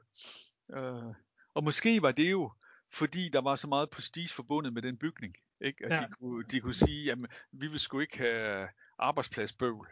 Uh, 0.67 1.15
og 1.53 1.63
måske 1.63 2.01
var 2.01 2.11
det 2.11 2.31
jo, 2.31 2.53
fordi 2.93 3.29
der 3.29 3.41
var 3.41 3.55
så 3.55 3.67
meget 3.67 3.89
prestige 3.89 4.29
forbundet 4.29 4.73
med 4.73 4.81
den 4.81 4.97
bygning. 4.97 5.35
Ikke? 5.61 5.85
At 5.85 5.91
ja. 5.91 5.99
de, 5.99 6.13
kunne, 6.19 6.43
de 6.43 6.59
kunne 6.59 6.73
sige, 6.73 7.11
at 7.11 7.17
vi 7.51 7.67
vil 7.67 7.79
sgu 7.79 7.99
ikke 7.99 8.17
have 8.17 8.69
arbejdspladsbøvl. 8.99 9.87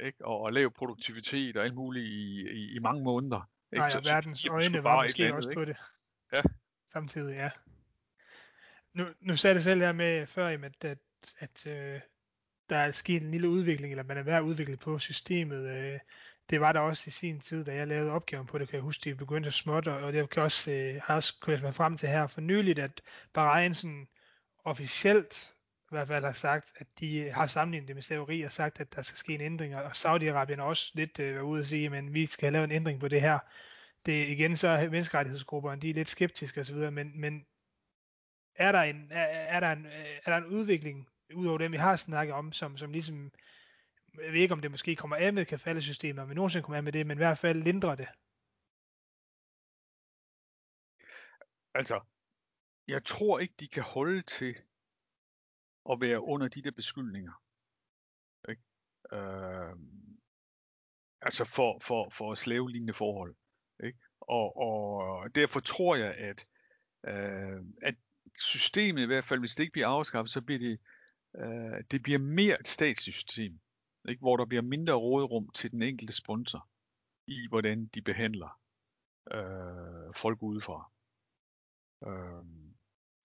Ikke? 0.00 0.24
Og, 0.24 0.40
og 0.40 0.52
lave 0.52 0.70
produktivitet 0.70 1.56
og 1.56 1.64
alt 1.64 1.74
muligt 1.74 2.06
i, 2.06 2.50
i, 2.50 2.74
i 2.74 2.78
mange 2.78 3.04
måneder. 3.04 3.50
Ikke? 3.72 3.78
Nej, 3.78 3.92
og 3.96 4.04
verdens 4.04 4.46
øjne 4.46 4.84
var 4.84 5.02
måske 5.02 5.22
andet, 5.22 5.36
også 5.36 5.50
ikke? 5.50 5.60
på 5.60 5.64
det. 5.64 5.76
Ja. 6.32 6.42
Samtidig, 6.86 7.34
ja. 7.34 7.50
Nu, 8.94 9.06
nu 9.20 9.36
sagde 9.36 9.56
du 9.56 9.62
selv 9.62 9.80
her 9.80 9.92
med 9.92 10.26
før, 10.26 10.48
at, 10.48 10.84
at, 10.84 10.98
at 11.38 11.66
øh, 11.66 12.00
der 12.70 12.76
er 12.76 12.92
sket 12.92 13.22
en 13.22 13.30
lille 13.30 13.48
udvikling, 13.48 13.92
eller 13.92 14.04
man 14.04 14.16
er 14.16 14.22
ved 14.22 14.32
at 14.32 14.42
udvikle 14.42 14.76
på 14.76 14.98
systemet. 14.98 15.68
Øh, 15.68 16.00
det 16.50 16.60
var 16.60 16.72
der 16.72 16.80
også 16.80 17.04
i 17.06 17.10
sin 17.10 17.40
tid, 17.40 17.64
da 17.64 17.74
jeg 17.74 17.88
lavede 17.88 18.12
opgaven 18.12 18.46
på 18.46 18.58
det, 18.58 18.68
kan 18.68 18.76
jeg 18.76 18.82
huske, 18.82 19.10
de 19.10 19.14
begyndte 19.14 19.50
så 19.50 19.58
småt, 19.58 19.86
og 19.86 20.12
det 20.12 20.30
kan 20.30 20.42
også, 20.42 20.70
øh, 20.70 21.00
har 21.04 21.16
også 21.16 21.38
kunnet 21.40 21.62
mig 21.62 21.74
frem 21.74 21.96
til 21.96 22.08
her 22.08 22.26
for 22.26 22.40
nyligt, 22.40 22.78
at 22.78 23.02
Bahrain 23.32 23.74
sådan 23.74 24.08
officielt 24.64 25.54
i 25.92 25.94
hvert 25.94 26.08
fald 26.08 26.24
har 26.24 26.32
sagt, 26.32 26.72
at 26.76 26.86
de 27.00 27.30
har 27.30 27.46
sammenlignet 27.46 27.88
det 27.88 27.96
med 27.96 28.02
slaveri 28.02 28.42
og 28.42 28.52
sagt, 28.52 28.80
at 28.80 28.94
der 28.94 29.02
skal 29.02 29.18
ske 29.18 29.34
en 29.34 29.40
ændring, 29.40 29.76
og 29.76 29.90
Saudi-Arabien 29.90 30.56
har 30.56 30.62
også 30.62 30.90
lidt 30.94 31.18
øh, 31.18 31.34
været 31.34 31.42
ude 31.42 31.60
at 31.60 31.66
sige, 31.66 31.90
men 31.90 32.14
vi 32.14 32.26
skal 32.26 32.46
have 32.46 32.52
lavet 32.52 32.64
en 32.64 32.76
ændring 32.76 33.00
på 33.00 33.08
det 33.08 33.20
her. 33.20 33.38
Det 34.06 34.28
igen 34.28 34.56
så 34.56 34.68
er 34.68 34.90
menneskerettighedsgrupperne, 34.90 35.80
de 35.80 35.90
er 35.90 35.94
lidt 35.94 36.08
skeptiske 36.08 36.60
osv., 36.60 36.76
men, 36.76 37.20
men 37.20 37.46
er 38.54 38.72
der 38.72 38.82
en, 38.82 39.08
er, 39.10 39.24
er 39.24 39.60
der 39.60 39.72
en, 39.72 39.86
øh, 39.86 40.18
er 40.24 40.30
der 40.30 40.36
en 40.36 40.46
udvikling 40.46 41.08
udover 41.34 41.58
dem, 41.58 41.72
vi 41.72 41.76
har 41.76 41.96
snakket 41.96 42.34
om, 42.34 42.52
som, 42.52 42.76
som 42.76 42.92
ligesom, 42.92 43.32
jeg 44.22 44.32
ved 44.32 44.40
ikke 44.40 44.54
om 44.54 44.60
det 44.60 44.70
måske 44.70 44.96
kommer 44.96 45.16
af 45.16 45.32
med 45.32 45.44
kafalesystemet, 45.44 46.28
vi 46.28 46.34
nogensinde 46.34 46.62
kommer 46.62 46.76
af 46.76 46.82
med 46.82 46.92
det, 46.92 47.06
men 47.06 47.16
i 47.16 47.24
hvert 47.24 47.38
fald 47.38 47.62
lindrer 47.62 47.94
det. 47.94 48.08
Altså, 51.74 52.00
jeg 52.88 53.04
tror 53.04 53.38
ikke, 53.38 53.54
de 53.60 53.68
kan 53.68 53.82
holde 53.82 54.22
til 54.22 54.56
at 55.90 56.00
være 56.00 56.20
under 56.20 56.48
de 56.48 56.62
der 56.62 56.70
beskyldninger. 56.70 57.32
Ikke? 58.48 58.62
Øh, 59.12 59.76
altså 61.20 61.44
for, 61.44 61.78
for, 61.78 62.10
for 62.10 62.34
slavelignende 62.34 62.94
forhold. 62.94 63.34
Ikke? 63.84 63.98
Og, 64.20 64.56
og 64.56 65.34
derfor 65.34 65.60
tror 65.60 65.96
jeg, 65.96 66.14
at, 66.14 66.46
øh, 67.06 67.62
at 67.82 67.94
systemet 68.38 69.02
i 69.02 69.06
hvert 69.06 69.24
fald, 69.24 69.40
hvis 69.40 69.54
det 69.54 69.62
ikke 69.62 69.72
bliver 69.72 69.88
afskaffet, 69.88 70.30
så 70.30 70.42
bliver 70.42 70.58
det 70.58 70.78
øh, 71.36 71.84
det 71.90 72.02
bliver 72.02 72.18
mere 72.18 72.60
et 72.60 72.68
statssystem, 72.68 73.60
ikke? 74.08 74.20
hvor 74.20 74.36
der 74.36 74.44
bliver 74.44 74.62
mindre 74.62 74.94
råderum 74.94 75.48
til 75.48 75.70
den 75.70 75.82
enkelte 75.82 76.12
sponsor 76.12 76.68
i, 77.26 77.48
hvordan 77.48 77.86
de 77.86 78.02
behandler 78.02 78.60
øh, 79.32 80.14
folk 80.14 80.42
udefra. 80.42 80.90
Øh, 82.06 82.71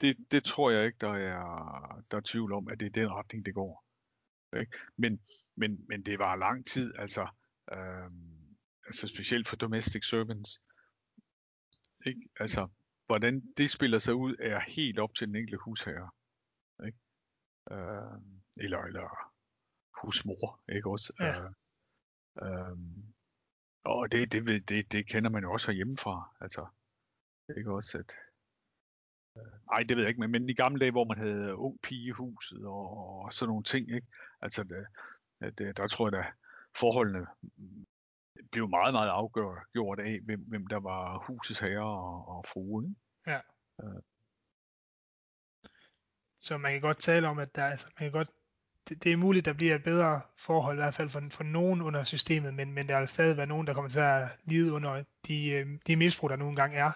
det, 0.01 0.31
det 0.31 0.43
tror 0.43 0.71
jeg 0.71 0.85
ikke, 0.85 0.97
der 1.01 1.13
er, 1.13 2.03
der 2.11 2.17
er 2.17 2.21
tvivl 2.25 2.53
om, 2.53 2.67
at 2.67 2.79
det 2.79 2.85
er 2.85 2.89
den 2.89 3.11
retning, 3.11 3.45
det 3.45 3.53
går. 3.53 3.85
Ikke? 4.59 4.77
Men, 4.97 5.21
men, 5.55 5.85
men 5.87 6.05
det 6.05 6.19
var 6.19 6.35
lang 6.35 6.65
tid, 6.65 6.93
altså, 6.97 7.27
øh, 7.71 8.11
altså 8.85 9.07
specielt 9.07 9.47
for 9.47 9.55
domestic 9.55 10.05
servants. 10.05 10.61
Ikke? 12.05 12.29
Altså, 12.39 12.67
hvordan 13.05 13.53
det 13.57 13.71
spiller 13.71 13.99
sig 13.99 14.15
ud, 14.15 14.35
er 14.39 14.59
helt 14.59 14.99
op 14.99 15.15
til 15.15 15.27
den 15.27 15.35
enkelte 15.35 15.57
husherre. 15.57 16.09
Ikke? 16.85 16.97
øh, 17.71 18.21
eller, 18.55 18.79
eller 18.79 19.33
husmor, 20.01 20.61
ikke 20.69 20.89
også? 20.89 21.13
Ja. 21.19 21.43
Øh, 21.43 21.51
øh, 22.43 22.77
og 23.83 24.11
det, 24.11 24.31
det, 24.31 24.69
det, 24.69 24.91
det 24.91 25.07
kender 25.07 25.29
man 25.29 25.43
jo 25.43 25.51
også 25.51 25.71
hjemmefra, 25.71 26.35
altså, 26.41 26.67
ikke 27.57 27.71
også, 27.71 27.97
at, 27.97 28.15
øh, 29.37 29.73
ej, 29.73 29.83
det 29.83 29.97
ved 29.97 30.03
jeg 30.03 30.09
ikke, 30.09 30.19
men, 30.19 30.31
men 30.31 30.49
i 30.49 30.53
gamle 30.53 30.79
dage, 30.79 30.91
hvor 30.91 31.05
man 31.05 31.17
havde 31.17 31.55
ung 31.55 31.81
pigehuset 31.83 32.65
og, 32.65 32.97
og 32.97 33.33
sådan 33.33 33.49
nogle 33.49 33.63
ting, 33.63 33.95
ikke? 33.95 34.07
Altså, 34.41 34.63
det, 34.63 34.85
det, 35.57 35.77
der 35.77 35.87
tror 35.87 36.07
jeg 36.07 36.11
da, 36.11 36.25
forholdene 36.79 37.25
blev 38.51 38.69
meget, 38.69 38.93
meget 38.93 39.09
afgjort 39.09 39.99
af, 39.99 40.19
hvem, 40.25 40.39
hvem 40.39 40.67
der 40.67 40.79
var 40.79 41.23
husets 41.27 41.59
herre 41.59 41.83
og, 41.83 42.27
og 42.27 42.45
frue. 42.45 42.83
Ikke? 42.83 42.95
Ja. 43.27 43.39
Øh, 43.83 44.01
så 46.39 46.57
man 46.57 46.71
kan 46.71 46.81
godt 46.81 46.99
tale 46.99 47.27
om, 47.27 47.39
at 47.39 47.55
der, 47.55 47.65
altså, 47.65 47.85
man 47.99 48.05
kan 48.05 48.11
godt, 48.11 48.29
det, 48.89 49.03
det 49.03 49.11
er 49.11 49.17
muligt, 49.17 49.45
der 49.45 49.53
bliver 49.53 49.75
et 49.75 49.83
bedre 49.83 50.21
forhold, 50.37 50.77
i 50.77 50.81
hvert 50.81 50.93
fald 50.93 51.09
for, 51.09 51.21
for 51.31 51.43
nogen 51.43 51.81
under 51.81 52.03
systemet, 52.03 52.53
men, 52.53 52.73
men 52.73 52.89
der 52.89 52.99
vil 52.99 53.09
stadig 53.09 53.37
være 53.37 53.47
nogen, 53.47 53.67
der 53.67 53.73
kommer 53.73 53.89
til 53.89 53.99
at 53.99 54.29
lide 54.43 54.73
under 54.73 55.03
de, 55.27 55.49
øh, 55.49 55.67
de 55.87 55.95
misbrug, 55.95 56.29
der 56.29 56.35
nogle 56.35 56.55
gange 56.55 56.77
er, 56.77 56.91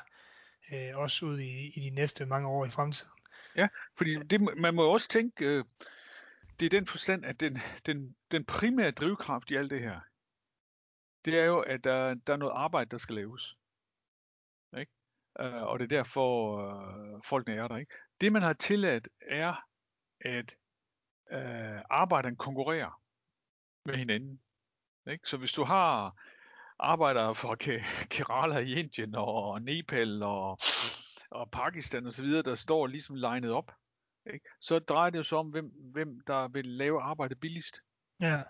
øh, 0.71 0.97
også 0.97 1.25
ud 1.25 1.39
i, 1.39 1.67
i 1.67 1.79
de 1.79 1.89
næste 1.89 2.25
mange 2.25 2.47
år 2.47 2.65
i 2.65 2.69
fremtiden. 2.69 3.11
Ja, 3.55 3.67
fordi 3.97 4.15
det, 4.15 4.41
man 4.57 4.75
må 4.75 4.83
også 4.83 5.07
tænke, 5.07 5.45
øh, 5.45 5.65
det 6.59 6.65
er 6.65 6.69
den 6.69 6.87
forstand, 6.87 7.25
at 7.25 7.39
den, 7.39 7.57
den, 7.85 8.15
den 8.31 8.45
primære 8.45 8.91
drivkraft 8.91 9.51
i 9.51 9.55
alt 9.55 9.71
det 9.71 9.79
her, 9.79 9.99
det 11.25 11.39
er 11.39 11.45
jo, 11.45 11.59
at 11.59 11.83
der, 11.83 12.13
der 12.13 12.33
er 12.33 12.37
noget 12.37 12.53
arbejde, 12.55 12.89
der 12.89 12.97
skal 12.97 13.15
laves. 13.15 13.57
Ikke? 14.77 14.91
Øh, 15.39 15.63
og 15.63 15.79
det 15.79 15.83
er 15.83 15.97
derfor, 15.97 16.57
øh, 16.57 17.21
folkene 17.25 17.55
er 17.55 17.67
der. 17.67 17.77
Ikke? 17.77 17.93
Det 18.21 18.31
man 18.31 18.41
har 18.41 18.53
tilladt 18.53 19.07
er, 19.21 19.65
at 20.19 20.57
øh, 21.31 21.81
arbejderne 21.89 22.35
konkurrerer 22.35 23.01
med 23.85 23.95
hinanden. 23.95 24.41
Ikke? 25.07 25.27
Så 25.27 25.37
hvis 25.37 25.53
du 25.53 25.63
har 25.63 26.15
arbejdere 26.81 27.35
fra 27.35 27.55
Kerala 28.09 28.59
i 28.59 28.73
Indien 28.79 29.15
og 29.15 29.61
Nepal 29.61 30.23
og, 30.23 30.57
og 31.31 31.51
Pakistan 31.51 32.07
osv., 32.07 32.27
der 32.27 32.55
står 32.55 32.87
ligesom 32.87 33.15
legnet 33.15 33.51
op, 33.51 33.71
ikke? 34.33 34.49
så 34.59 34.79
drejer 34.79 35.09
det 35.09 35.25
sig 35.25 35.37
om, 35.37 35.49
hvem, 35.49 35.65
hvem 35.65 36.19
der 36.27 36.47
vil 36.47 36.65
lave 36.65 37.01
arbejde 37.01 37.35
billigst. 37.35 37.81
Ja. 38.19 38.43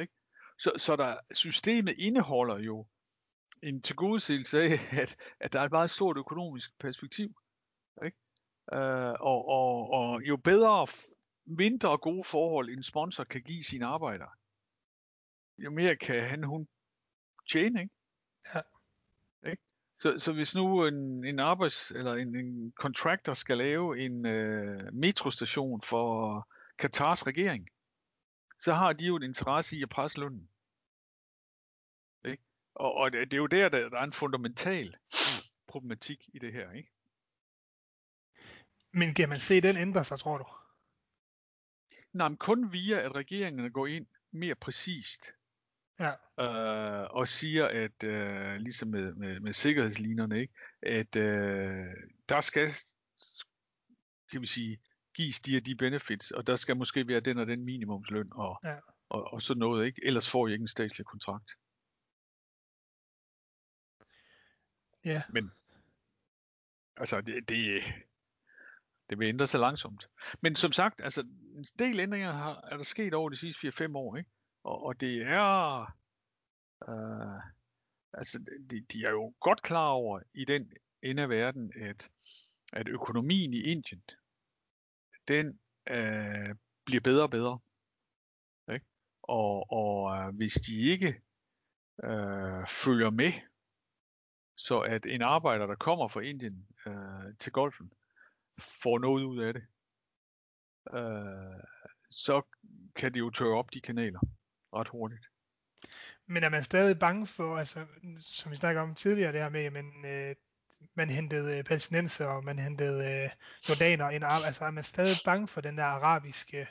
Ikke? 0.00 0.12
Så, 0.58 0.72
så 0.76 0.96
der, 0.96 1.16
systemet 1.32 1.94
indeholder 1.98 2.58
jo 2.58 2.86
en 3.62 3.82
tilgodesigelse 3.82 4.62
af, 4.62 4.78
at, 5.02 5.16
at 5.40 5.52
der 5.52 5.60
er 5.60 5.64
et 5.64 5.72
meget 5.72 5.90
stort 5.90 6.16
økonomisk 6.16 6.78
perspektiv. 6.78 7.40
Ikke? 8.04 8.16
Øh, 8.72 9.14
og, 9.20 9.48
og, 9.48 9.90
og 9.90 10.22
jo 10.22 10.36
bedre, 10.36 10.86
mindre 11.46 11.98
gode 11.98 12.24
forhold 12.24 12.68
en 12.68 12.82
sponsor 12.82 13.24
kan 13.24 13.42
give 13.42 13.62
sine 13.62 13.86
arbejdere, 13.86 14.30
jo 15.58 15.70
mere 15.70 15.96
kan 15.96 16.22
han 16.22 16.44
hun 16.44 16.68
tjene, 17.46 17.82
ikke? 17.82 17.94
Ja. 18.54 18.60
Ikke? 19.50 19.62
Så, 19.98 20.18
så 20.18 20.32
hvis 20.32 20.54
nu 20.54 20.86
en, 20.86 21.24
en 21.24 21.38
arbejds 21.38 21.90
eller 21.90 22.14
en, 22.14 22.36
en 22.36 22.72
contractor 22.72 23.34
skal 23.34 23.58
lave 23.58 24.04
en 24.04 24.26
øh, 24.26 24.92
metrostation 24.92 25.82
for 25.82 26.48
Katars 26.78 27.26
regering, 27.26 27.68
så 28.58 28.72
har 28.72 28.92
de 28.92 29.04
jo 29.04 29.16
en 29.16 29.22
interesse 29.22 29.76
i 29.76 29.82
at 29.82 29.88
presse 29.88 30.20
lønnen. 30.20 30.48
Ikke? 32.24 32.42
Og, 32.74 32.94
og 32.94 33.12
det, 33.12 33.30
det 33.30 33.36
er 33.36 33.40
jo 33.40 33.46
der, 33.46 33.68
der, 33.68 33.88
der 33.88 33.98
er 33.98 34.04
en 34.04 34.12
fundamental 34.12 34.96
problematik 35.66 36.28
i 36.34 36.38
det 36.38 36.52
her. 36.52 36.72
Ikke? 36.72 36.90
Men 38.92 39.14
kan 39.14 39.28
man 39.28 39.40
se 39.40 39.60
den 39.60 39.76
ændre 39.76 40.04
sig, 40.04 40.18
tror 40.18 40.38
du? 40.38 40.44
Nej, 42.12 42.28
men 42.28 42.36
kun 42.36 42.72
via, 42.72 43.00
at 43.00 43.14
regeringerne 43.14 43.70
går 43.70 43.86
ind 43.86 44.06
mere 44.30 44.54
præcist 44.54 45.30
Ja. 46.00 46.12
øh, 46.40 47.10
og 47.10 47.28
siger, 47.28 47.66
at 47.68 48.04
øh, 48.04 48.56
ligesom 48.56 48.88
med, 48.88 49.14
med, 49.14 49.40
med 49.40 49.52
sikkerhedslinerne, 49.52 50.40
ikke, 50.40 50.54
at 50.82 51.16
øh, 51.16 51.86
der 52.28 52.40
skal, 52.40 52.68
kan 54.30 54.40
vi 54.40 54.46
sige, 54.46 54.78
gives 55.14 55.40
de 55.40 55.56
og 55.56 55.66
de 55.66 55.76
benefits, 55.76 56.30
og 56.30 56.46
der 56.46 56.56
skal 56.56 56.76
måske 56.76 57.08
være 57.08 57.20
den 57.20 57.38
og 57.38 57.46
den 57.46 57.64
minimumsløn 57.64 58.28
og, 58.32 58.60
Ja. 58.64 58.76
og, 59.08 59.24
og 59.32 59.42
sådan 59.42 59.58
noget, 59.58 59.86
ikke? 59.86 60.00
Ellers 60.04 60.30
får 60.30 60.48
I 60.48 60.52
ikke 60.52 60.62
en 60.62 60.68
statslig 60.68 61.06
kontrakt. 61.06 61.50
Ja. 65.04 65.22
Men 65.30 65.50
altså, 66.96 67.20
det, 67.20 67.48
det, 67.48 67.82
det 69.10 69.18
vil 69.18 69.28
ændre 69.28 69.46
sig 69.46 69.60
langsomt. 69.60 70.08
Men 70.40 70.56
som 70.56 70.72
sagt, 70.72 71.00
altså, 71.00 71.20
en 71.56 71.64
del 71.78 72.00
ændringer 72.00 72.32
har, 72.32 72.68
er 72.72 72.76
der 72.76 72.84
sket 72.84 73.14
over 73.14 73.30
de 73.30 73.36
sidste 73.36 73.68
4-5 73.68 73.96
år, 73.96 74.16
ikke? 74.16 74.30
Og, 74.64 74.82
og 74.82 75.00
det 75.00 75.22
er, 75.22 75.80
øh, 76.88 77.42
altså, 78.12 78.38
de, 78.70 78.80
de 78.80 79.04
er 79.04 79.10
jo 79.10 79.34
godt 79.40 79.62
klar 79.62 79.88
over 79.88 80.20
i 80.34 80.44
den 80.44 80.72
ende 81.02 81.22
af 81.22 81.28
verden, 81.28 81.72
at, 81.76 82.10
at 82.72 82.88
økonomien 82.88 83.54
i 83.54 83.60
Indien, 83.60 84.02
den 85.28 85.60
øh, 85.88 86.54
bliver 86.84 87.00
bedre 87.00 87.22
og 87.22 87.30
bedre. 87.30 87.58
Ikke? 88.72 88.86
Og, 89.22 89.72
og 89.72 90.16
øh, 90.16 90.36
hvis 90.36 90.54
de 90.54 90.80
ikke 90.80 91.22
øh, 92.04 92.66
følger 92.66 93.10
med, 93.10 93.32
så 94.56 94.80
at 94.80 95.06
en 95.06 95.22
arbejder, 95.22 95.66
der 95.66 95.74
kommer 95.74 96.08
fra 96.08 96.20
Indien 96.20 96.66
øh, 96.86 97.36
til 97.38 97.52
golfen, 97.52 97.92
får 98.60 98.98
noget 98.98 99.24
ud 99.24 99.38
af 99.38 99.52
det, 99.54 99.66
øh, 100.94 101.62
så 102.10 102.42
kan 102.96 103.14
de 103.14 103.18
jo 103.18 103.30
tørre 103.30 103.58
op 103.58 103.72
de 103.74 103.80
kanaler 103.80 104.20
ret 104.74 104.88
hurtigt. 104.88 105.28
Men 106.26 106.44
er 106.44 106.48
man 106.48 106.64
stadig 106.64 106.98
bange 106.98 107.26
for, 107.26 107.56
altså, 107.56 107.86
som 108.18 108.52
vi 108.52 108.56
snakker 108.56 108.82
om 108.82 108.94
tidligere, 108.94 109.32
det 109.32 109.40
her 109.40 109.48
med, 109.48 109.70
men 109.70 110.04
øh, 110.04 110.36
man 110.94 111.10
hentede 111.10 111.58
øh, 111.58 111.64
palæstinenser, 111.64 112.26
og 112.26 112.44
man 112.44 112.58
hentede 112.58 113.04
øh, 113.04 113.30
jordaner 113.68 114.10
ind, 114.10 114.24
altså 114.24 114.64
er 114.64 114.70
man 114.70 114.84
stadig 114.84 115.18
bange 115.24 115.48
for 115.48 115.60
den 115.60 115.78
der 115.78 115.84
arabiske 115.84 116.68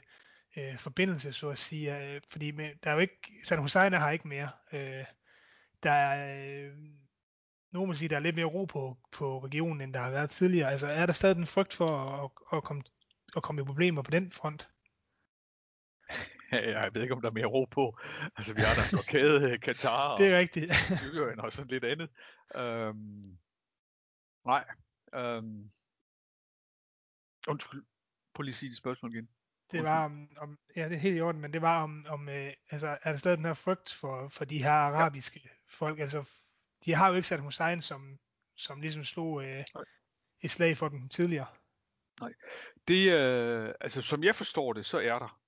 øh, 0.58 0.78
forbindelse, 0.78 1.34
så 1.34 1.50
at 1.50 1.60
sige, 1.60 1.98
øh, 1.98 2.22
fordi 2.30 2.52
med, 2.52 2.70
der 2.84 2.90
er 2.90 2.94
jo 2.94 3.00
ikke, 3.00 3.32
San 3.44 3.60
Hussein 3.60 3.94
har 3.94 4.12
ikke 4.12 4.28
mere, 4.28 4.50
øh, 4.74 5.06
der 5.84 5.92
er, 5.92 6.66
øh, 6.66 6.72
nogen 7.72 7.90
vil 7.90 7.98
sige, 7.98 8.10
der 8.10 8.16
er 8.16 8.20
lidt 8.20 8.36
mere 8.36 8.46
ro 8.46 8.66
på, 8.66 8.98
på 9.12 9.40
regionen, 9.40 9.82
end 9.82 9.94
der 9.94 10.00
har 10.00 10.12
været 10.12 10.30
tidligere, 10.30 10.72
altså 10.72 10.88
er 10.88 11.06
der 11.06 11.14
stadig 11.14 11.38
en 11.38 11.48
frygt 11.48 11.74
for 11.74 12.00
at, 12.00 12.58
at, 12.58 12.64
komme, 12.64 12.84
at 13.36 13.44
komme 13.44 13.62
i 13.62 13.66
problemer 13.66 14.02
på 14.02 14.12
den 14.12 14.32
front? 14.32 14.70
Jeg 16.54 16.90
ved 16.94 17.02
ikke, 17.02 17.14
om 17.14 17.22
der 17.22 17.30
er 17.30 17.34
mere 17.34 17.46
ro 17.46 17.66
på. 17.66 18.00
Altså, 18.36 18.54
vi 18.54 18.62
har 18.62 18.74
der 18.76 18.82
en 18.82 18.90
blokade, 18.92 19.58
Katar 19.58 20.08
og 20.08 20.20
Det 20.20 20.34
er 20.34 20.40
rigtigt. 20.40 20.74
Syrien 21.04 21.40
og 21.40 21.54
sådan 21.54 21.72
lidt 21.72 21.84
andet. 21.84 22.10
Øhm, 22.56 23.38
nej. 24.46 24.66
Øhm, 25.16 25.72
undskyld. 27.48 27.84
Prøv 28.34 28.44
lige 28.44 28.54
at 28.54 28.58
sige 28.58 28.70
det 28.70 28.78
spørgsmål 28.78 29.14
igen. 29.14 29.30
Det 29.72 29.84
var 29.84 30.06
om, 30.06 30.30
om, 30.38 30.60
ja, 30.76 30.90
det 30.90 30.96
er 30.96 31.00
helt 31.00 31.18
i 31.18 31.22
orden, 31.22 31.42
men 31.42 31.54
det 31.54 31.62
var 31.62 31.84
om, 31.84 32.06
om 32.10 32.30
øh, 32.30 32.54
altså, 32.70 32.98
er 33.02 33.12
der 33.12 33.18
stadig 33.18 33.38
den 33.38 33.46
her 33.46 33.54
frygt 33.54 33.94
for, 33.94 34.28
for 34.28 34.46
de 34.46 34.64
her 34.64 34.72
arabiske 34.72 35.42
ja. 35.44 35.50
folk? 35.70 36.00
Altså, 36.00 36.30
de 36.86 36.94
har 36.94 37.10
jo 37.10 37.16
ikke 37.16 37.28
sat 37.28 37.40
Hussein, 37.40 37.82
som, 37.82 38.20
som 38.56 38.82
ligesom 38.82 39.04
slog 39.04 39.44
øh, 39.44 39.66
et 40.42 40.52
slag 40.52 40.78
for 40.78 40.90
dem 40.90 41.10
tidligere. 41.10 41.48
Nej. 42.22 42.34
Det, 42.88 43.14
øh, 43.14 43.74
altså, 43.82 44.02
som 44.02 44.24
jeg 44.24 44.36
forstår 44.36 44.74
det, 44.74 44.86
så 44.86 45.00
er 45.00 45.20
der. 45.20 45.40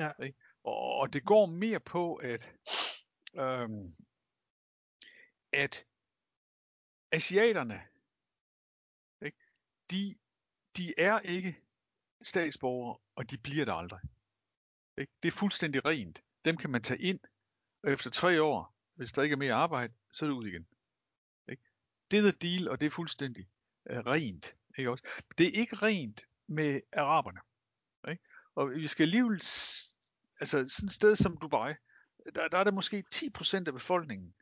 Ja. 0.00 0.12
Ikke? 0.22 0.38
Og, 0.64 0.74
og 0.74 1.12
det 1.12 1.24
går 1.24 1.46
mere 1.46 1.80
på, 1.80 2.14
at, 2.14 2.52
øhm, 3.34 3.94
at 5.52 5.86
asiaterne, 7.12 7.82
ikke? 9.22 9.38
De, 9.90 10.18
de 10.76 10.94
er 10.98 11.20
ikke 11.20 11.56
statsborgere, 12.22 12.98
og 13.14 13.30
de 13.30 13.38
bliver 13.38 13.64
det 13.64 13.72
aldrig. 13.72 14.00
Ikke? 14.98 15.12
Det 15.22 15.28
er 15.28 15.32
fuldstændig 15.32 15.84
rent. 15.84 16.24
Dem 16.44 16.56
kan 16.56 16.70
man 16.70 16.82
tage 16.82 17.00
ind, 17.00 17.20
og 17.82 17.90
efter 17.90 18.10
tre 18.10 18.42
år, 18.42 18.74
hvis 18.94 19.12
der 19.12 19.22
ikke 19.22 19.32
er 19.32 19.38
mere 19.38 19.54
arbejde, 19.54 19.94
så 20.12 20.24
er 20.24 20.28
det 20.28 20.36
ud 20.36 20.46
igen. 20.46 20.66
Ikke? 21.48 21.62
Det 22.10 22.18
er 22.18 22.22
the 22.22 22.38
deal, 22.48 22.68
og 22.68 22.80
det 22.80 22.86
er 22.86 22.90
fuldstændig 22.90 23.48
uh, 23.90 23.96
rent. 23.96 24.56
Ikke 24.78 24.90
også? 24.90 25.04
Det 25.38 25.46
er 25.46 25.60
ikke 25.60 25.76
rent 25.76 26.26
med 26.46 26.80
araberne. 26.92 27.40
Ikke? 28.10 28.24
Og 28.54 28.70
vi 28.70 28.86
skal 28.86 29.04
alligevel, 29.04 29.40
altså 30.40 30.68
sådan 30.68 30.86
et 30.86 30.92
sted 30.92 31.16
som 31.16 31.36
Dubai, 31.36 31.74
der, 32.34 32.48
der 32.48 32.58
er 32.58 32.64
der 32.64 32.70
måske 32.70 33.04
10% 33.14 33.56
af 33.66 33.72
befolkningen, 33.72 34.34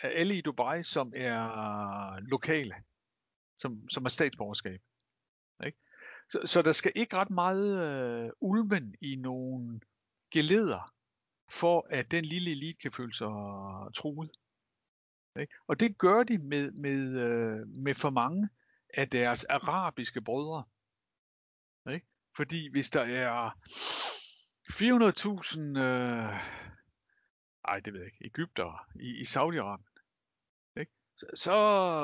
af 0.00 0.12
alle 0.14 0.34
i 0.34 0.40
Dubai, 0.40 0.82
som 0.82 1.12
er 1.16 2.20
lokale, 2.20 2.74
som, 3.56 3.88
som 3.88 4.04
er 4.04 4.08
statsborgerskab. 4.08 4.80
Ikke? 5.66 5.78
Så, 6.30 6.40
så 6.44 6.62
der 6.62 6.72
skal 6.72 6.92
ikke 6.94 7.16
ret 7.16 7.30
meget 7.30 7.78
øh, 8.24 8.30
ulmen 8.40 8.94
i 9.00 9.16
nogle 9.16 9.80
geleder, 10.30 10.94
for 11.50 11.86
at 11.90 12.10
den 12.10 12.24
lille 12.24 12.50
elite 12.50 12.78
kan 12.78 12.92
føle 12.92 13.14
sig 13.14 13.28
truet. 13.94 14.30
Ikke? 15.40 15.54
Og 15.66 15.80
det 15.80 15.98
gør 15.98 16.22
de 16.22 16.38
med, 16.38 16.70
med, 16.70 17.22
øh, 17.22 17.68
med 17.68 17.94
for 17.94 18.10
mange 18.10 18.48
af 18.94 19.10
deres 19.10 19.44
arabiske 19.44 20.20
brødre. 20.20 20.64
Ikke? 21.92 22.06
Fordi 22.36 22.70
hvis 22.70 22.90
der 22.90 23.02
er 23.02 23.50
400.000, 24.70 25.78
øh, 25.78 26.34
ej 27.68 27.80
det 27.80 27.92
ved 27.92 28.00
jeg 28.00 28.06
ikke, 28.06 28.24
Ægypter 28.24 28.86
i, 29.00 29.20
i 29.20 29.22
Saudi-Arabien, 29.22 29.94
ikke? 30.80 30.92
Så, 31.16 31.26
så 31.34 31.54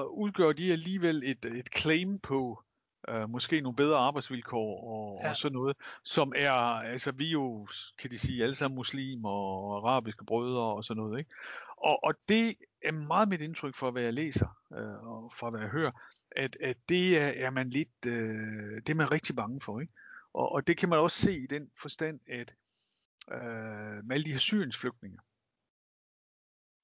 udgør 0.05 0.53
de 0.53 0.73
alligevel 0.73 1.23
et, 1.25 1.45
et 1.45 1.69
claim 1.77 2.19
på 2.19 2.65
øh, 3.09 3.31
måske 3.31 3.61
nogle 3.61 3.77
bedre 3.77 3.99
arbejdsvilkår 3.99 4.85
og, 4.85 5.21
ja. 5.23 5.31
og 5.31 5.37
sådan 5.37 5.55
noget, 5.55 5.77
som 6.05 6.33
er, 6.37 6.53
altså 6.93 7.13
vi 7.13 7.31
jo, 7.31 7.69
kan 7.99 8.11
de 8.11 8.19
sige, 8.19 8.43
alle 8.43 8.55
sammen 8.55 8.77
muslimer 8.77 9.31
og 9.31 9.77
arabiske 9.77 10.25
brødre 10.25 10.75
og 10.75 10.85
sådan 10.85 11.03
noget, 11.03 11.19
ikke? 11.19 11.31
Og, 11.77 12.05
og 12.05 12.15
det 12.29 12.57
er 12.85 12.93
meget 12.93 13.29
mit 13.29 13.41
indtryk 13.41 13.75
for, 13.75 13.91
hvad 13.91 14.03
jeg 14.03 14.13
læser 14.13 14.59
øh, 14.73 15.07
og 15.07 15.33
fra 15.33 15.51
hvad 15.51 15.61
jeg 15.61 15.69
hører, 15.69 15.93
at, 16.37 16.57
at 16.61 16.77
det 16.89 17.19
er, 17.19 17.47
er 17.47 17.51
man 17.51 17.71
lidt, 17.71 18.07
øh, 18.07 18.77
det 18.77 18.89
er 18.89 18.95
man 18.95 19.13
rigtig 19.13 19.37
bange 19.37 19.61
for, 19.61 19.81
ikke? 19.81 19.93
Og, 20.35 20.53
og 20.53 20.67
det 20.67 20.77
kan 20.77 20.89
man 20.89 20.99
også 20.99 21.21
se 21.21 21.39
i 21.39 21.47
den 21.47 21.71
forstand, 21.81 22.21
at 22.27 22.55
øh, 23.33 24.05
med 24.05 24.17
alle 24.17 24.25
de 24.25 24.33
her 24.33 24.39
syriensflygtninge, 24.39 25.19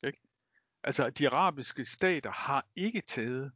ikke? 0.05 0.19
Altså, 0.83 1.11
de 1.11 1.29
arabiske 1.29 1.85
stater 1.85 2.31
har 2.31 2.67
ikke 2.77 3.01
taget 3.01 3.53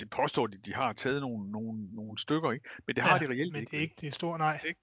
det 0.00 0.10
påstår 0.10 0.46
de, 0.46 0.58
de 0.58 0.74
har 0.74 0.92
taget 0.92 1.20
nogle, 1.20 1.50
nogle, 1.50 1.94
nogle 1.94 2.18
stykker, 2.18 2.52
ikke? 2.52 2.68
Men 2.86 2.96
det 2.96 3.04
har 3.04 3.12
ja, 3.12 3.26
de 3.26 3.30
reelt 3.30 3.52
men 3.52 3.60
ikke. 3.60 3.70
det 3.70 3.76
er 3.76 3.80
ikke 3.80 3.94
det 4.00 4.06
er 4.06 4.10
stort, 4.10 4.38
nej. 4.38 4.60
Ikke? 4.66 4.80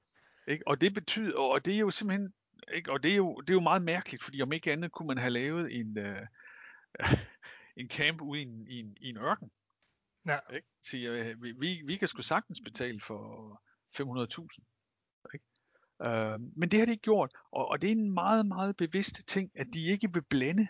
Ikke? 0.48 0.68
Og 0.68 0.82
det 0.82 0.94
betyder, 0.94 1.38
og 1.38 1.66
det 1.66 1.76
er 1.76 1.80
jo 1.80 1.92
simpelthen, 1.92 2.34
ikke? 2.74 2.92
og 2.92 3.04
det 3.04 3.12
er 3.12 3.16
jo, 3.16 3.36
det 3.36 3.50
er 3.50 3.54
jo 3.54 3.60
meget 3.60 3.82
mærkeligt, 3.82 4.24
fordi 4.24 4.42
om 4.42 4.54
ikke 4.54 4.72
andet 4.72 4.92
kunne 4.92 5.08
man 5.08 5.18
have 5.18 5.30
lavet 5.30 5.80
en, 5.80 5.98
øh, 5.98 6.28
en 7.82 7.90
camp 7.90 8.22
ude 8.22 8.40
i 8.40 8.44
en, 8.44 8.68
i 8.68 8.80
en, 8.80 8.98
i 9.02 9.10
en 9.10 9.18
ørken. 9.18 9.52
Ja. 10.26 10.40
Ikke? 10.54 10.68
Siger, 10.82 11.14
øh, 11.14 11.44
vi, 11.44 11.52
vi, 11.52 11.82
vi 11.86 11.96
kan 11.96 12.08
sgu 12.08 12.22
sagtens 12.22 12.62
betale 12.64 13.02
for 13.02 13.62
500.000. 13.98 15.32
Ikke? 15.34 15.46
Øh, 16.02 16.40
men 16.40 16.72
det 16.72 16.80
har 16.80 16.86
de 16.86 16.92
ikke 16.92 17.02
gjort, 17.02 17.32
og, 17.52 17.68
og 17.68 17.82
det 17.82 17.88
er 17.88 17.92
en 17.92 18.14
meget, 18.14 18.46
meget 18.46 18.78
bevidst 18.78 19.28
ting, 19.28 19.52
at 19.56 19.68
de 19.74 19.88
ikke 19.92 20.14
vil 20.14 20.24
blande 20.24 20.68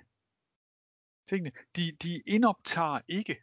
tingene. 1.29 1.51
De, 1.75 1.91
de 2.03 2.21
indoptager 2.25 2.99
ikke 3.07 3.37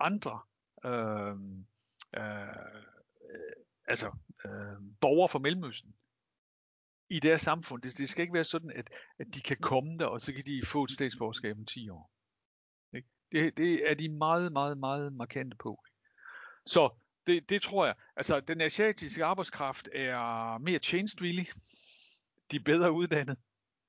andre 0.00 0.40
øh, 0.84 1.36
øh, 2.16 2.82
altså 3.84 4.06
øh, 4.44 4.82
borgere 5.00 5.28
fra 5.28 5.38
Mellemøsten 5.38 5.94
i 7.08 7.20
deres 7.20 7.40
samfund. 7.40 7.82
Det, 7.82 7.98
det 7.98 8.08
skal 8.08 8.22
ikke 8.22 8.34
være 8.34 8.44
sådan, 8.44 8.70
at, 8.70 8.90
at 9.18 9.26
de 9.34 9.40
kan 9.40 9.56
komme 9.56 9.98
der, 9.98 10.06
og 10.06 10.20
så 10.20 10.32
kan 10.32 10.46
de 10.46 10.66
få 10.66 10.84
et 10.84 10.90
statsborgerskab 10.90 11.58
om 11.58 11.66
10 11.66 11.88
år. 11.88 12.15
Det, 13.32 13.56
det 13.56 13.90
er 13.90 13.94
de 13.94 14.08
meget, 14.08 14.52
meget, 14.52 14.78
meget 14.78 15.12
markante 15.12 15.56
på. 15.56 15.84
Så 16.66 16.90
det, 17.26 17.48
det 17.50 17.62
tror 17.62 17.86
jeg. 17.86 17.94
Altså, 18.16 18.40
den 18.40 18.60
asiatiske 18.60 19.24
arbejdskraft 19.24 19.88
er 19.92 20.58
mere 20.58 20.78
tjenestvillig. 20.78 21.48
De 22.50 22.56
er 22.56 22.60
bedre 22.64 22.92
uddannet. 22.92 23.38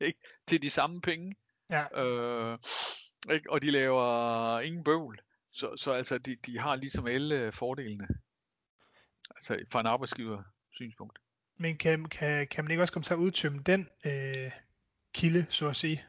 Ikke? 0.01 0.19
Til 0.47 0.61
de 0.61 0.69
samme 0.69 1.01
penge. 1.01 1.35
Ja. 1.69 2.03
Øh, 2.03 2.57
ikke? 3.33 3.51
Og 3.51 3.61
de 3.61 3.71
laver 3.71 4.59
ingen 4.59 4.83
bøvl. 4.83 5.19
Så, 5.51 5.77
så 5.77 5.91
altså, 5.91 6.17
de, 6.17 6.35
de 6.35 6.59
har 6.59 6.75
ligesom 6.75 7.07
alle 7.07 7.51
fordelene. 7.51 8.07
Altså, 9.35 9.59
fra 9.71 9.79
en 9.79 9.85
arbejdsgiver 9.85 10.43
synspunkt. 10.71 11.19
Men 11.57 11.77
kan, 11.77 12.05
kan, 12.05 12.47
kan 12.47 12.63
man 12.63 12.71
ikke 12.71 12.83
også 12.83 12.93
komme 12.93 13.03
til 13.03 13.13
at 13.13 13.17
udtømme 13.17 13.59
den 13.59 13.89
øh, 14.05 14.51
kilde, 15.13 15.45
så 15.49 15.67
at 15.67 15.75
sige? 15.75 16.05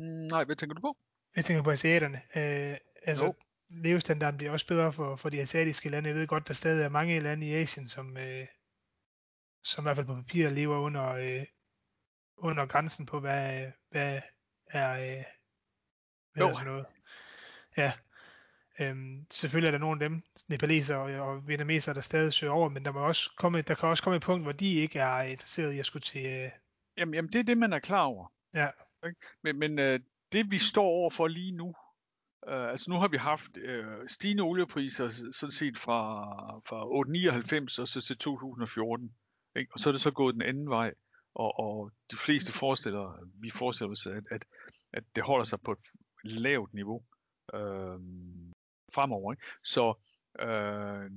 Nej, 0.00 0.44
hvad 0.44 0.56
tænker 0.56 0.74
du 0.74 0.80
på? 0.80 0.96
Jeg 1.36 1.44
tænker 1.44 1.62
på 1.62 1.70
asiaterne. 1.70 2.16
Øh, 2.36 2.76
altså, 3.02 3.24
Jo. 3.24 3.34
levestandarden 3.68 4.38
bliver 4.38 4.52
også 4.52 4.66
bedre 4.66 4.92
for, 4.92 5.16
for 5.16 5.28
de 5.28 5.40
asiatiske 5.40 5.88
lande. 5.88 6.08
Jeg 6.08 6.16
ved 6.16 6.26
godt, 6.26 6.48
der 6.48 6.54
stadig 6.54 6.84
er 6.84 6.88
mange 6.88 7.20
lande 7.20 7.46
i 7.46 7.54
Asien, 7.54 7.88
som, 7.88 8.16
øh, 8.16 8.46
som 9.64 9.82
i 9.82 9.84
hvert 9.84 9.96
fald 9.96 10.06
på 10.06 10.14
papir 10.14 10.50
lever 10.50 10.78
under, 10.78 11.08
øh, 11.08 11.44
under 12.36 12.66
grænsen 12.66 13.06
på, 13.06 13.20
hvad, 13.20 13.70
hvad 13.90 14.20
er, 14.66 14.92
øh, 14.92 15.24
hvad 16.32 16.42
Jo. 16.44 16.48
er 16.48 16.52
sådan 16.52 16.66
noget. 16.66 16.86
Ja. 17.76 17.92
Øhm, 18.78 19.26
selvfølgelig 19.30 19.66
er 19.66 19.70
der 19.70 19.78
nogle 19.78 20.04
af 20.04 20.10
dem, 20.10 20.22
nepaleser 20.48 20.96
og, 20.96 21.28
og 21.28 21.48
vietnamesere, 21.48 21.94
der 21.94 22.00
stadig 22.00 22.32
søger 22.32 22.52
over, 22.52 22.68
men 22.68 22.84
der, 22.84 22.92
må 22.92 23.00
også 23.00 23.30
komme, 23.36 23.62
der 23.62 23.74
kan 23.74 23.88
også 23.88 24.02
komme 24.02 24.16
et 24.16 24.22
punkt, 24.22 24.44
hvor 24.44 24.52
de 24.52 24.74
ikke 24.74 24.98
er 24.98 25.22
interesseret 25.22 25.72
i 25.72 25.78
at 25.78 25.86
skulle 25.86 26.02
til... 26.02 26.26
Øh, 26.26 26.50
Jamen, 26.96 27.14
jamen, 27.14 27.32
det 27.32 27.38
er 27.38 27.44
det, 27.44 27.58
man 27.58 27.72
er 27.72 27.78
klar 27.78 28.02
over. 28.02 28.32
ja, 28.54 28.68
men, 29.42 29.58
men 29.58 29.78
øh, 29.78 30.00
det 30.32 30.50
vi 30.50 30.58
står 30.58 30.84
over 30.84 31.10
for 31.10 31.26
lige 31.26 31.52
nu, 31.52 31.74
øh, 32.48 32.70
altså 32.70 32.90
nu 32.90 32.96
har 32.96 33.08
vi 33.08 33.16
haft 33.16 33.56
øh, 33.56 34.08
stigende 34.08 34.42
oliepriser 34.42 35.08
sådan 35.32 35.52
set 35.52 35.78
fra, 35.78 36.00
fra 36.68 36.78
8,99 37.76 37.80
og 37.80 37.88
så 37.88 38.00
til 38.00 38.18
2014. 38.18 39.14
Ikke? 39.56 39.72
Og 39.72 39.78
så 39.78 39.90
er 39.90 39.92
det 39.92 40.00
så 40.00 40.10
gået 40.10 40.34
den 40.34 40.42
anden 40.42 40.70
vej, 40.70 40.94
og, 41.34 41.58
og 41.58 41.92
de 42.10 42.16
fleste 42.16 42.52
forestiller, 42.52 43.28
vi 43.40 43.50
forestiller 43.50 43.92
os, 43.92 44.06
at, 44.06 44.24
at, 44.30 44.44
at 44.92 45.04
det 45.14 45.24
holder 45.24 45.44
sig 45.44 45.60
på 45.60 45.72
et 45.72 45.78
lavt 46.24 46.74
niveau 46.74 47.04
øh, 47.54 48.00
fremover. 48.94 49.32
Ikke? 49.32 49.42
Så 49.64 49.94
øh, 50.40 51.10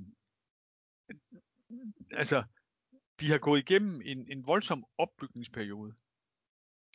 altså, 2.10 2.44
de 3.20 3.30
har 3.30 3.38
gået 3.38 3.58
igennem 3.58 4.02
en, 4.04 4.32
en 4.32 4.46
voldsom 4.46 4.84
opbygningsperiode 4.98 5.94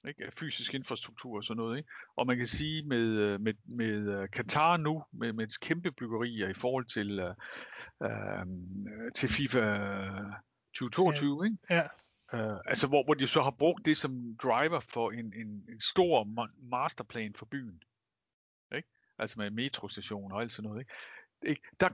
ikke? 0.08 0.26
af 0.26 0.34
fysisk 0.34 0.74
infrastruktur 0.74 1.38
og 1.38 1.43
sådan 1.43 1.58
noget. 1.58 1.78
Ikke? 1.78 1.89
Og 2.16 2.28
man 2.28 2.38
kan 2.38 2.47
sige 2.47 2.84
med, 2.88 3.08
øh, 3.08 3.41
med, 3.41 3.53
med 3.66 4.22
øh, 4.22 4.30
Katar 4.30 4.78
nu, 4.78 5.03
med, 5.12 5.34
med 5.34 5.47
et 5.47 5.60
kæmpe 5.60 5.91
byggerier 5.91 6.49
i 6.49 6.53
forhold 6.53 6.86
til, 6.86 7.20
øh, 7.20 7.36
øh, 8.03 8.45
til 9.16 9.30
FIFA 9.30 9.78
2022, 10.74 11.45
ikke? 11.45 11.58
ja, 11.70 11.88
Øh, 12.34 12.58
altså 12.66 12.88
hvor, 12.88 13.03
hvor 13.03 13.14
de 13.14 13.28
så 13.28 13.41
har 13.41 13.51
brugt 13.51 13.86
det 13.86 13.97
som 13.97 14.38
driver 14.38 14.80
for 14.80 15.12
en, 15.12 15.34
en, 15.34 15.66
en 15.70 15.82
stor 15.82 16.24
ma- 16.24 16.70
masterplan 16.70 17.34
for 17.34 17.45
byen. 17.45 17.84
Ikke? 18.76 18.89
Altså 19.18 19.39
med 19.39 19.49
metrostationer 19.49 20.36
og 20.36 20.41
alt 20.41 20.51
sådan 20.51 20.70
noget. 20.70 20.82
Ikke? 20.82 20.93
Ikke? 21.43 21.62
Der, 21.80 21.89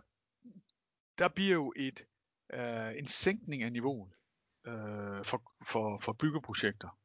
der 1.18 1.28
bliver 1.28 1.51
jo 1.53 1.74
et, 1.76 2.05
øh, 2.53 2.97
en 2.97 3.07
sænkning 3.07 3.64
af 3.64 3.72
niveauet 3.72 4.12
øh, 4.68 5.26
for, 5.26 5.53
for, 5.66 5.97
for 5.97 6.14
byggeprojekter 6.14 6.99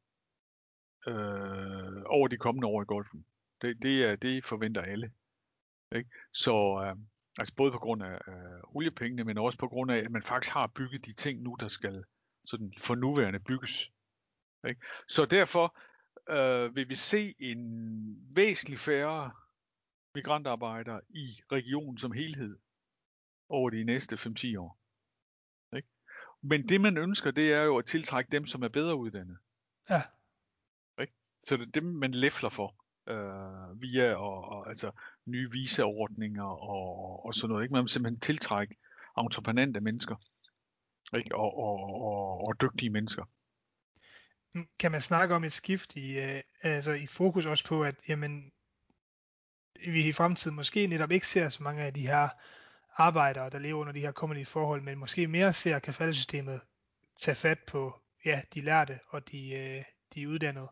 øh, 1.07 2.03
over 2.05 2.27
de 2.27 2.37
kommende 2.37 2.67
år 2.67 2.81
i 2.81 2.85
golfen. 2.85 3.25
Det, 3.61 3.81
det, 3.81 4.03
er, 4.03 4.15
det 4.15 4.45
forventer 4.45 4.81
alle. 4.81 5.11
Ikke? 5.95 6.09
Så 6.33 6.83
øh, 6.85 6.95
altså 7.37 7.55
både 7.55 7.71
på 7.71 7.79
grund 7.79 8.03
af 8.03 8.19
øh, 8.27 8.75
oliepengene, 8.75 9.23
men 9.23 9.37
også 9.37 9.57
på 9.57 9.67
grund 9.67 9.91
af, 9.91 9.97
at 9.97 10.11
man 10.11 10.23
faktisk 10.23 10.53
har 10.53 10.67
bygget 10.67 11.05
de 11.05 11.13
ting 11.13 11.41
nu, 11.41 11.57
der 11.59 11.67
skal 11.67 12.03
sådan 12.43 12.73
for 12.77 12.95
nuværende 12.95 13.39
bygges. 13.39 13.91
Ikke? 14.67 14.81
Så 15.07 15.25
derfor 15.25 15.77
øh, 16.29 16.75
vil 16.75 16.89
vi 16.89 16.95
se 16.95 17.35
en 17.39 18.35
væsentlig 18.35 18.79
færre 18.79 19.31
migrantarbejdere 20.15 21.01
i 21.09 21.27
regionen 21.51 21.97
som 21.97 22.11
helhed 22.11 22.57
over 23.49 23.69
de 23.69 23.83
næste 23.83 24.15
5-10 24.15 24.59
år. 24.59 24.79
Ikke? 25.75 25.87
Men 26.41 26.69
det 26.69 26.81
man 26.81 26.97
ønsker, 26.97 27.31
det 27.31 27.53
er 27.53 27.61
jo 27.61 27.77
at 27.77 27.85
tiltrække 27.85 28.31
dem, 28.31 28.45
som 28.45 28.63
er 28.63 28.67
bedre 28.67 28.95
uddannet. 28.95 29.37
ja, 29.89 30.01
så 31.47 31.57
det 31.57 31.67
er 31.67 31.71
dem, 31.71 31.83
man 31.83 32.11
læfler 32.11 32.49
for 32.49 32.75
øh, 33.07 33.81
via 33.81 34.13
og, 34.13 34.43
og, 34.43 34.69
altså, 34.69 34.91
nye 35.25 35.51
visaordninger 35.51 36.43
og, 36.43 37.25
og 37.25 37.33
sådan 37.33 37.49
noget. 37.49 37.63
Ikke? 37.63 37.73
Man 37.73 37.81
vil 37.81 37.89
simpelthen 37.89 38.19
tiltrække 38.19 38.75
entreprenante 39.17 39.81
mennesker 39.81 40.15
ikke? 41.15 41.35
Og, 41.35 41.57
og, 41.57 41.79
og, 42.01 42.47
og 42.47 42.61
dygtige 42.61 42.89
mennesker. 42.89 43.23
Kan 44.79 44.91
man 44.91 45.01
snakke 45.01 45.35
om 45.35 45.43
et 45.43 45.53
skift 45.53 45.95
i, 45.95 46.19
øh, 46.19 46.41
altså 46.61 46.91
i 46.91 47.07
fokus 47.07 47.45
også 47.45 47.65
på, 47.65 47.83
at 47.83 47.95
jamen, 48.07 48.51
vi 49.75 50.07
i 50.07 50.13
fremtiden 50.13 50.55
måske 50.55 50.87
netop 50.87 51.11
ikke 51.11 51.27
ser 51.27 51.49
så 51.49 51.63
mange 51.63 51.83
af 51.83 51.93
de 51.93 52.07
her 52.07 52.29
arbejdere, 52.95 53.49
der 53.49 53.59
lever 53.59 53.79
under 53.79 53.93
de 53.93 53.99
her 53.99 54.11
kommunale 54.11 54.45
forhold, 54.45 54.81
men 54.81 54.97
måske 54.97 55.27
mere 55.27 55.53
ser 55.53 55.79
kafalsystemet 55.79 56.61
tage 57.17 57.35
fat 57.35 57.59
på 57.67 58.01
ja, 58.25 58.41
de 58.53 58.61
lærte 58.61 58.99
og 59.07 59.31
de, 59.31 59.49
øh, 59.49 59.83
de 60.15 60.29
uddannede, 60.29 60.67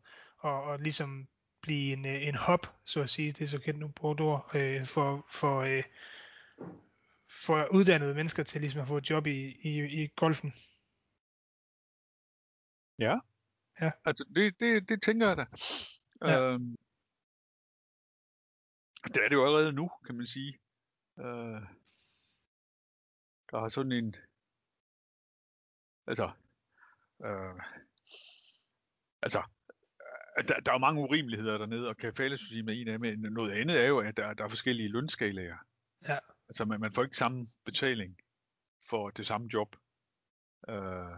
og, 0.46 0.64
og 0.64 0.80
ligesom 0.80 1.28
blive 1.62 1.94
en, 1.94 2.06
øh, 2.06 2.28
en 2.28 2.36
hop, 2.36 2.64
så 2.86 3.02
at 3.02 3.10
sige, 3.10 3.32
det 3.32 3.42
er 3.42 3.48
så 3.48 3.60
kendt 3.60 3.80
nu 3.80 3.88
brugt 3.88 4.22
ord, 4.22 4.56
øh, 4.56 4.86
for, 4.86 5.26
for, 5.30 5.56
øh, 5.60 5.84
for 7.44 7.68
uddannede 7.74 8.16
mennesker 8.16 8.44
til 8.44 8.62
ligesom 8.62 8.82
at 8.82 8.88
få 8.88 8.98
et 8.98 9.10
job 9.10 9.26
i, 9.28 9.40
i, 9.70 10.04
i 10.04 10.08
golfen. 10.08 10.54
Ja. 13.00 13.16
Ja. 13.82 13.92
Altså, 14.06 14.24
det, 14.36 14.60
det, 14.60 14.90
det 14.90 15.02
tænker 15.02 15.28
jeg 15.28 15.38
da. 15.38 15.46
Ja. 16.28 16.42
Øhm, 16.42 16.78
det 19.04 19.18
er 19.24 19.30
det 19.30 19.36
jo 19.36 19.46
allerede 19.46 19.74
nu, 19.74 19.92
kan 20.06 20.16
man 20.16 20.28
sige. 20.28 20.60
Øh, 21.20 21.62
der 23.52 23.58
er 23.58 23.70
sådan 23.70 23.92
en... 23.92 24.16
Altså... 26.08 26.32
Øh, 27.26 27.62
altså... 29.22 29.55
øh, 30.38 30.48
Der, 30.48 30.60
der 30.60 30.72
er 30.72 30.76
jo 30.76 30.80
mange 30.80 31.02
urimeligheder 31.02 31.58
dernede, 31.58 31.90
og 31.90 31.98
kafalesystemet 31.98 32.78
er 32.78 32.82
en 32.82 32.88
af. 32.88 33.00
Men 33.00 33.20
noget 33.20 33.52
andet 33.52 33.82
er 33.84 33.88
jo, 33.88 34.00
at 34.00 34.18
der, 34.18 34.34
der 34.34 34.44
er 34.44 34.48
forskellige 34.48 34.90
lønskalaer. 34.90 35.58
Ja. 36.08 36.18
Altså, 36.50 36.66
man, 36.66 36.80
man 36.80 36.94
får 36.94 37.04
ikke 37.04 37.18
samme 37.18 37.46
betaling 37.66 38.18
for 38.90 39.10
det 39.10 39.28
samme 39.28 39.50
job. 39.54 39.76
Øh, 40.70 41.18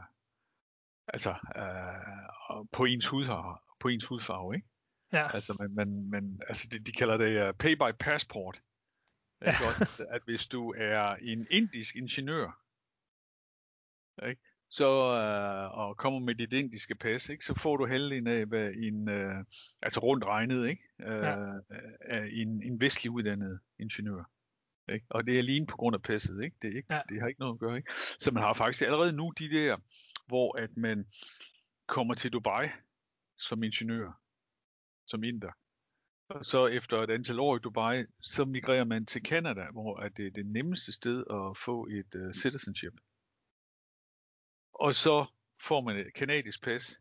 altså, 1.08 1.30
øh, 1.56 2.66
på 2.72 2.86
ens 2.86 3.08
hudfarve, 3.08 3.58
på 3.80 3.88
ens 3.88 4.06
hudfarve, 4.06 4.56
ikke? 4.56 4.68
Ja, 5.14 5.34
Altså, 5.34 5.54
man, 5.60 5.74
man, 5.74 6.10
man, 6.10 6.42
altså 6.48 6.68
de, 6.72 6.80
de 6.80 6.92
kalder 6.92 7.18
det 7.18 7.50
uh, 7.50 7.56
pay 7.56 7.74
by 7.74 7.92
passport. 8.00 8.62
Det 9.40 9.48
er 9.48 9.54
godt, 9.66 10.00
at 10.16 10.22
hvis 10.24 10.48
du 10.48 10.74
er 10.78 11.16
en 11.16 11.48
indisk 11.52 11.96
ingeniør, 11.96 12.64
ikke, 14.28 14.42
så, 14.70 14.88
uh, 14.88 15.78
og 15.78 15.98
kommer 15.98 16.20
med 16.20 16.36
dit 16.36 16.54
indiske 16.54 16.96
pas, 16.96 17.30
ikke, 17.30 17.46
så 17.46 17.54
får 17.54 17.78
du 17.78 17.86
halvdelen 17.86 18.28
af, 18.28 18.46
hvad 18.46 18.72
en, 18.72 19.10
uh, 19.10 19.44
altså 19.82 20.00
rundt 20.00 20.24
regnet, 20.26 20.68
ikke, 20.68 20.84
uh, 21.00 21.06
Ja. 21.06 21.36
af 22.02 22.30
en, 22.32 22.64
en 22.64 22.82
vestlig 22.82 23.12
uddannet 23.12 23.60
ingeniør. 23.80 24.24
Ikke? 24.94 25.06
Og 25.10 25.26
det 25.28 25.34
er 25.34 25.38
alene 25.38 25.66
på 25.68 25.78
grund 25.78 25.94
af 25.94 26.02
passet, 26.02 26.44
ikke? 26.44 26.56
Det, 26.62 26.72
er 26.72 26.76
ikke, 26.78 26.94
Ja. 26.94 27.02
det 27.10 27.22
har 27.22 27.28
ikke 27.28 27.40
noget 27.40 27.54
at 27.54 27.60
gøre. 27.60 27.78
Ikke? 27.78 27.92
Så 27.94 28.32
man 28.32 28.44
har 28.44 28.54
faktisk 28.54 28.82
allerede 28.82 29.14
nu 29.14 29.34
de 29.40 29.50
der, 29.50 29.78
hvor 30.28 30.58
at 30.58 30.78
man 30.78 31.06
kommer 31.88 32.14
til 32.14 32.34
Dubai 32.34 32.68
som 33.38 33.64
ingeniør, 33.64 34.12
som 35.08 35.24
inder. 35.24 35.52
Og 36.30 36.46
så 36.46 36.68
efter 36.68 37.02
et 37.02 37.10
antal 37.10 37.40
år 37.40 37.56
i 37.56 37.60
Dubai, 37.60 38.04
så 38.22 38.46
migrerer 38.46 38.84
man 38.84 39.06
til 39.06 39.22
Canada, 39.22 39.66
hvor 39.72 39.98
at 39.98 40.18
det 40.18 40.28
er 40.28 40.32
det 40.32 40.46
nemmeste 40.46 40.92
sted 40.92 41.24
at 41.32 41.58
få 41.58 41.88
et 41.88 42.16
uh, 42.16 42.32
citizenship. 42.32 42.94
Og 44.80 44.96
så 44.96 45.26
får 45.62 45.82
man 45.82 45.98
et 45.98 46.14
kanadisk 46.14 46.64
pas, 46.64 47.00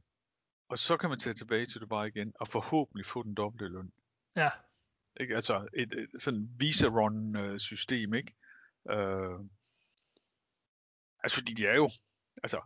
og 0.69 0.79
så 0.79 0.97
kan 0.97 1.11
man 1.11 1.19
tage 1.19 1.35
tilbage 1.35 1.67
til 1.67 1.81
Dubai 1.81 2.09
igen, 2.09 2.33
og 2.41 2.49
forhåbentlig 2.49 3.07
få 3.07 3.23
den 3.23 3.35
dobbelte 3.35 3.69
løn. 3.69 3.93
ja, 4.37 4.51
Ikke? 5.21 5.37
Altså 5.37 5.69
et, 5.75 5.93
et 5.93 6.23
sådan 6.23 6.49
visa-run-system, 6.57 8.15
ikke? 8.15 8.35
Øh, 8.91 9.41
altså 11.23 11.37
fordi 11.37 11.53
de 11.55 11.67
er 11.67 11.75
jo, 11.75 11.91
altså 12.43 12.61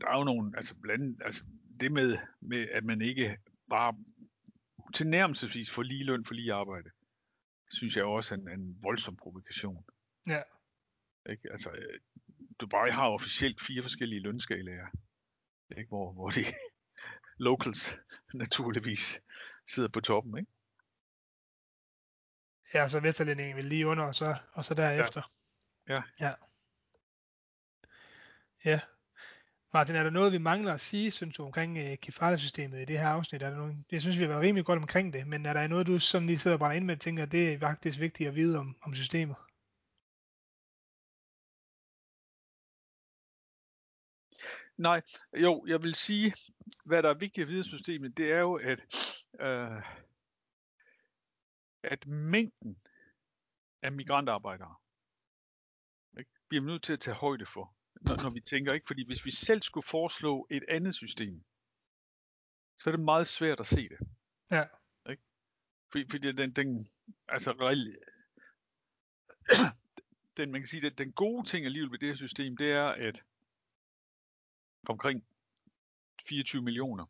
der 0.00 0.08
er 0.08 0.18
jo 0.18 0.24
nogle, 0.24 0.52
altså 0.56 0.76
blandt 0.76 1.04
andet, 1.04 1.22
altså 1.24 1.44
det 1.80 1.92
med, 1.92 2.18
med 2.40 2.68
at 2.68 2.84
man 2.84 3.02
ikke 3.02 3.38
bare 3.70 3.94
tilnærmelsesvis 4.94 5.70
får 5.70 5.82
lige 5.82 6.04
løn 6.04 6.24
for 6.24 6.34
lige 6.34 6.52
arbejde, 6.52 6.90
synes 7.70 7.96
jeg 7.96 8.04
også 8.04 8.34
er 8.34 8.38
en, 8.38 8.48
en 8.48 8.82
voldsom 8.82 9.16
provokation. 9.16 9.84
ja, 10.26 10.42
Ikke? 11.30 11.48
Altså, 11.50 11.70
øh, 11.70 12.00
Dubai 12.60 12.90
har 12.90 13.08
officielt 13.08 13.60
fire 13.60 13.82
forskellige 13.82 14.20
lønskalaer. 14.20 14.86
ikke? 15.76 15.88
Hvor, 15.88 16.12
hvor 16.12 16.30
de 16.30 16.44
locals 17.46 17.96
naturligvis 18.34 19.20
sidder 19.66 19.88
på 19.88 20.00
toppen, 20.00 20.38
ikke? 20.38 20.50
Ja, 22.74 22.88
så 22.88 23.00
Vesterlændingen 23.00 23.56
vil 23.56 23.64
lige 23.64 23.86
under, 23.86 24.04
og 24.04 24.14
så, 24.14 24.36
og 24.52 24.64
så 24.64 24.74
derefter. 24.74 25.32
Ja. 25.88 26.02
Ja. 26.20 26.34
Ja. 28.64 28.80
Martin, 29.72 29.96
er 29.96 30.02
der 30.02 30.10
noget, 30.10 30.32
vi 30.32 30.38
mangler 30.38 30.74
at 30.74 30.80
sige, 30.80 31.10
synes 31.10 31.36
du, 31.36 31.44
omkring 31.44 31.78
uh, 31.78 31.94
Kifala-systemet 32.02 32.82
i 32.82 32.84
det 32.84 32.98
her 32.98 33.08
afsnit? 33.08 33.42
Er 33.42 33.50
der 33.50 33.56
nogen, 33.56 33.86
jeg 33.92 34.00
synes, 34.00 34.18
vi 34.18 34.22
har 34.22 34.28
været 34.28 34.42
rimelig 34.42 34.64
godt 34.64 34.78
omkring 34.78 35.12
det, 35.12 35.26
men 35.26 35.46
er 35.46 35.52
der 35.52 35.66
noget, 35.66 35.86
du 35.86 35.98
som 35.98 36.26
lige 36.26 36.38
sidder 36.38 36.54
og 36.54 36.58
brænder 36.58 36.76
ind 36.76 36.84
med, 36.84 36.94
og 36.94 37.00
tænker, 37.00 37.22
at 37.22 37.32
det 37.32 37.52
er 37.52 37.58
faktisk 37.58 38.00
vigtigt 38.00 38.28
at 38.28 38.34
vide 38.34 38.58
om, 38.58 38.76
om 38.82 38.94
systemet? 38.94 39.36
Nej, 44.76 45.02
jo, 45.36 45.64
jeg 45.66 45.82
vil 45.82 45.94
sige, 45.94 46.34
hvad 46.84 47.02
der 47.02 47.10
er 47.10 47.18
vigtigt 47.18 47.42
at 47.42 47.48
vide 47.48 47.64
systemet, 47.64 48.16
det 48.16 48.32
er 48.32 48.38
jo, 48.38 48.54
at, 48.54 48.80
øh, 49.40 49.82
at 51.82 52.06
mængden 52.06 52.82
af 53.82 53.92
migrantarbejdere 53.92 54.74
ikke, 56.18 56.30
bliver 56.48 56.62
vi 56.62 56.66
nødt 56.66 56.82
til 56.82 56.92
at 56.92 57.00
tage 57.00 57.14
højde 57.14 57.46
for, 57.46 57.74
når, 57.94 58.22
når 58.22 58.30
vi 58.30 58.40
tænker, 58.40 58.72
ikke? 58.72 58.86
Fordi 58.86 59.06
hvis 59.06 59.24
vi 59.24 59.30
selv 59.30 59.62
skulle 59.62 59.86
foreslå 59.86 60.46
et 60.50 60.64
andet 60.68 60.94
system, 60.94 61.44
så 62.76 62.90
er 62.90 62.96
det 62.96 63.04
meget 63.04 63.26
svært 63.26 63.60
at 63.60 63.66
se 63.66 63.88
det. 63.88 63.98
Ja. 64.50 64.64
Ikke? 65.10 65.22
Fordi, 65.92 66.08
fordi 66.10 66.32
den, 66.32 66.52
den, 66.52 66.88
altså 67.28 67.52
den, 70.36 70.52
man 70.52 70.60
kan 70.60 70.68
sige, 70.68 70.86
at 70.86 70.98
den 70.98 71.12
gode 71.12 71.46
ting 71.46 71.66
alligevel 71.66 71.90
ved 71.90 71.98
det 71.98 72.08
her 72.08 72.16
system, 72.16 72.56
det 72.56 72.72
er, 72.72 72.86
at 72.86 73.22
omkring 74.88 75.24
24 76.26 76.62
millioner 76.62 77.06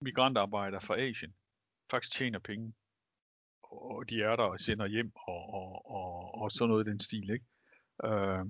migrantarbejdere 0.00 0.80
fra 0.80 1.00
Asien 1.00 1.34
faktisk 1.90 2.12
tjener 2.12 2.38
penge. 2.38 2.74
Og 3.62 4.10
de 4.10 4.22
er 4.22 4.36
der 4.36 4.42
og 4.42 4.60
sender 4.60 4.86
hjem 4.86 5.12
og, 5.14 5.54
og, 5.54 5.90
og, 5.90 6.34
og 6.34 6.50
sådan 6.50 6.68
noget 6.68 6.86
i 6.86 6.90
den 6.90 7.00
stil. 7.00 7.30
Ikke? 7.30 7.44
Øh, 8.04 8.44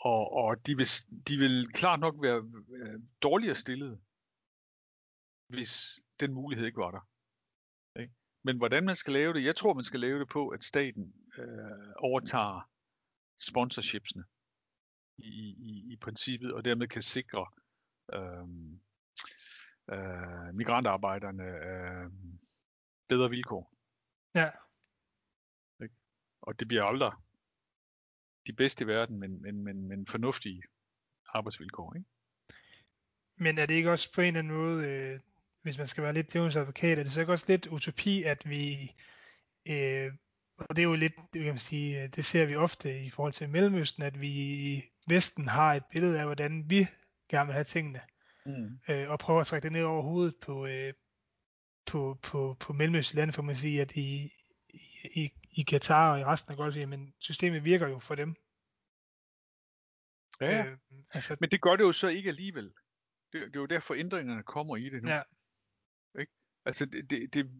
og 0.00 0.32
og 0.32 0.66
de, 0.66 0.76
vil, 0.76 0.86
de 1.28 1.36
vil 1.36 1.72
klart 1.72 2.00
nok 2.00 2.14
være 2.22 2.50
øh, 2.76 3.00
dårligere 3.22 3.54
stillet, 3.54 4.00
hvis 5.48 6.00
den 6.20 6.32
mulighed 6.32 6.66
ikke 6.66 6.78
var 6.78 6.90
der. 6.90 7.08
Ikke? 8.00 8.14
Men 8.42 8.56
hvordan 8.56 8.84
man 8.84 8.96
skal 8.96 9.12
lave 9.12 9.34
det, 9.34 9.44
jeg 9.44 9.56
tror 9.56 9.74
man 9.74 9.84
skal 9.84 10.00
lave 10.00 10.20
det 10.20 10.28
på, 10.28 10.48
at 10.48 10.64
staten 10.64 11.14
øh, 11.38 11.92
overtager 11.96 12.70
sponsorshipsene 13.38 14.24
i, 15.18 15.54
i, 15.58 15.92
i 15.92 15.96
princippet, 15.96 16.52
og 16.52 16.64
dermed 16.64 16.88
kan 16.88 17.02
sikre 17.02 17.46
øh, 18.14 18.48
øh, 19.90 20.54
migrantarbejderne 20.54 21.44
øh, 21.44 22.10
bedre 23.08 23.30
vilkår. 23.30 23.74
Ja. 24.34 24.50
Ikke? 25.82 25.94
Og 26.42 26.60
det 26.60 26.68
bliver 26.68 26.84
aldrig 26.84 27.12
de 28.46 28.52
bedste 28.52 28.84
i 28.84 28.86
verden, 28.86 29.18
men, 29.18 29.42
men, 29.42 29.64
men, 29.64 29.88
men 29.88 30.06
fornuftige 30.06 30.62
arbejdsvilkår. 31.28 31.94
Ikke? 31.94 32.08
Men 33.36 33.58
er 33.58 33.66
det 33.66 33.74
ikke 33.74 33.90
også 33.90 34.12
på 34.12 34.20
en 34.20 34.26
eller 34.26 34.38
anden 34.38 34.52
måde, 34.52 34.86
øh, 34.86 35.20
hvis 35.62 35.78
man 35.78 35.88
skal 35.88 36.04
være 36.04 36.12
lidt 36.12 36.32
djævelens 36.32 36.56
advokat, 36.56 36.98
er 36.98 37.02
det 37.02 37.12
så 37.12 37.20
ikke 37.20 37.32
også 37.32 37.44
lidt 37.48 37.66
utopi, 37.66 38.22
at 38.22 38.48
vi, 38.48 38.92
øh, 39.66 40.12
og 40.56 40.76
det 40.76 40.82
er 40.82 40.86
jo 40.86 40.94
lidt, 40.94 41.14
det 41.32 41.42
kan 41.42 41.52
man 41.52 41.58
sige, 41.58 42.08
det 42.08 42.24
ser 42.24 42.46
vi 42.46 42.56
ofte 42.56 43.02
i 43.02 43.10
forhold 43.10 43.32
til 43.32 43.48
Mellemøsten, 43.48 44.02
at 44.02 44.20
vi 44.20 44.91
Vesten 45.08 45.48
har 45.48 45.74
et 45.74 45.84
billede 45.90 46.18
af, 46.18 46.24
hvordan 46.24 46.70
vi 46.70 46.86
gerne 47.28 47.46
vil 47.46 47.54
have 47.54 47.64
tingene, 47.64 48.00
Mm. 48.46 48.78
øh, 48.88 49.10
og 49.10 49.18
prøver 49.18 49.40
at 49.40 49.46
trække 49.46 49.64
det 49.64 49.72
ned 49.72 49.82
over 49.82 50.02
hovedet 50.02 50.34
på, 50.42 50.66
øh, 50.66 50.94
på, 51.86 52.18
på, 52.22 52.56
på 52.60 52.72
Mellemøstlige 52.72 53.16
lande, 53.16 53.32
for 53.32 53.42
man 53.42 53.56
sige, 53.56 53.80
at 53.80 53.96
i, 53.96 54.32
i, 55.14 55.32
i 55.50 55.62
Katar 55.62 56.12
og 56.12 56.20
i 56.20 56.24
resten 56.24 56.50
af 56.52 56.56
Golfen, 56.56 56.88
men 56.88 57.14
systemet 57.18 57.64
virker 57.64 57.88
jo 57.88 57.98
for 57.98 58.14
dem. 58.14 58.34
Ja, 60.40 60.50
ja. 60.50 60.64
Øh, 60.64 60.78
altså, 61.10 61.36
Men 61.40 61.50
det 61.50 61.60
gør 61.60 61.76
det 61.76 61.84
jo 61.84 61.92
så 61.92 62.08
ikke 62.08 62.28
alligevel. 62.28 62.72
Det, 63.32 63.40
det 63.46 63.56
er 63.56 63.60
jo 63.60 63.66
derfor 63.66 63.94
ændringerne 63.94 64.42
kommer 64.42 64.76
i 64.76 64.88
det 64.88 65.02
nu. 65.02 65.08
ja, 65.08 65.22
Altså 66.64 66.86
det, 66.86 67.10
det, 67.10 67.34
det, 67.34 67.50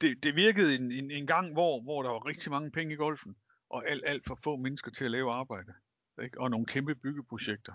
det, 0.00 0.24
det 0.24 0.36
virkede 0.36 0.74
en, 0.74 0.92
en, 0.92 1.10
en 1.10 1.26
gang, 1.26 1.52
hvor, 1.52 1.82
hvor 1.82 2.02
der 2.02 2.10
var 2.10 2.26
rigtig 2.26 2.50
mange 2.50 2.70
penge 2.70 2.94
i 2.94 2.96
golfen, 2.96 3.36
og 3.70 3.88
alt, 3.88 4.04
alt 4.06 4.26
for 4.26 4.34
få 4.34 4.56
mennesker 4.56 4.90
til 4.90 5.04
at 5.04 5.10
lave 5.10 5.32
arbejde. 5.32 5.74
Ikke? 6.22 6.40
Og 6.40 6.50
nogle 6.50 6.66
kæmpe 6.66 6.94
byggeprojekter. 6.94 7.72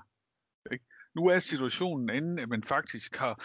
Ikke? 0.72 0.86
Nu 1.16 1.28
er 1.28 1.40
situationen 1.40 2.10
anden, 2.10 2.40
at 2.40 2.50
man 2.50 2.64
faktisk 2.64 3.16
har 3.16 3.44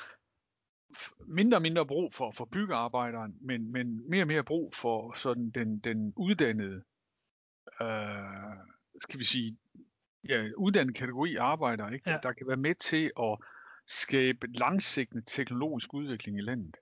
mindre 1.26 1.59
og 1.59 1.62
mindre 1.62 1.86
brug 1.86 2.12
for, 2.12 2.30
for 2.30 2.45
byggearbejderen, 2.45 3.38
men, 3.40 3.72
men 3.72 4.11
mere 4.11 4.22
og 4.22 4.26
mere 4.26 4.45
brug 4.45 4.74
for 4.74 5.12
sådan 5.12 5.51
den, 5.51 5.78
den 5.78 6.12
uddannede, 6.16 6.84
øh, 7.80 8.57
skal 9.01 9.18
vi 9.20 9.24
sige, 9.24 9.59
ja, 10.28 10.49
uddannet 10.57 10.97
kategori 10.97 11.36
arbejdere, 11.36 11.95
ikke? 11.95 12.11
Ja. 12.11 12.18
der 12.22 12.32
kan 12.32 12.47
være 12.47 12.57
med 12.57 12.74
til 12.74 13.12
at 13.20 13.38
skabe 13.86 14.47
langsigtende 14.47 15.24
teknologisk 15.24 15.95
udvikling 15.95 16.38
i 16.38 16.43
landet. 16.43 16.76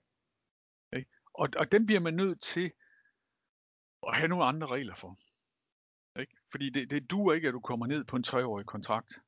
Ikke? 0.95 1.09
Og, 1.33 1.49
og 1.57 1.71
den 1.71 1.85
bliver 1.85 2.01
man 2.01 2.13
nødt 2.13 2.41
til 2.41 2.71
at 4.07 4.15
have 4.15 4.27
nogle 4.27 4.45
andre 4.45 4.67
regler 4.67 4.95
for. 4.95 5.17
Fordi 6.51 6.69
det, 6.69 6.89
det 6.89 7.11
duer 7.11 7.33
ikke, 7.33 7.47
at 7.47 7.53
du 7.53 7.59
kommer 7.59 7.87
ned 7.87 8.03
på 8.03 8.15
en 8.15 8.23
treårig 8.23 8.65
kontrakt. 8.65 9.19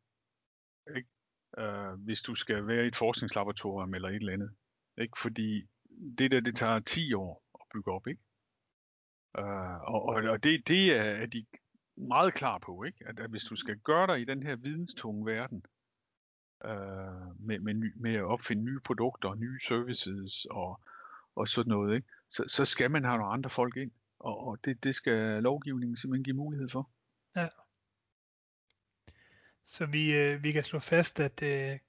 Ikke? 0.96 1.10
Øh, 1.58 1.94
hvis 1.94 2.22
du 2.22 2.36
skal 2.36 2.68
være 2.68 2.84
i 2.84 2.88
et 2.88 2.96
forskningslaboratorium 2.96 3.94
eller 3.94 4.10
et 4.10 4.16
eller 4.16 4.34
andet. 4.34 4.56
Ikke? 4.98 5.20
Fordi 5.22 5.68
det 6.18 6.32
der, 6.32 6.40
det 6.40 6.56
tager 6.56 6.80
10 6.80 7.14
år 7.14 7.44
at 7.54 7.66
bygge 7.74 7.92
op. 7.92 8.08
Ikke? 8.08 8.22
Øh, 9.38 9.82
og 9.82 10.06
og, 10.06 10.16
og 10.16 10.44
det, 10.44 10.68
det 10.68 10.96
er, 10.96 11.04
er 11.04 11.26
de 11.26 11.46
meget 11.96 12.34
klar 12.34 12.58
på, 12.58 12.84
ikke? 12.84 13.08
At, 13.08 13.20
at 13.20 13.30
hvis 13.30 13.44
du 13.44 13.56
skal 13.56 13.80
gøre 13.80 14.08
dig 14.08 14.22
i 14.22 14.26
den 14.26 14.44
her 14.44 14.56
videnstunge 14.56 15.26
verden, 15.26 15.66
øh, 16.66 17.40
med, 17.40 17.60
med, 17.60 17.74
ny, 17.74 17.94
med 17.96 18.14
at 18.14 18.24
opfinde 18.24 18.64
nye 18.64 18.80
produkter 18.80 19.30
og 19.30 19.38
nye 19.38 19.60
services 19.68 20.46
og, 20.46 20.82
og 21.36 21.48
sådan 21.48 21.70
noget, 21.70 21.96
ikke? 21.96 22.08
Så, 22.30 22.44
så 22.48 22.66
skal 22.66 22.92
man 22.92 23.04
have 23.04 23.18
nogle 23.18 23.34
andre 23.34 23.50
folk 23.50 23.78
ind, 23.78 23.92
og, 24.20 24.48
og 24.48 24.66
det, 24.66 24.84
det 24.84 24.96
skal 24.96 25.44
lovgivningen 25.44 25.98
simpelthen 25.98 26.24
give 26.24 26.36
mulighed 26.36 26.70
for 26.70 26.90
så 29.64 29.86
vi, 29.86 30.16
øh, 30.16 30.44
vi 30.44 30.52
kan 30.52 30.64
slå 30.64 30.80
fast, 30.80 31.20
at 31.20 31.42
øh, 31.42 31.80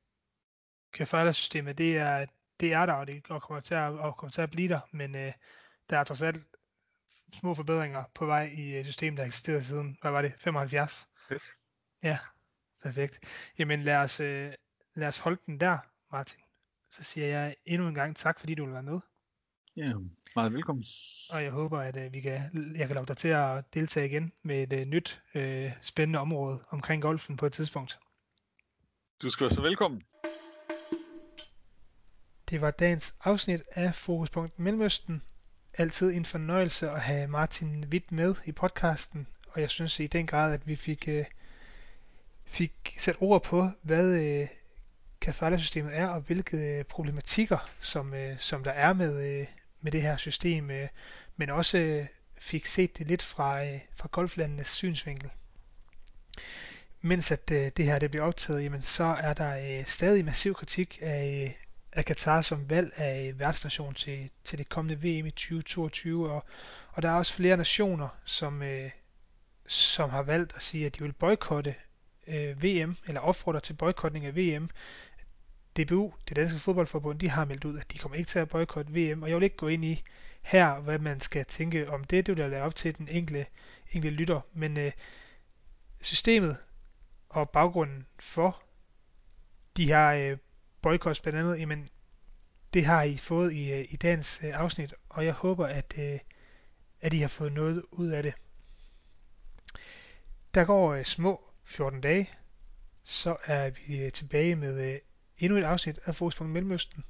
kafala-systemet, 0.93 1.79
det 1.79 1.99
er, 1.99 2.27
det 2.61 2.73
er 2.73 2.87
der, 2.87 2.93
og 2.93 3.07
det 3.07 3.25
kommer 3.25 3.61
til 3.61 3.75
at, 3.75 3.93
og 3.93 4.17
kommer 4.17 4.33
til 4.33 4.43
at 4.43 4.51
blive 4.51 4.69
der, 4.69 4.81
men 4.93 5.17
øh, 5.17 5.33
der 5.91 5.99
er 5.99 6.05
trods 6.05 6.23
alt 6.23 6.45
små 7.33 7.55
forbedringer 7.55 8.05
på 8.15 8.27
vej 8.27 8.43
i 8.57 8.77
øh, 8.77 8.85
systemet, 8.85 9.17
der 9.17 9.23
har 9.23 9.27
eksisteret 9.27 9.65
siden, 9.65 9.99
hvad 10.01 10.11
var 10.11 10.23
det, 10.23 10.33
75? 10.39 11.09
Yes. 11.33 11.59
Ja, 12.03 12.19
perfekt. 12.83 13.21
Jamen 13.59 13.83
lad 13.83 13.97
os, 13.97 14.21
øh, 14.21 14.53
lad 14.95 15.09
os 15.09 15.19
holde 15.19 15.41
den 15.47 15.61
der, 15.61 15.79
Martin. 16.13 16.41
Så 16.91 17.03
siger 17.03 17.27
jeg 17.27 17.57
endnu 17.65 17.89
en 17.89 17.95
gang 17.95 18.17
tak, 18.17 18.41
fordi 18.41 18.55
du 18.55 18.65
vil 18.65 18.73
være 18.73 18.83
med. 18.83 19.01
Ja, 19.77 19.93
meget 20.37 20.53
velkommen. 20.53 20.85
Og 21.31 21.45
jeg 21.45 21.51
håber, 21.51 21.79
at 21.81 21.97
øh, 21.97 22.13
vi 22.13 22.21
kan, 22.21 22.41
jeg 22.77 22.87
kan 22.87 22.95
love 22.95 23.07
dig 23.07 23.17
til 23.17 23.29
at 23.29 23.75
deltage 23.75 24.07
igen 24.07 24.33
med 24.43 24.63
et 24.63 24.73
øh, 24.81 24.87
nyt 24.87 25.23
øh, 25.35 25.73
spændende 25.81 26.19
område 26.19 26.65
omkring 26.71 27.03
golfen 27.03 27.37
på 27.37 27.47
et 27.47 27.53
tidspunkt. 27.53 27.99
Du 29.23 29.31
skal 29.31 29.45
være 29.45 29.55
så 29.55 29.63
velkommen. 29.63 30.03
Det 32.51 32.61
var 32.61 32.71
dagens 32.71 33.17
afsnit 33.25 33.63
af 33.73 33.95
Fokuspunkt 33.95 34.59
Mellemøsten. 34.59 35.23
Altid 35.79 36.13
en 36.13 36.25
fornøjelse 36.25 36.91
at 36.91 37.01
have 37.01 37.27
Martin 37.27 37.85
Witt 37.85 38.13
med 38.13 38.35
i 38.47 38.53
podcasten, 38.53 39.27
og 39.49 39.61
jeg 39.61 39.71
synes 39.71 40.01
i 40.01 40.07
den 40.07 40.27
grad, 40.27 40.55
at 40.55 40.67
vi 40.67 40.77
fik, 40.77 41.09
øh, 41.09 41.25
fik 42.45 42.97
sat 42.99 43.17
ord 43.21 43.43
på, 43.43 43.71
hvad 43.83 44.25
øh, 44.25 44.49
kafala-systemet 45.21 45.99
er, 45.99 46.07
og 46.07 46.21
hvilke 46.21 46.57
øh, 46.57 46.85
problematikker, 46.85 47.71
som, 47.81 48.15
øh, 48.15 48.39
som 48.39 48.65
der 48.65 48.71
er 48.71 48.93
med, 48.93 49.41
øh, 49.41 49.47
med 49.85 49.93
det 49.93 50.03
her 50.03 50.17
system, 50.17 50.71
øh, 50.71 50.89
men 51.37 51.51
også 51.51 51.79
øh, 51.79 52.07
fik 52.39 52.67
set 52.67 52.99
det 52.99 53.07
lidt 53.07 53.23
fra, 53.23 53.65
øh, 53.65 53.81
fra 53.97 54.09
golflandenes 54.13 54.69
synsvinkel. 54.69 55.31
Mens 57.01 57.31
at 57.31 57.51
øh, 57.53 57.71
det 57.77 57.85
her 57.85 57.99
det 57.99 58.11
bliver 58.11 58.25
optaget, 58.25 58.65
jamen, 58.65 58.83
så 58.83 59.05
er 59.05 59.35
der 59.35 59.79
øh, 59.79 59.87
stadig 59.87 60.25
massiv 60.25 60.55
kritik 60.55 60.99
af, 61.03 61.45
øh, 61.45 61.55
af 61.93 62.05
Katar 62.05 62.43
som 62.43 62.71
valg 62.71 62.93
af 62.97 63.29
øh, 63.29 63.39
værtsnation 63.39 63.95
til, 63.95 64.31
til 64.45 64.59
det 64.59 64.69
kommende 64.69 64.99
VM 64.99 65.27
i 65.27 65.31
2022, 65.31 66.31
og, 66.31 66.45
og 66.93 67.03
der 67.03 67.11
er 67.11 67.15
også 67.15 67.35
flere 67.35 67.57
nationer, 67.57 68.09
som, 68.25 68.63
øh, 68.63 68.91
som 69.67 70.11
har 70.11 70.23
valgt 70.23 70.53
at 70.57 70.63
sige, 70.63 70.87
at 70.87 70.99
de 70.99 71.03
vil 71.03 71.13
boykotte 71.13 71.75
øh, 72.27 72.63
VM, 72.63 72.97
eller 73.07 73.21
opfordrer 73.21 73.61
til 73.61 73.75
boykotning 73.75 74.27
af 74.27 74.37
VM. 74.37 74.71
DBU, 75.77 76.15
det 76.29 76.37
danske 76.37 76.59
fodboldforbund, 76.59 77.19
de 77.19 77.29
har 77.29 77.45
meldt 77.45 77.65
ud, 77.65 77.79
at 77.79 77.93
de 77.93 77.99
kommer 77.99 78.19
ikke 78.19 78.29
til 78.29 78.39
at 78.39 78.49
boykotte 78.49 78.93
VM, 78.93 79.23
og 79.23 79.29
jeg 79.29 79.37
vil 79.37 79.45
ikke 79.45 79.57
gå 79.57 79.69
ind 79.69 79.85
i 79.85 80.03
her, 80.43 80.81
hvad 80.81 80.99
man 80.99 81.21
skal 81.21 81.45
tænke 81.45 81.91
om 81.91 82.05
det. 82.05 82.27
Det 82.27 82.37
vil 82.37 82.43
jeg 82.43 82.51
lade 82.51 82.63
op 82.63 82.75
til 82.75 82.99
den 82.99 83.09
enkelte, 83.09 83.47
enkelte 83.93 84.17
lytter. 84.17 84.41
Men 84.53 84.77
øh, 84.77 84.93
systemet 86.01 86.57
og 87.29 87.51
baggrunden 87.51 88.07
for 88.19 88.63
de 89.77 89.87
her 89.87 90.09
øh, 90.11 90.39
boykots 90.83 91.21
blandt 91.21 91.39
andet, 91.39 91.61
jamen 91.61 91.89
det 92.75 92.85
har 92.85 93.03
I 93.03 93.17
fået 93.17 93.53
i, 93.53 93.73
øh, 93.73 93.87
i 93.91 93.97
dagens 93.97 94.41
øh, 94.45 94.61
afsnit, 94.61 94.95
og 95.09 95.25
jeg 95.25 95.33
håber, 95.33 95.67
at, 95.67 95.95
øh, 95.99 96.19
at 97.01 97.13
I 97.13 97.19
har 97.19 97.29
fået 97.29 97.53
noget 97.53 97.83
ud 97.91 98.09
af 98.09 98.23
det. 98.23 98.35
Der 100.55 100.65
går 100.65 100.95
øh, 100.95 101.05
små 101.05 101.51
14 101.65 102.01
dage, 102.01 102.31
så 103.05 103.37
er 103.45 103.71
vi 103.71 103.97
øh, 103.99 104.13
tilbage 104.13 104.57
med 104.57 104.93
øh, 104.93 104.99
endnu 105.39 105.59
et 105.59 105.65
afsnit 105.65 106.01
af 106.05 106.15
Fokuspunkt 106.15 106.53
Mellemøsten. 106.53 107.05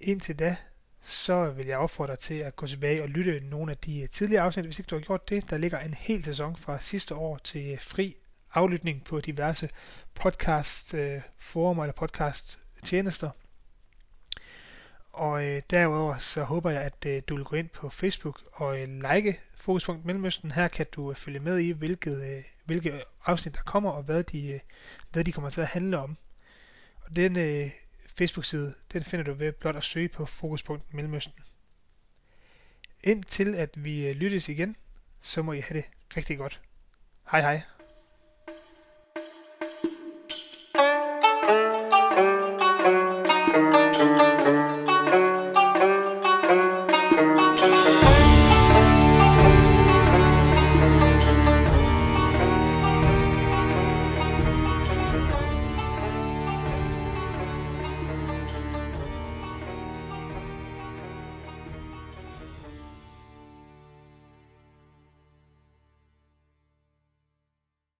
Indtil 0.00 0.38
da, 0.38 0.56
så 1.00 1.50
vil 1.50 1.66
jeg 1.66 1.78
opfordre 1.78 2.12
dig 2.12 2.18
til 2.18 2.34
at 2.34 2.56
gå 2.56 2.66
tilbage 2.66 3.02
og 3.02 3.08
lytte 3.08 3.40
nogle 3.40 3.70
af 3.70 3.78
de 3.78 4.00
øh, 4.00 4.08
tidligere 4.08 4.42
afsnit, 4.42 4.64
hvis 4.64 4.78
ikke 4.78 4.88
du 4.88 4.94
har 4.94 5.02
gjort 5.02 5.28
det. 5.28 5.50
Der 5.50 5.56
ligger 5.56 5.78
en 5.78 5.94
hel 5.94 6.24
sæson 6.24 6.56
fra 6.56 6.80
sidste 6.80 7.14
år 7.14 7.38
til 7.38 7.72
øh, 7.72 7.80
fri 7.80 8.16
aflytning 8.54 9.04
på 9.04 9.20
diverse 9.20 9.70
podcast 10.14 10.94
øh, 10.94 11.20
forumer 11.38 11.84
eller 11.84 11.94
podcast 11.94 12.60
tjenester. 12.84 13.30
Og 15.12 15.44
øh, 15.44 15.62
derudover 15.70 16.18
så 16.18 16.44
håber 16.44 16.70
jeg, 16.70 16.82
at 16.82 17.06
øh, 17.06 17.22
du 17.28 17.36
vil 17.36 17.44
gå 17.44 17.56
ind 17.56 17.68
på 17.68 17.88
Facebook 17.88 18.42
og 18.52 18.80
øh, 18.80 18.88
like 18.88 19.40
Fokuspunkt 19.54 20.04
Mellemøsten. 20.04 20.50
Her 20.50 20.68
kan 20.68 20.86
du 20.92 21.10
øh, 21.10 21.16
følge 21.16 21.40
med 21.40 21.58
i, 21.58 21.70
hvilket, 21.70 22.22
øh, 22.22 22.44
hvilke 22.64 23.02
afsnit 23.24 23.54
der 23.54 23.62
kommer, 23.62 23.90
og 23.90 24.02
hvad 24.02 24.22
de, 24.22 24.48
øh, 24.48 24.60
hvad 25.12 25.24
de 25.24 25.32
kommer 25.32 25.50
til 25.50 25.60
at 25.60 25.66
handle 25.66 25.98
om. 25.98 26.16
Og 27.06 27.16
den 27.16 27.36
øh, 27.36 27.70
Facebook-side, 28.06 28.74
den 28.92 29.04
finder 29.04 29.24
du 29.24 29.32
ved 29.32 29.52
blot 29.52 29.76
at 29.76 29.84
søge 29.84 30.08
på 30.08 30.26
Fokuspunkt 30.26 30.94
Mellemøsten. 30.94 31.34
Indtil 33.02 33.54
at 33.54 33.84
vi 33.84 34.08
øh, 34.08 34.16
lyttes 34.16 34.48
igen, 34.48 34.76
så 35.20 35.42
må 35.42 35.52
I 35.52 35.60
have 35.60 35.76
det 35.76 35.84
rigtig 36.16 36.38
godt. 36.38 36.60
Hej 37.30 37.40
hej. 37.40 37.75